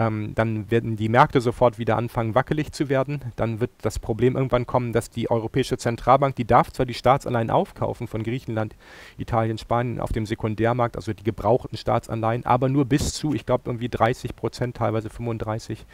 [0.00, 3.20] ähm, dann werden die Märkte sofort wieder anfangen wackelig zu werden.
[3.36, 7.50] Dann wird das Problem irgendwann kommen, dass die Europäische Zentralbank, die darf zwar die Staatsanleihen
[7.50, 8.74] aufkaufen von Griechenland,
[9.18, 13.64] Italien, Spanien auf dem Sekundärmarkt, also die gebrauchten Staatsanleihen, aber nur bis zu, ich glaube,
[13.66, 15.84] irgendwie 30 Prozent, teilweise 35.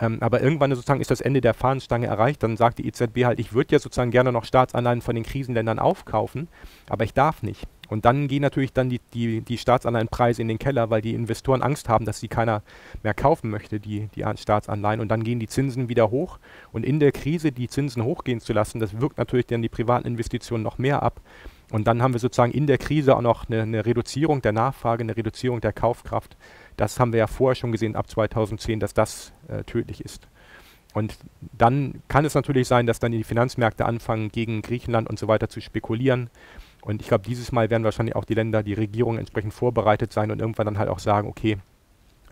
[0.00, 2.44] Ähm, aber irgendwann sozusagen ist das Ende der Fahnenstange erreicht.
[2.44, 5.80] Dann sagt die EZB halt, ich würde ja sozusagen gerne noch Staatsanleihen von den Krisenländern
[5.80, 6.46] aufkaufen,
[6.88, 7.66] aber ich darf nicht.
[7.88, 11.62] Und dann gehen natürlich dann die, die, die Staatsanleihenpreise in den Keller, weil die Investoren
[11.62, 12.62] Angst haben, dass sie keiner
[13.02, 15.00] mehr kaufen möchte, die, die Staatsanleihen.
[15.00, 16.38] Und dann gehen die Zinsen wieder hoch.
[16.72, 20.06] Und in der Krise die Zinsen hochgehen zu lassen, das wirkt natürlich dann die privaten
[20.06, 21.20] Investitionen noch mehr ab.
[21.70, 25.02] Und dann haben wir sozusagen in der Krise auch noch eine, eine Reduzierung der Nachfrage,
[25.02, 26.36] eine Reduzierung der Kaufkraft.
[26.76, 30.28] Das haben wir ja vorher schon gesehen ab 2010, dass das äh, tödlich ist.
[30.94, 31.18] Und
[31.58, 35.48] dann kann es natürlich sein, dass dann die Finanzmärkte anfangen, gegen Griechenland und so weiter
[35.48, 36.30] zu spekulieren.
[36.86, 40.30] Und ich glaube, dieses Mal werden wahrscheinlich auch die Länder, die Regierungen entsprechend vorbereitet sein
[40.30, 41.58] und irgendwann dann halt auch sagen, okay,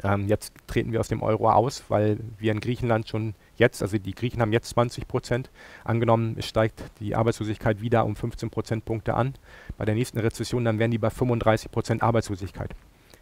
[0.04, 3.98] ähm, jetzt treten wir aus dem Euro aus, weil wir in Griechenland schon jetzt, also
[3.98, 5.50] die Griechen haben jetzt 20 Prozent
[5.82, 9.34] angenommen, es steigt die Arbeitslosigkeit wieder um 15 Prozentpunkte an.
[9.76, 12.76] Bei der nächsten Rezession, dann wären die bei 35 Prozent Arbeitslosigkeit.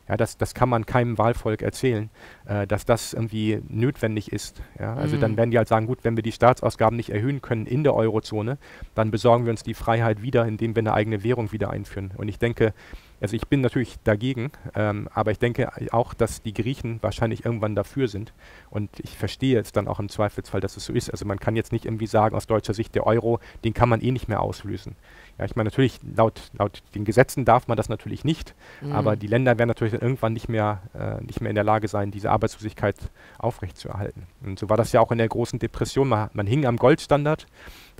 [0.08, 2.10] Ja, das, das kann man keinem Wahlvolk erzählen,
[2.46, 4.60] äh, dass das irgendwie notwendig ist.
[4.78, 4.94] Ja?
[4.94, 5.20] Also mhm.
[5.20, 7.94] dann werden die halt sagen, gut, wenn wir die Staatsausgaben nicht erhöhen können in der
[7.94, 8.58] Eurozone,
[8.94, 12.12] dann besorgen wir uns die Freiheit wieder, indem wir eine eigene Währung wieder einführen.
[12.16, 12.74] Und ich denke,
[13.22, 17.74] also ich bin natürlich dagegen, ähm, aber ich denke auch, dass die Griechen wahrscheinlich irgendwann
[17.74, 18.32] dafür sind.
[18.68, 21.08] Und ich verstehe es dann auch im Zweifelsfall, dass es so ist.
[21.10, 24.00] Also man kann jetzt nicht irgendwie sagen, aus deutscher Sicht, der Euro, den kann man
[24.00, 24.96] eh nicht mehr auslösen.
[25.38, 28.92] Ja, ich meine, natürlich, laut, laut den Gesetzen darf man das natürlich nicht, mhm.
[28.92, 32.10] aber die Länder werden natürlich irgendwann nicht mehr, äh, nicht mehr in der Lage sein,
[32.10, 32.96] diese Arbeitslosigkeit
[33.38, 34.26] aufrechtzuerhalten.
[34.44, 36.08] Und so war das ja auch in der großen Depression.
[36.08, 37.46] Man, man hing am Goldstandard.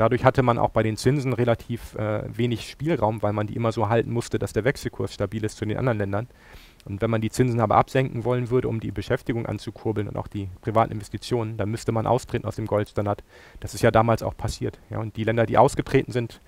[0.03, 3.71] Dadurch hatte man auch bei den Zinsen relativ äh, wenig Spielraum, weil man die immer
[3.71, 6.27] so halten musste, dass der Wechselkurs stabil ist zu den anderen Ländern.
[6.85, 10.27] Und wenn man die Zinsen aber absenken wollen würde, um die Beschäftigung anzukurbeln und auch
[10.27, 13.23] die privaten Investitionen, dann müsste man austreten aus dem Goldstandard.
[13.61, 14.81] Das ist ja damals auch passiert.
[14.91, 16.41] Ja, und die Länder, die ausgetreten sind,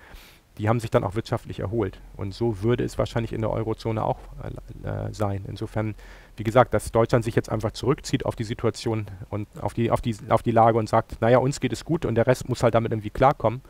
[0.58, 2.00] die haben sich dann auch wirtschaftlich erholt.
[2.16, 5.44] Und so würde es wahrscheinlich in der Eurozone auch äh, äh, sein.
[5.48, 5.94] Insofern,
[6.36, 10.00] wie gesagt, dass Deutschland sich jetzt einfach zurückzieht auf die Situation und auf die, auf
[10.00, 12.62] die, auf die Lage und sagt, naja, uns geht es gut und der Rest muss
[12.62, 13.62] halt damit irgendwie klarkommen.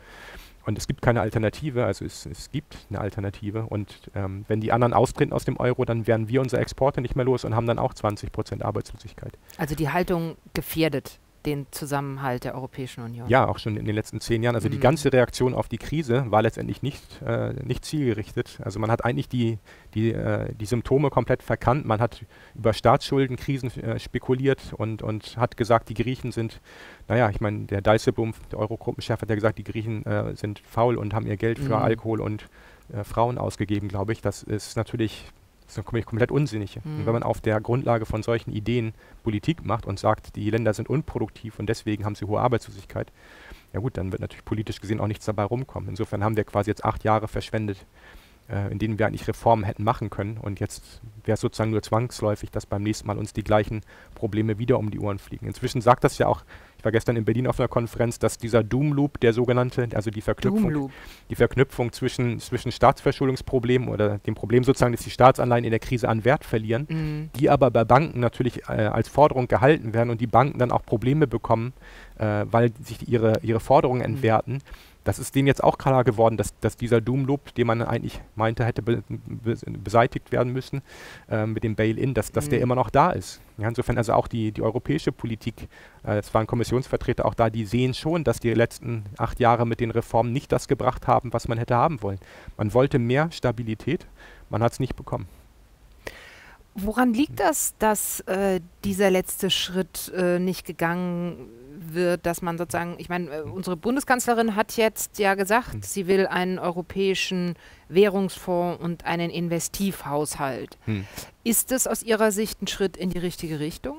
[0.67, 3.63] und es gibt keine Alternative, also es, es gibt eine Alternative.
[3.63, 7.15] Und ähm, wenn die anderen austreten aus dem Euro, dann werden wir unsere Exporte nicht
[7.15, 9.37] mehr los und haben dann auch 20 Prozent Arbeitslosigkeit.
[9.57, 13.29] Also die Haltung gefährdet den Zusammenhalt der Europäischen Union.
[13.29, 14.55] Ja, auch schon in den letzten zehn Jahren.
[14.55, 14.73] Also mhm.
[14.73, 18.59] die ganze Reaktion auf die Krise war letztendlich nicht, äh, nicht zielgerichtet.
[18.63, 19.59] Also man hat eigentlich die,
[19.93, 21.85] die, äh, die Symptome komplett verkannt.
[21.85, 26.61] Man hat über Staatsschuldenkrisen äh, spekuliert und, und hat gesagt, die Griechen sind,
[27.07, 30.97] naja, ich meine, der Dijsselbloem, der Eurogruppenchef, hat ja gesagt, die Griechen äh, sind faul
[30.97, 31.83] und haben ihr Geld für mhm.
[31.83, 32.47] Alkohol und
[32.93, 34.21] äh, Frauen ausgegeben, glaube ich.
[34.21, 35.31] Das ist natürlich
[35.65, 36.77] das ist komplett unsinnig.
[36.83, 36.99] Mhm.
[36.99, 38.93] Und wenn man auf der Grundlage von solchen Ideen
[39.23, 43.11] Politik macht und sagt, die Länder sind unproduktiv und deswegen haben sie hohe Arbeitslosigkeit,
[43.73, 45.89] ja gut, dann wird natürlich politisch gesehen auch nichts dabei rumkommen.
[45.89, 47.85] Insofern haben wir quasi jetzt acht Jahre verschwendet,
[48.47, 50.37] äh, in denen wir eigentlich Reformen hätten machen können.
[50.37, 53.81] Und jetzt wäre es sozusagen nur zwangsläufig, dass beim nächsten Mal uns die gleichen
[54.13, 55.47] Probleme wieder um die Ohren fliegen.
[55.47, 56.43] Inzwischen sagt das ja auch
[56.85, 60.21] war gestern in Berlin auf einer Konferenz, dass dieser Doom Loop, der sogenannte, also die
[60.21, 60.91] Verknüpfung,
[61.29, 66.07] die Verknüpfung zwischen, zwischen Staatsverschuldungsproblemen oder dem Problem sozusagen, dass die Staatsanleihen in der Krise
[66.07, 67.29] an Wert verlieren, mhm.
[67.35, 70.85] die aber bei Banken natürlich äh, als Forderung gehalten werden und die Banken dann auch
[70.85, 71.73] Probleme bekommen,
[72.17, 74.61] äh, weil sich ihre, ihre Forderungen mhm.
[75.05, 78.65] Das ist denen jetzt auch klar geworden, dass, dass dieser Doom-Loop, den man eigentlich meinte,
[78.65, 80.81] hätte be, be, beseitigt werden müssen
[81.29, 82.49] äh, mit dem Bail-In, dass, dass mhm.
[82.49, 83.39] der immer noch da ist.
[83.57, 85.69] Ja, insofern also auch die, die europäische Politik,
[86.03, 89.79] äh, es waren Kommissionsvertreter auch da, die sehen schon, dass die letzten acht Jahre mit
[89.79, 92.19] den Reformen nicht das gebracht haben, was man hätte haben wollen.
[92.57, 94.07] Man wollte mehr Stabilität,
[94.49, 95.27] man hat es nicht bekommen.
[96.75, 101.47] Woran liegt das, dass äh, dieser letzte Schritt äh, nicht gegangen
[101.79, 105.81] wird, dass man sozusagen, ich meine, äh, unsere Bundeskanzlerin hat jetzt ja gesagt, hm.
[105.81, 107.55] sie will einen europäischen
[107.87, 110.77] Währungsfonds und einen Investivhaushalt.
[110.83, 111.05] Hm.
[111.45, 113.97] Ist es aus Ihrer Sicht ein Schritt in die richtige Richtung?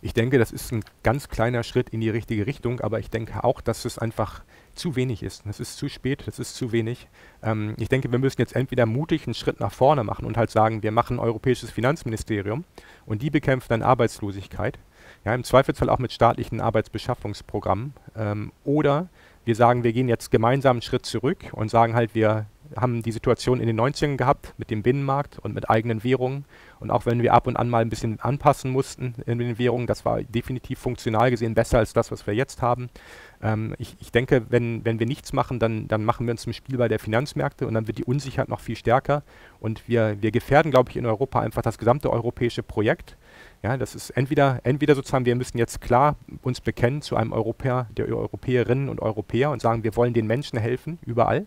[0.00, 3.44] Ich denke, das ist ein ganz kleiner Schritt in die richtige Richtung, aber ich denke
[3.44, 4.42] auch, dass es einfach
[4.74, 5.44] zu wenig ist.
[5.46, 7.08] Es ist zu spät, es ist zu wenig.
[7.42, 10.50] Ähm, ich denke, wir müssen jetzt entweder mutig einen Schritt nach vorne machen und halt
[10.50, 12.64] sagen, wir machen ein europäisches Finanzministerium
[13.06, 14.78] und die bekämpft dann Arbeitslosigkeit
[15.24, 17.94] ja, im Zweifelsfall auch mit staatlichen Arbeitsbeschaffungsprogrammen.
[18.16, 19.08] Ähm, oder
[19.44, 22.46] wir sagen, wir gehen jetzt gemeinsam einen Schritt zurück und sagen halt, wir
[22.76, 26.44] haben die Situation in den 90ern gehabt mit dem Binnenmarkt und mit eigenen Währungen.
[26.80, 29.86] Und auch wenn wir ab und an mal ein bisschen anpassen mussten in den Währungen,
[29.86, 32.88] das war definitiv funktional gesehen besser als das, was wir jetzt haben.
[33.44, 36.54] Ähm, ich, ich, denke, wenn, wenn wir nichts machen, dann, dann machen wir uns zum
[36.54, 39.22] Spielball der Finanzmärkte und dann wird die Unsicherheit noch viel stärker.
[39.60, 43.18] Und wir, wir gefährden, glaube ich, in Europa einfach das gesamte europäische Projekt.
[43.62, 47.86] Ja, das ist entweder, entweder sozusagen, wir müssen jetzt klar uns bekennen zu einem Europäer,
[47.96, 51.46] der Europäerinnen und Europäer und sagen, wir wollen den Menschen helfen, überall.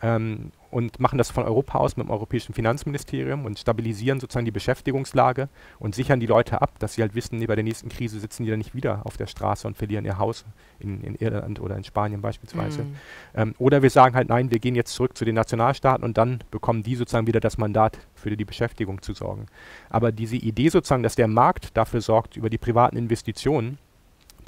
[0.00, 4.50] Ähm, und machen das von Europa aus mit dem Europäischen Finanzministerium und stabilisieren sozusagen die
[4.50, 8.20] Beschäftigungslage und sichern die Leute ab, dass sie halt wissen, nee, bei der nächsten Krise
[8.20, 10.44] sitzen die dann nicht wieder auf der Straße und verlieren ihr Haus
[10.78, 12.82] in, in Irland oder in Spanien beispielsweise.
[12.82, 12.96] Mm.
[13.34, 16.44] Ähm, oder wir sagen halt, nein, wir gehen jetzt zurück zu den Nationalstaaten und dann
[16.50, 19.46] bekommen die sozusagen wieder das Mandat, für die Beschäftigung zu sorgen.
[19.88, 23.78] Aber diese Idee sozusagen, dass der Markt dafür sorgt, über die privaten Investitionen,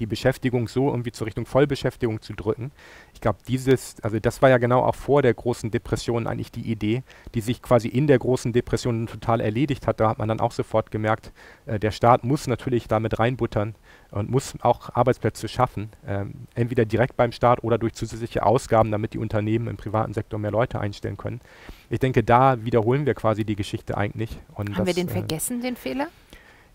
[0.00, 2.72] die Beschäftigung so irgendwie zur Richtung Vollbeschäftigung zu drücken.
[3.14, 6.70] Ich glaube, dieses, also das war ja genau auch vor der großen Depression eigentlich die
[6.70, 7.02] Idee,
[7.34, 10.00] die sich quasi in der großen Depression total erledigt hat.
[10.00, 11.32] Da hat man dann auch sofort gemerkt,
[11.66, 13.74] äh, der Staat muss natürlich damit reinbuttern
[14.10, 19.14] und muss auch Arbeitsplätze schaffen, ähm, entweder direkt beim Staat oder durch zusätzliche Ausgaben, damit
[19.14, 21.40] die Unternehmen im privaten Sektor mehr Leute einstellen können.
[21.90, 24.38] Ich denke, da wiederholen wir quasi die Geschichte eigentlich.
[24.54, 26.08] Und Haben das, wir den äh, vergessen, den Fehler?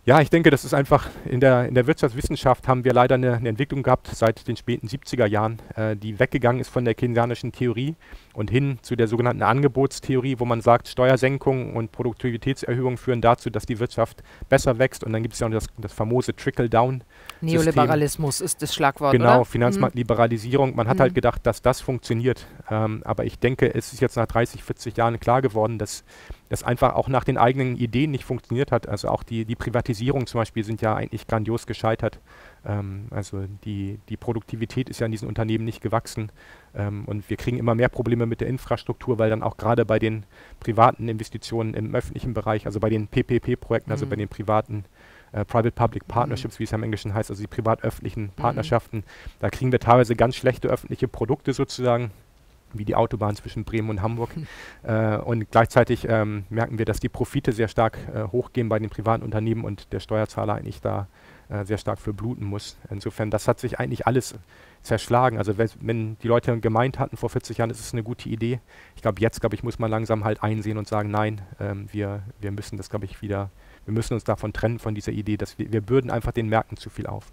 [0.08, 3.38] Ja, ich denke, das ist einfach, in der, in der Wirtschaftswissenschaft haben wir leider eine,
[3.38, 7.52] eine Entwicklung gehabt seit den späten 70er Jahren, äh, die weggegangen ist von der keynesianischen
[7.52, 7.96] Theorie
[8.36, 13.66] und hin zu der sogenannten Angebotstheorie, wo man sagt, Steuersenkungen und Produktivitätserhöhungen führen dazu, dass
[13.66, 15.04] die Wirtschaft besser wächst.
[15.04, 17.04] Und dann gibt es ja auch das, das famose Trickle-Down.
[17.42, 19.12] Neoliberalismus ist das Schlagwort.
[19.12, 19.46] Genau, oder?
[19.46, 20.76] Finanzmarktliberalisierung.
[20.76, 20.92] Man mhm.
[20.92, 22.46] hat halt gedacht, dass das funktioniert.
[22.70, 26.04] Ähm, aber ich denke, es ist jetzt nach 30, 40 Jahren klar geworden, dass
[26.50, 28.88] das einfach auch nach den eigenen Ideen nicht funktioniert hat.
[28.88, 32.20] Also auch die, die Privatisierung zum Beispiel sind ja eigentlich grandios gescheitert.
[32.66, 36.32] Ähm, also die, die Produktivität ist ja in diesen Unternehmen nicht gewachsen.
[36.76, 39.98] Ähm, und wir kriegen immer mehr Probleme mit der Infrastruktur, weil dann auch gerade bei
[39.98, 40.24] den
[40.60, 44.10] privaten Investitionen im öffentlichen Bereich, also bei den PPP-Projekten, also mhm.
[44.12, 44.86] bei den privaten
[45.32, 46.60] äh, Private-Public Partnerships, mhm.
[46.60, 48.32] wie es im Englischen heißt, also die privat-öffentlichen mhm.
[48.36, 49.04] Partnerschaften,
[49.40, 52.12] da kriegen wir teilweise ganz schlechte öffentliche Produkte sozusagen
[52.78, 54.30] wie die Autobahn zwischen Bremen und Hamburg.
[54.84, 58.90] Äh, und gleichzeitig ähm, merken wir, dass die Profite sehr stark äh, hochgehen bei den
[58.90, 61.08] privaten Unternehmen und der Steuerzahler eigentlich da
[61.50, 62.78] äh, sehr stark für bluten muss.
[62.90, 64.36] Insofern, das hat sich eigentlich alles
[64.82, 65.38] zerschlagen.
[65.38, 68.60] Also wenn die Leute gemeint hatten vor 40 Jahren, ist es eine gute Idee.
[68.96, 72.24] Ich glaube, jetzt, glaube ich, muss man langsam halt einsehen und sagen, nein, ähm, wir,
[72.40, 73.50] wir müssen das, glaube ich, wieder,
[73.86, 76.78] wir müssen uns davon trennen, von dieser Idee, dass wir, wir bürden einfach den Märkten
[76.78, 77.32] zu viel auf.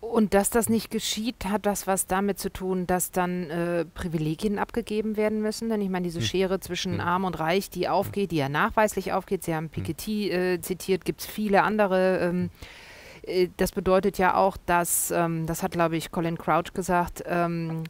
[0.00, 4.58] Und dass das nicht geschieht, hat das was damit zu tun, dass dann äh, Privilegien
[4.58, 5.68] abgegeben werden müssen?
[5.68, 6.26] Denn ich meine, diese hm.
[6.26, 7.00] Schere zwischen hm.
[7.00, 9.70] Arm und Reich, die aufgeht, die ja nachweislich aufgeht, Sie haben hm.
[9.70, 12.18] Piketty äh, zitiert, gibt es viele andere.
[12.18, 12.50] Ähm,
[13.22, 17.84] äh, das bedeutet ja auch, dass, ähm, das hat, glaube ich, Colin Crouch gesagt, ähm,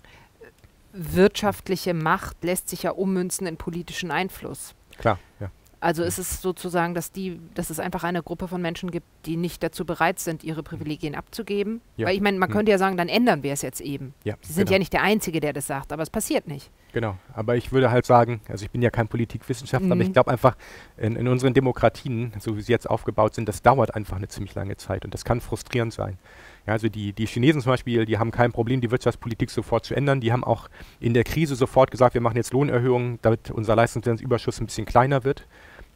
[0.93, 4.75] wirtschaftliche Macht lässt sich ja ummünzen in politischen Einfluss.
[4.97, 5.51] Klar, ja.
[5.81, 9.37] Also ist es sozusagen, dass die, dass es einfach eine Gruppe von Menschen gibt, die
[9.37, 11.81] nicht dazu bereit sind, ihre Privilegien abzugeben.
[11.97, 12.09] Ja.
[12.09, 12.57] Weil ich meine, man hm.
[12.57, 14.15] könnte ja sagen, dann ändern wir es jetzt eben.
[14.25, 14.75] Ja, Sie sind genau.
[14.75, 16.71] ja nicht der Einzige, der das sagt, aber es passiert nicht.
[16.93, 19.93] Genau, aber ich würde halt sagen, also ich bin ja kein Politikwissenschaftler, mhm.
[19.93, 20.57] aber ich glaube einfach,
[20.97, 24.55] in, in, unseren Demokratien, so wie sie jetzt aufgebaut sind, das dauert einfach eine ziemlich
[24.55, 26.19] lange Zeit und das kann frustrierend sein.
[26.67, 29.95] Ja, also die, die Chinesen zum Beispiel, die haben kein Problem, die Wirtschaftspolitik sofort zu
[29.95, 30.21] ändern.
[30.21, 30.69] Die haben auch
[31.01, 35.25] in der Krise sofort gesagt, wir machen jetzt Lohnerhöhungen, damit unser Leistungsüberschuss ein bisschen kleiner
[35.25, 35.47] wird.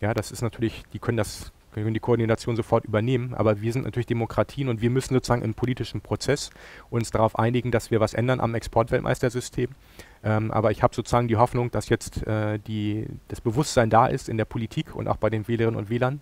[0.03, 3.85] Ja, das ist natürlich, die können das können die Koordination sofort übernehmen, aber wir sind
[3.85, 6.51] natürlich Demokratien und wir müssen sozusagen im politischen Prozess
[6.91, 9.71] uns darauf einigen, dass wir was ändern am Exportweltmeistersystem.
[10.23, 14.29] Ähm, aber ich habe sozusagen die Hoffnung, dass jetzt äh, die, das Bewusstsein da ist
[14.29, 16.21] in der Politik und auch bei den Wählerinnen und Wählern,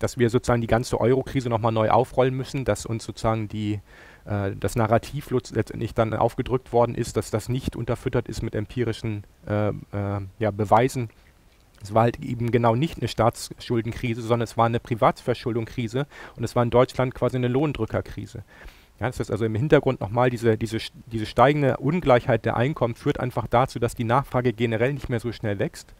[0.00, 3.80] dass wir sozusagen die ganze Euro-Krise nochmal neu aufrollen müssen, dass uns sozusagen die,
[4.26, 9.24] äh, das Narrativ letztendlich dann aufgedrückt worden ist, dass das nicht unterfüttert ist mit empirischen
[9.46, 11.08] äh, äh ja, Beweisen
[11.82, 16.54] es war halt eben genau nicht eine Staatsschuldenkrise, sondern es war eine Privatverschuldungskrise und es
[16.54, 18.44] war in Deutschland quasi eine Lohndrückerkrise.
[19.00, 23.18] Ja, das heißt also im Hintergrund nochmal, diese, diese, diese steigende Ungleichheit der Einkommen führt
[23.18, 25.94] einfach dazu, dass die Nachfrage generell nicht mehr so schnell wächst.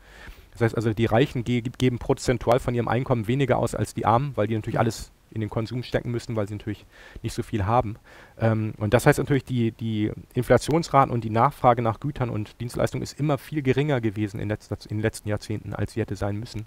[0.52, 4.04] Das heißt also, die Reichen ge geben prozentual von ihrem Einkommen weniger aus als die
[4.04, 6.86] Armen, weil die natürlich alles in den Konsum stecken müssen, weil sie natürlich
[7.22, 7.96] nicht so viel haben.
[8.38, 13.02] Ähm, und das heißt natürlich, die, die Inflationsraten und die Nachfrage nach Gütern und Dienstleistungen
[13.02, 16.36] ist immer viel geringer gewesen in, letzter, in den letzten Jahrzehnten, als sie hätte sein
[16.36, 16.66] müssen.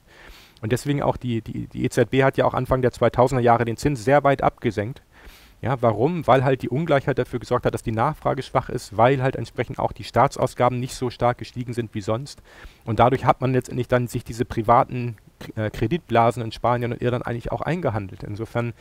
[0.61, 3.77] Und deswegen auch die, die, die EZB hat ja auch Anfang der 2000er Jahre den
[3.77, 5.01] Zins sehr weit abgesenkt.
[5.63, 6.27] Ja, warum?
[6.27, 9.79] Weil halt die Ungleichheit dafür gesorgt hat, dass die Nachfrage schwach ist, weil halt entsprechend
[9.79, 12.41] auch die Staatsausgaben nicht so stark gestiegen sind wie sonst.
[12.83, 15.15] Und dadurch hat man letztendlich dann sich diese privaten
[15.55, 18.23] Kreditblasen in Spanien und Irland eigentlich auch eingehandelt.
[18.23, 18.73] Insofern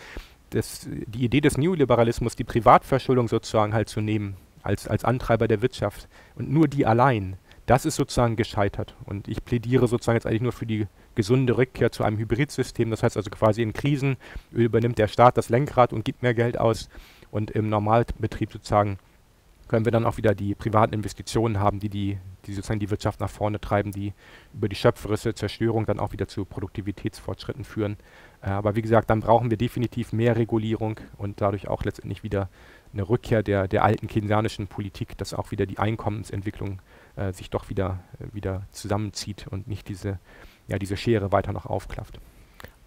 [0.51, 5.63] das, die Idee des Neoliberalismus, die Privatverschuldung sozusagen halt zu nehmen als, als Antreiber der
[5.63, 7.37] Wirtschaft und nur die allein,
[7.67, 8.95] das ist sozusagen gescheitert.
[9.05, 12.91] Und ich plädiere sozusagen jetzt eigentlich nur für die gesunde Rückkehr zu einem Hybridsystem.
[12.91, 14.17] Das heißt also quasi in Krisen
[14.51, 16.89] übernimmt der Staat das Lenkrad und gibt mehr Geld aus
[17.31, 18.99] und im Normalbetrieb sozusagen
[19.73, 23.21] können wir dann auch wieder die privaten Investitionen haben, die, die, die sozusagen die Wirtschaft
[23.21, 24.13] nach vorne treiben, die
[24.53, 27.97] über die schöpferische Zerstörung dann auch wieder zu Produktivitätsfortschritten führen.
[28.43, 32.51] Äh, aber wie gesagt, dann brauchen wir definitiv mehr Regulierung und dadurch auch letztendlich wieder
[32.93, 36.83] eine Rückkehr der, der alten keynesianischen Politik, dass auch wieder die Einkommensentwicklung
[37.17, 40.19] äh, sich doch wieder, äh, wieder zusammenzieht und nicht diese,
[40.69, 42.21] ja, diese Schere weiter noch aufklafft.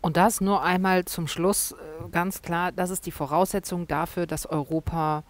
[0.01, 4.45] Und das nur einmal zum Schluss äh, ganz klar, das ist die Voraussetzung dafür, dass
[4.45, 5.23] Europa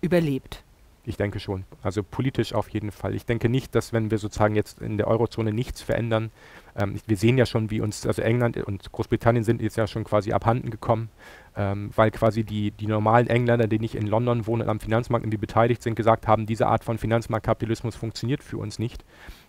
[0.00, 0.63] überlebt.
[1.06, 1.64] Ich denke schon.
[1.82, 3.14] Also politisch auf jeden Fall.
[3.14, 6.30] Ich denke nicht, dass wenn wir sozusagen jetzt in der Eurozone nichts verändern,
[6.76, 10.04] ähm, wir sehen ja schon, wie uns, also England und Großbritannien sind jetzt ja schon
[10.04, 11.10] quasi abhanden gekommen,
[11.56, 15.24] ähm, weil quasi die, die normalen Engländer, die nicht in London wohnen und am Finanzmarkt
[15.24, 19.04] irgendwie beteiligt sind, gesagt haben, diese Art von Finanzmarktkapitalismus funktioniert für uns nicht.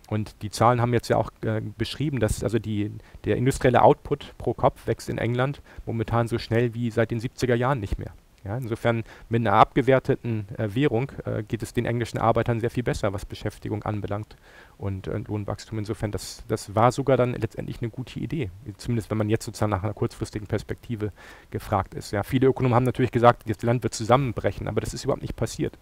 [0.08, 2.92] Und die Zahlen haben jetzt ja auch äh, beschrieben, dass also die,
[3.24, 7.54] der industrielle Output pro Kopf wächst in England momentan so schnell wie seit den 70er
[7.54, 8.12] Jahren nicht mehr.
[8.46, 12.84] Ja, insofern mit einer abgewerteten äh, Währung äh, geht es den englischen Arbeitern sehr viel
[12.84, 14.36] besser, was Beschäftigung anbelangt
[14.78, 15.80] und äh, Lohnwachstum.
[15.80, 18.50] Insofern, das, das war sogar dann letztendlich eine gute Idee.
[18.76, 21.12] Zumindest wenn man jetzt sozusagen nach einer kurzfristigen Perspektive
[21.50, 22.12] gefragt ist.
[22.12, 25.34] Ja, viele Ökonomen haben natürlich gesagt, das Land wird zusammenbrechen, aber das ist überhaupt nicht
[25.34, 25.76] passiert.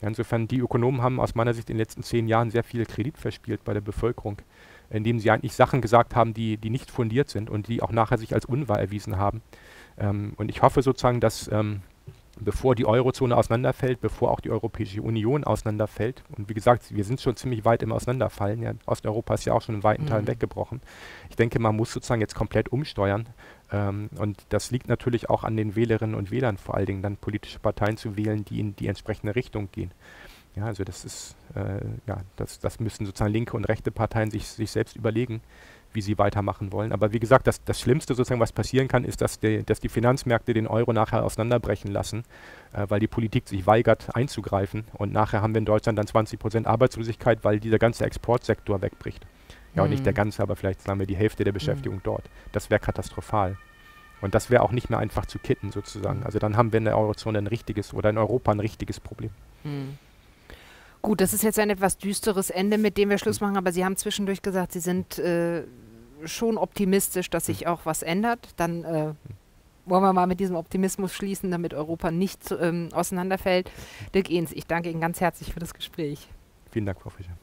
[0.00, 2.86] Ja, insofern, die Ökonomen haben aus meiner Sicht in den letzten zehn Jahren sehr viel
[2.86, 4.38] Kredit verspielt bei der Bevölkerung,
[4.88, 8.18] indem sie eigentlich Sachen gesagt haben, die, die nicht fundiert sind und die auch nachher
[8.18, 9.42] sich als unwahr erwiesen haben.
[9.98, 11.82] Ähm, und ich hoffe sozusagen, dass ähm,
[12.40, 16.22] bevor die Eurozone auseinanderfällt, bevor auch die Europäische Union auseinanderfällt.
[16.36, 18.62] Und wie gesagt, wir sind schon ziemlich weit im Auseinanderfallen.
[18.62, 20.28] Ja, Osteuropa ist ja auch schon in weiten Teilen mhm.
[20.28, 20.80] weggebrochen.
[21.28, 23.28] Ich denke, man muss sozusagen jetzt komplett umsteuern.
[23.70, 27.16] Ähm, und das liegt natürlich auch an den Wählerinnen und Wählern, vor allen Dingen dann
[27.16, 29.92] politische Parteien zu wählen, die in die entsprechende Richtung gehen.
[30.56, 34.48] Ja, also das ist, äh, ja, das, das müssen sozusagen linke und rechte Parteien sich,
[34.48, 35.40] sich selbst überlegen
[35.92, 36.92] wie sie weitermachen wollen.
[36.92, 39.88] Aber wie gesagt, das, das Schlimmste sozusagen, was passieren kann, ist, dass die, dass die
[39.88, 42.24] Finanzmärkte den Euro nachher auseinanderbrechen lassen,
[42.72, 44.84] äh, weil die Politik sich weigert einzugreifen.
[44.94, 49.26] Und nachher haben wir in Deutschland dann 20 Prozent Arbeitslosigkeit, weil dieser ganze Exportsektor wegbricht.
[49.74, 49.84] Ja, mhm.
[49.84, 50.16] und nicht der mhm.
[50.16, 52.04] ganze, aber vielleicht sagen wir die Hälfte der Beschäftigung mhm.
[52.04, 52.24] dort.
[52.52, 53.56] Das wäre katastrophal.
[54.20, 56.20] Und das wäre auch nicht mehr einfach zu kitten sozusagen.
[56.20, 56.26] Mhm.
[56.26, 59.30] Also dann haben wir in der Eurozone ein richtiges oder in Europa ein richtiges Problem.
[59.64, 59.98] Mhm.
[61.02, 63.84] Gut, das ist jetzt ein etwas düsteres Ende, mit dem wir Schluss machen, aber Sie
[63.84, 65.64] haben zwischendurch gesagt, Sie sind äh,
[66.24, 68.48] schon optimistisch, dass sich auch was ändert.
[68.56, 69.14] Dann äh,
[69.86, 73.70] wollen wir mal mit diesem Optimismus schließen, damit Europa nicht ähm, auseinanderfällt.
[74.14, 76.28] Dirk Ehns, ich danke Ihnen ganz herzlich für das Gespräch.
[76.70, 77.36] Vielen Dank, Frau Fischer.